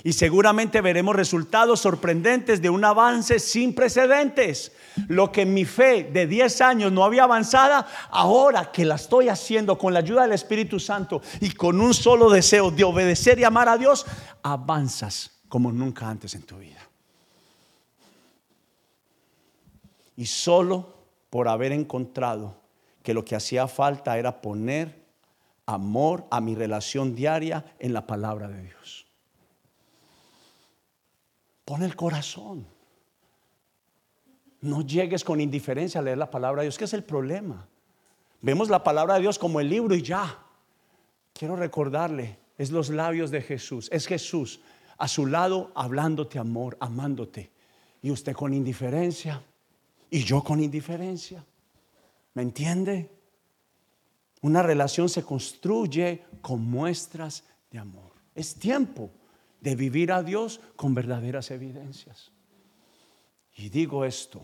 Y 0.03 0.13
seguramente 0.13 0.83
veremos 0.83 1.17
resultados 1.17 1.81
sorprendentes 1.81 2.61
de 2.61 2.69
un 2.69 2.85
avance 2.85 3.39
sin 3.39 3.75
precedentes. 3.75 4.73
Lo 5.09 5.33
que 5.33 5.47
mi 5.47 5.65
fe 5.65 6.11
de 6.13 6.27
10 6.27 6.61
años 6.61 6.93
no 6.93 7.05
había 7.05 7.25
avanzado, 7.25 7.87
ahora 8.11 8.71
que 8.71 8.85
la 8.85 8.97
estoy 8.97 9.31
haciendo 9.31 9.79
con 9.79 9.95
la 9.95 10.01
ayuda 10.01 10.23
del 10.23 10.33
Espíritu 10.33 10.79
Santo 10.79 11.23
y 11.41 11.53
con 11.53 11.81
un 11.81 11.95
solo 11.95 12.29
deseo 12.29 12.71
de 12.71 12.85
obedecer 12.85 13.39
y 13.39 13.45
amar 13.45 13.71
a 13.71 13.79
Dios, 13.79 14.05
avanzas 14.43 15.34
como 15.49 15.73
nunca 15.73 16.09
antes 16.09 16.35
en 16.35 16.43
tu 16.43 16.59
vida. 16.59 16.81
Y 20.17 20.27
solo 20.27 20.95
por 21.31 21.49
haber 21.49 21.73
encontrado 21.73 22.57
que 23.03 23.15
lo 23.15 23.25
que 23.25 23.37
hacía 23.37 23.69
falta 23.69 24.19
era 24.19 24.41
poner 24.41 25.05
amor 25.67 26.27
a 26.31 26.41
mi 26.41 26.55
relación 26.55 27.15
diaria 27.15 27.65
en 27.79 27.93
la 27.93 28.07
palabra 28.07 28.49
de 28.49 28.63
Dios. 28.63 29.07
Pon 31.65 31.83
el 31.83 31.97
corazón. 31.97 32.67
No 34.61 34.83
llegues 34.83 35.25
con 35.25 35.41
indiferencia 35.41 36.01
a 36.01 36.03
leer 36.03 36.19
la 36.19 36.31
palabra 36.31 36.63
de 36.63 36.67
Dios, 36.67 36.79
que 36.79 36.85
es 36.85 36.95
el 36.95 37.05
problema. 37.05 37.67
Vemos 38.41 38.69
la 38.69 38.83
palabra 38.83 39.15
de 39.15 39.23
Dios 39.23 39.39
como 39.39 39.61
el 39.61 39.69
libro 39.69 39.95
y 39.95 40.03
ya. 40.03 40.39
Quiero 41.33 41.57
recordarle, 41.57 42.39
es 42.57 42.71
los 42.71 42.89
labios 42.91 43.31
de 43.31 43.43
Jesús, 43.43 43.89
es 43.93 44.07
Jesús 44.07 44.61
a 45.05 45.09
su 45.09 45.27
lado 45.27 45.71
hablándote 45.75 46.39
amor, 46.39 46.79
amándote. 46.81 47.51
Y 48.01 48.11
usted 48.11 48.33
con 48.33 48.55
indiferencia 48.55 49.45
y 50.09 50.25
yo 50.25 50.43
con 50.43 50.61
indiferencia. 50.61 51.45
¿Me 52.33 52.41
entiende? 52.41 53.11
Una 54.41 54.63
relación 54.63 55.11
se 55.11 55.23
construye 55.23 56.25
con 56.41 56.63
muestras 56.65 57.45
de 57.71 57.81
amor. 57.81 58.13
Es 58.35 58.55
tiempo 58.55 59.11
de 59.61 59.77
vivir 59.77 60.11
a 60.11 60.23
Dios 60.23 60.59
con 60.75 60.95
verdaderas 60.95 61.51
evidencias. 61.51 62.33
Y 63.57 63.69
digo 63.69 64.07
esto, 64.07 64.41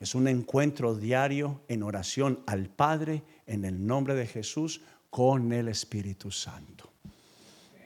es 0.00 0.16
un 0.16 0.26
encuentro 0.26 0.96
diario 0.96 1.60
en 1.68 1.84
oración 1.84 2.40
al 2.46 2.70
Padre 2.70 3.22
en 3.46 3.64
el 3.64 3.86
nombre 3.86 4.16
de 4.16 4.26
Jesús 4.26 4.80
con 5.10 5.52
el 5.52 5.68
Espíritu 5.68 6.32
Santo. 6.32 6.95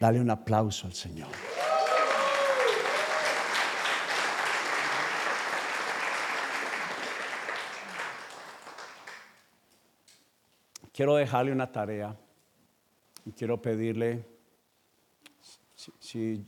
Dale 0.01 0.19
un 0.19 0.31
aplauso 0.31 0.87
al 0.87 0.95
Señor. 0.95 1.29
quiero 11.01 11.15
dejarle 11.15 11.51
una 11.51 11.73
tarea 11.73 12.15
y 13.25 13.33
quiero 13.33 13.63
pedirle 13.63 14.23
si, 15.99 16.47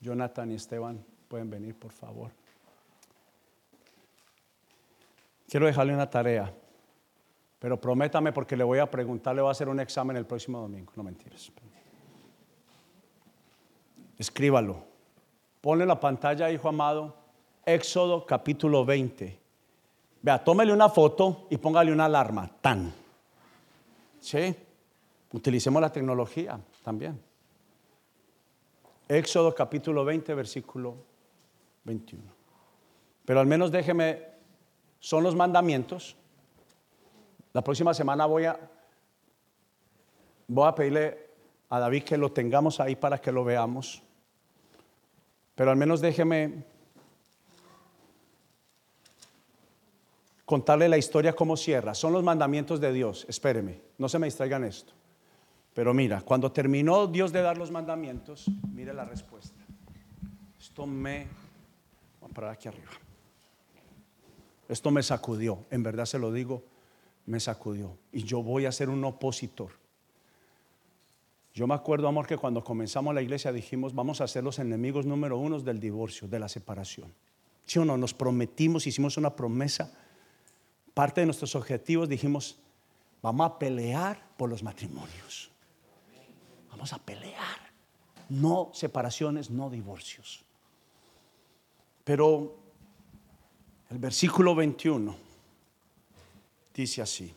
Jonathan 0.00 0.50
y 0.50 0.54
Esteban 0.54 1.04
pueden 1.28 1.50
venir, 1.50 1.78
por 1.78 1.92
favor. 1.92 2.30
Quiero 5.50 5.66
dejarle 5.66 5.92
una 5.92 6.08
tarea, 6.08 6.50
pero 7.58 7.78
prométame 7.78 8.32
porque 8.32 8.56
le 8.56 8.64
voy 8.64 8.78
a 8.78 8.90
preguntar, 8.90 9.34
le 9.34 9.42
voy 9.42 9.50
a 9.50 9.52
hacer 9.52 9.68
un 9.68 9.80
examen 9.80 10.16
el 10.16 10.24
próximo 10.24 10.60
domingo, 10.60 10.90
no 10.96 11.02
mentiras. 11.02 11.52
Escríbalo. 14.18 14.84
Ponle 15.60 15.86
la 15.86 15.98
pantalla, 15.98 16.50
hijo 16.50 16.68
amado, 16.68 17.14
Éxodo 17.64 18.24
capítulo 18.24 18.84
20. 18.84 19.38
Vea, 20.22 20.42
tómele 20.42 20.72
una 20.72 20.88
foto 20.88 21.46
y 21.50 21.56
póngale 21.58 21.92
una 21.92 22.06
alarma, 22.06 22.50
tan. 22.60 22.92
Sí, 24.20 24.54
utilicemos 25.32 25.80
la 25.80 25.92
tecnología 25.92 26.58
también. 26.82 27.20
Éxodo 29.06 29.54
capítulo 29.54 30.04
20, 30.04 30.34
versículo 30.34 30.96
21. 31.84 32.22
Pero 33.24 33.40
al 33.40 33.46
menos 33.46 33.70
déjeme, 33.70 34.22
son 34.98 35.22
los 35.22 35.34
mandamientos. 35.34 36.16
La 37.52 37.62
próxima 37.62 37.94
semana 37.94 38.26
voy 38.26 38.46
a, 38.46 38.58
voy 40.48 40.66
a 40.66 40.74
pedirle 40.74 41.28
a 41.68 41.78
David 41.78 42.02
que 42.02 42.16
lo 42.16 42.32
tengamos 42.32 42.80
ahí 42.80 42.96
para 42.96 43.20
que 43.20 43.30
lo 43.30 43.44
veamos. 43.44 44.02
Pero 45.58 45.72
al 45.72 45.76
menos 45.76 46.00
déjeme 46.00 46.62
contarle 50.44 50.88
la 50.88 50.98
historia 50.98 51.32
como 51.32 51.56
cierra. 51.56 51.94
Son 51.94 52.12
los 52.12 52.22
mandamientos 52.22 52.78
de 52.78 52.92
Dios. 52.92 53.26
Espéreme, 53.28 53.80
no 53.98 54.08
se 54.08 54.20
me 54.20 54.28
distraigan 54.28 54.62
esto. 54.62 54.92
Pero 55.74 55.92
mira, 55.92 56.20
cuando 56.20 56.52
terminó 56.52 57.08
Dios 57.08 57.32
de 57.32 57.42
dar 57.42 57.58
los 57.58 57.72
mandamientos, 57.72 58.48
mire 58.72 58.94
la 58.94 59.04
respuesta. 59.04 59.60
Esto 60.60 60.86
me... 60.86 61.26
Vamos 62.20 62.30
a 62.30 62.34
parar 62.34 62.50
aquí 62.52 62.68
arriba. 62.68 62.92
Esto 64.68 64.92
me 64.92 65.02
sacudió, 65.02 65.66
en 65.72 65.82
verdad 65.82 66.04
se 66.04 66.20
lo 66.20 66.30
digo, 66.30 66.62
me 67.26 67.40
sacudió. 67.40 67.98
Y 68.12 68.22
yo 68.22 68.44
voy 68.44 68.66
a 68.66 68.70
ser 68.70 68.90
un 68.90 69.04
opositor. 69.04 69.72
Yo 71.58 71.66
me 71.66 71.74
acuerdo, 71.74 72.06
amor, 72.06 72.24
que 72.24 72.36
cuando 72.36 72.62
comenzamos 72.62 73.12
la 73.12 73.20
iglesia 73.20 73.50
dijimos, 73.50 73.92
vamos 73.92 74.20
a 74.20 74.28
ser 74.28 74.44
los 74.44 74.60
enemigos 74.60 75.04
número 75.06 75.38
uno 75.38 75.58
del 75.58 75.80
divorcio, 75.80 76.28
de 76.28 76.38
la 76.38 76.48
separación. 76.48 77.12
¿Sí 77.66 77.80
o 77.80 77.84
no? 77.84 77.96
Nos 77.96 78.14
prometimos, 78.14 78.86
hicimos 78.86 79.16
una 79.16 79.34
promesa. 79.34 79.92
Parte 80.94 81.20
de 81.20 81.26
nuestros 81.26 81.56
objetivos 81.56 82.08
dijimos, 82.08 82.60
vamos 83.20 83.44
a 83.44 83.58
pelear 83.58 84.24
por 84.36 84.48
los 84.48 84.62
matrimonios. 84.62 85.50
Vamos 86.70 86.92
a 86.92 86.98
pelear. 86.98 87.58
No 88.28 88.70
separaciones, 88.72 89.50
no 89.50 89.68
divorcios. 89.68 90.44
Pero 92.04 92.56
el 93.90 93.98
versículo 93.98 94.54
21 94.54 95.16
dice 96.72 97.02
así. 97.02 97.34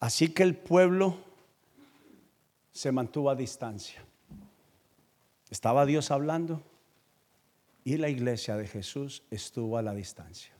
Así 0.00 0.30
que 0.30 0.42
el 0.42 0.56
pueblo 0.56 1.18
se 2.72 2.90
mantuvo 2.90 3.30
a 3.30 3.36
distancia. 3.36 4.02
Estaba 5.50 5.84
Dios 5.84 6.10
hablando 6.10 6.62
y 7.84 7.98
la 7.98 8.08
iglesia 8.08 8.56
de 8.56 8.66
Jesús 8.66 9.22
estuvo 9.30 9.76
a 9.76 9.82
la 9.82 9.94
distancia. 9.94 10.54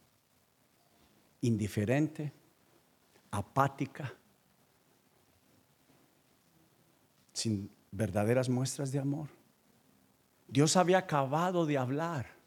Indiferente, 1.41 2.32
apática, 3.30 4.12
sin 7.32 7.70
verdaderas 7.91 8.49
muestras 8.51 8.93
de 8.93 8.99
amor. 8.99 9.28
Dios 10.49 10.76
había 10.76 10.99
acabado 10.99 11.64
de 11.64 11.78
hablar. 11.78 12.39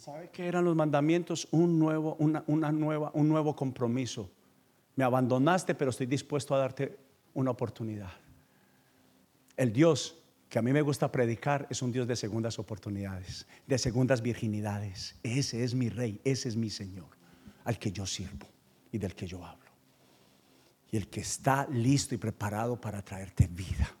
¿Sabe 0.00 0.30
qué 0.32 0.48
eran 0.48 0.64
los 0.64 0.74
mandamientos? 0.74 1.46
Un 1.50 1.78
nuevo, 1.78 2.16
una, 2.20 2.42
una 2.46 2.72
nueva, 2.72 3.10
un 3.12 3.28
nuevo 3.28 3.54
compromiso. 3.54 4.30
Me 4.96 5.04
abandonaste, 5.04 5.74
pero 5.74 5.90
estoy 5.90 6.06
dispuesto 6.06 6.54
a 6.54 6.58
darte 6.58 6.98
una 7.34 7.50
oportunidad. 7.50 8.10
El 9.58 9.74
Dios 9.74 10.16
que 10.48 10.58
a 10.58 10.62
mí 10.62 10.72
me 10.72 10.80
gusta 10.80 11.12
predicar 11.12 11.66
es 11.68 11.82
un 11.82 11.92
Dios 11.92 12.08
de 12.08 12.16
segundas 12.16 12.58
oportunidades, 12.58 13.46
de 13.66 13.76
segundas 13.76 14.22
virginidades. 14.22 15.16
Ese 15.22 15.64
es 15.64 15.74
mi 15.74 15.90
rey, 15.90 16.18
ese 16.24 16.48
es 16.48 16.56
mi 16.56 16.70
Señor, 16.70 17.10
al 17.64 17.78
que 17.78 17.92
yo 17.92 18.06
sirvo 18.06 18.48
y 18.90 18.96
del 18.96 19.14
que 19.14 19.26
yo 19.26 19.44
hablo. 19.44 19.70
Y 20.90 20.96
el 20.96 21.08
que 21.08 21.20
está 21.20 21.68
listo 21.70 22.14
y 22.14 22.18
preparado 22.18 22.80
para 22.80 23.02
traerte 23.02 23.48
vida 23.48 23.94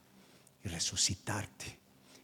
y 0.64 0.68
resucitarte 0.68 1.78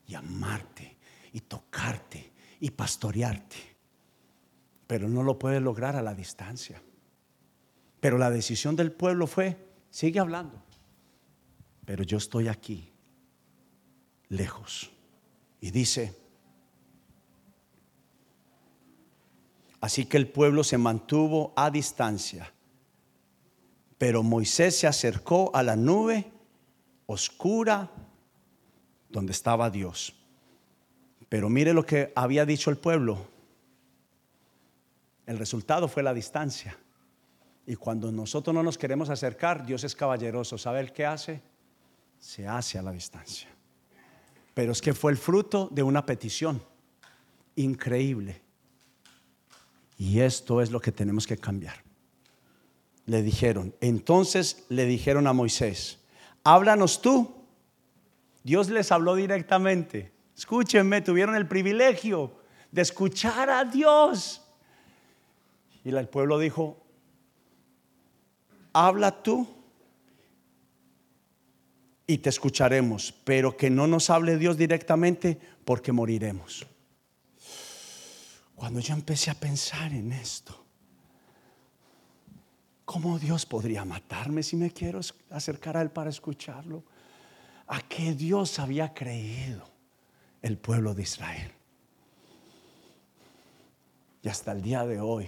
y 0.09 0.15
amarte 0.15 0.97
y 1.35 1.41
tocarte 1.41 2.36
y 2.61 2.71
pastorearte. 2.71 3.57
Pero 4.87 5.09
no 5.09 5.23
lo 5.23 5.39
puede 5.39 5.61
lograr 5.61 5.97
a 5.97 6.03
la 6.03 6.15
distancia. 6.15 6.81
Pero 8.01 8.19
la 8.19 8.31
decisión 8.31 8.77
del 8.77 8.93
pueblo 8.93 9.27
fue, 9.27 9.57
sigue 9.91 10.21
hablando, 10.21 10.63
pero 11.85 12.05
yo 12.05 12.19
estoy 12.19 12.49
aquí, 12.49 12.93
lejos. 14.29 14.91
Y 15.61 15.71
dice, 15.71 16.17
así 19.81 20.05
que 20.07 20.19
el 20.19 20.29
pueblo 20.29 20.63
se 20.63 20.79
mantuvo 20.79 21.53
a 21.57 21.71
distancia, 21.71 22.53
pero 23.99 24.23
Moisés 24.23 24.79
se 24.79 24.87
acercó 24.87 25.51
a 25.55 25.63
la 25.63 25.75
nube 25.75 26.31
oscura 27.07 27.91
donde 29.09 29.33
estaba 29.33 29.71
Dios. 29.71 30.15
Pero 31.29 31.49
mire 31.49 31.75
lo 31.75 31.85
que 31.85 32.13
había 32.15 32.47
dicho 32.47 32.71
el 32.71 32.77
pueblo. 32.77 33.27
El 35.27 35.39
resultado 35.39 35.89
fue 35.89 36.03
la 36.03 36.15
distancia. 36.15 36.77
Y 37.67 37.75
cuando 37.75 38.13
nosotros 38.13 38.55
no 38.55 38.63
nos 38.63 38.79
queremos 38.79 39.11
acercar, 39.11 39.67
Dios 39.67 39.83
es 39.83 39.97
caballeroso. 39.97 40.57
¿Sabe 40.57 40.81
el 40.81 40.93
qué 40.93 41.05
hace? 41.05 41.43
Se 42.19 42.47
hace 42.47 42.79
a 42.79 42.83
la 42.83 42.93
distancia. 42.93 43.49
Pero 44.55 44.73
es 44.73 44.81
que 44.81 44.95
fue 44.95 45.11
el 45.11 45.19
fruto 45.19 45.69
de 45.73 45.83
una 45.83 46.07
petición 46.07 46.63
increíble. 47.57 48.41
Y 49.99 50.21
esto 50.21 50.63
es 50.63 50.71
lo 50.71 50.81
que 50.81 50.93
tenemos 50.93 51.27
que 51.27 51.39
cambiar. 51.39 51.83
Le 53.07 53.23
dijeron, 53.23 53.75
entonces 53.81 54.65
le 54.69 54.85
dijeron 54.85 55.27
a 55.27 55.33
Moisés, 55.33 55.99
háblanos 56.45 57.03
tú. 57.03 57.35
Dios 58.45 58.71
les 58.71 58.93
habló 58.93 59.17
directamente. 59.17 60.13
Escúchenme, 60.37 61.01
tuvieron 61.01 61.35
el 61.35 61.49
privilegio 61.49 62.33
de 62.71 62.83
escuchar 62.83 63.49
a 63.49 63.65
Dios. 63.65 64.43
Y 65.83 65.89
el 65.91 66.09
pueblo 66.09 66.39
dijo, 66.39 66.83
habla 68.73 69.23
tú 69.23 69.49
y 72.07 72.19
te 72.19 72.29
escucharemos, 72.29 73.13
pero 73.25 73.57
que 73.57 73.71
no 73.71 73.87
nos 73.87 74.11
hable 74.11 74.37
Dios 74.37 74.59
directamente 74.59 75.41
porque 75.65 75.93
moriremos. 75.93 76.67
Cuando 78.55 78.81
yo 78.81 78.95
empecé 78.95 79.31
a 79.31 79.35
pensar 79.35 79.93
en 79.93 80.13
esto, 80.13 80.65
¿cómo 82.85 83.19
Dios 83.19 83.47
podría 83.47 83.85
matarme 83.85 84.43
si 84.43 84.57
me 84.57 84.71
quiero 84.71 85.01
acercar 85.31 85.77
a 85.77 85.83
Él 85.83 85.91
para 85.91 86.11
escucharlo? 86.11 86.85
¿A 87.69 87.81
qué 87.81 88.13
Dios 88.13 88.59
había 88.59 88.93
creído? 88.93 89.76
El 90.47 90.59
pueblo 90.59 90.95
de 90.95 91.03
Israel. 91.03 91.51
Y 94.23 94.29
hasta 94.29 94.53
el 94.53 94.63
día 94.63 94.87
de 94.87 95.01
hoy 95.01 95.27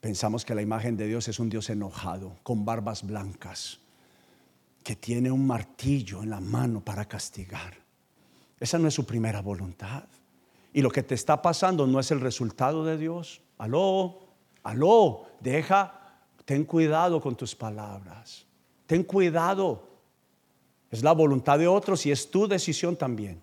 pensamos 0.00 0.46
que 0.46 0.54
la 0.54 0.62
imagen 0.62 0.96
de 0.96 1.06
Dios 1.06 1.28
es 1.28 1.38
un 1.38 1.50
Dios 1.50 1.68
enojado, 1.68 2.38
con 2.42 2.64
barbas 2.64 3.06
blancas, 3.06 3.78
que 4.82 4.96
tiene 4.96 5.30
un 5.30 5.46
martillo 5.46 6.22
en 6.22 6.30
la 6.30 6.40
mano 6.40 6.80
para 6.82 7.04
castigar. 7.04 7.74
Esa 8.58 8.78
no 8.78 8.88
es 8.88 8.94
su 8.94 9.04
primera 9.04 9.42
voluntad. 9.42 10.04
Y 10.72 10.80
lo 10.80 10.90
que 10.90 11.02
te 11.02 11.14
está 11.14 11.42
pasando 11.42 11.86
no 11.86 12.00
es 12.00 12.10
el 12.10 12.20
resultado 12.20 12.86
de 12.86 12.96
Dios. 12.96 13.42
Aló, 13.58 14.20
aló, 14.62 15.26
deja, 15.40 16.22
ten 16.46 16.64
cuidado 16.64 17.20
con 17.20 17.36
tus 17.36 17.54
palabras. 17.54 18.46
Ten 18.86 19.02
cuidado. 19.04 19.88
Es 20.90 21.02
la 21.02 21.12
voluntad 21.12 21.58
de 21.58 21.68
otros 21.68 22.06
y 22.06 22.10
es 22.10 22.30
tu 22.30 22.48
decisión 22.48 22.96
también. 22.96 23.42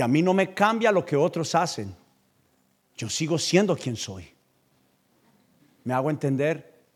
Y 0.00 0.02
a 0.02 0.08
mí 0.08 0.22
no 0.22 0.32
me 0.32 0.54
cambia 0.54 0.90
lo 0.90 1.04
que 1.04 1.14
otros 1.14 1.54
hacen. 1.54 1.94
Yo 2.96 3.10
sigo 3.10 3.36
siendo 3.36 3.76
quien 3.76 3.96
soy. 3.96 4.24
¿Me 5.84 5.92
hago 5.92 6.08
entender? 6.08 6.86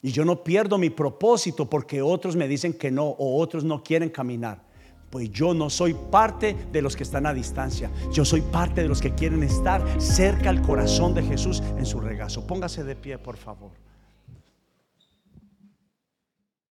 Y 0.00 0.12
yo 0.12 0.24
no 0.24 0.44
pierdo 0.44 0.78
mi 0.78 0.90
propósito 0.90 1.68
porque 1.68 2.00
otros 2.00 2.36
me 2.36 2.46
dicen 2.46 2.72
que 2.72 2.88
no 2.88 3.04
o 3.04 3.40
otros 3.40 3.64
no 3.64 3.82
quieren 3.82 4.10
caminar. 4.10 4.62
Pues 5.10 5.28
yo 5.32 5.54
no 5.54 5.68
soy 5.70 5.92
parte 5.92 6.56
de 6.70 6.80
los 6.80 6.94
que 6.94 7.02
están 7.02 7.26
a 7.26 7.34
distancia. 7.34 7.90
Yo 8.12 8.24
soy 8.24 8.42
parte 8.42 8.82
de 8.82 8.88
los 8.88 9.00
que 9.00 9.12
quieren 9.12 9.42
estar 9.42 9.84
cerca 10.00 10.50
al 10.50 10.62
corazón 10.62 11.14
de 11.14 11.24
Jesús 11.24 11.60
en 11.78 11.84
su 11.84 11.98
regazo. 11.98 12.46
Póngase 12.46 12.84
de 12.84 12.94
pie, 12.94 13.18
por 13.18 13.38
favor. 13.38 13.72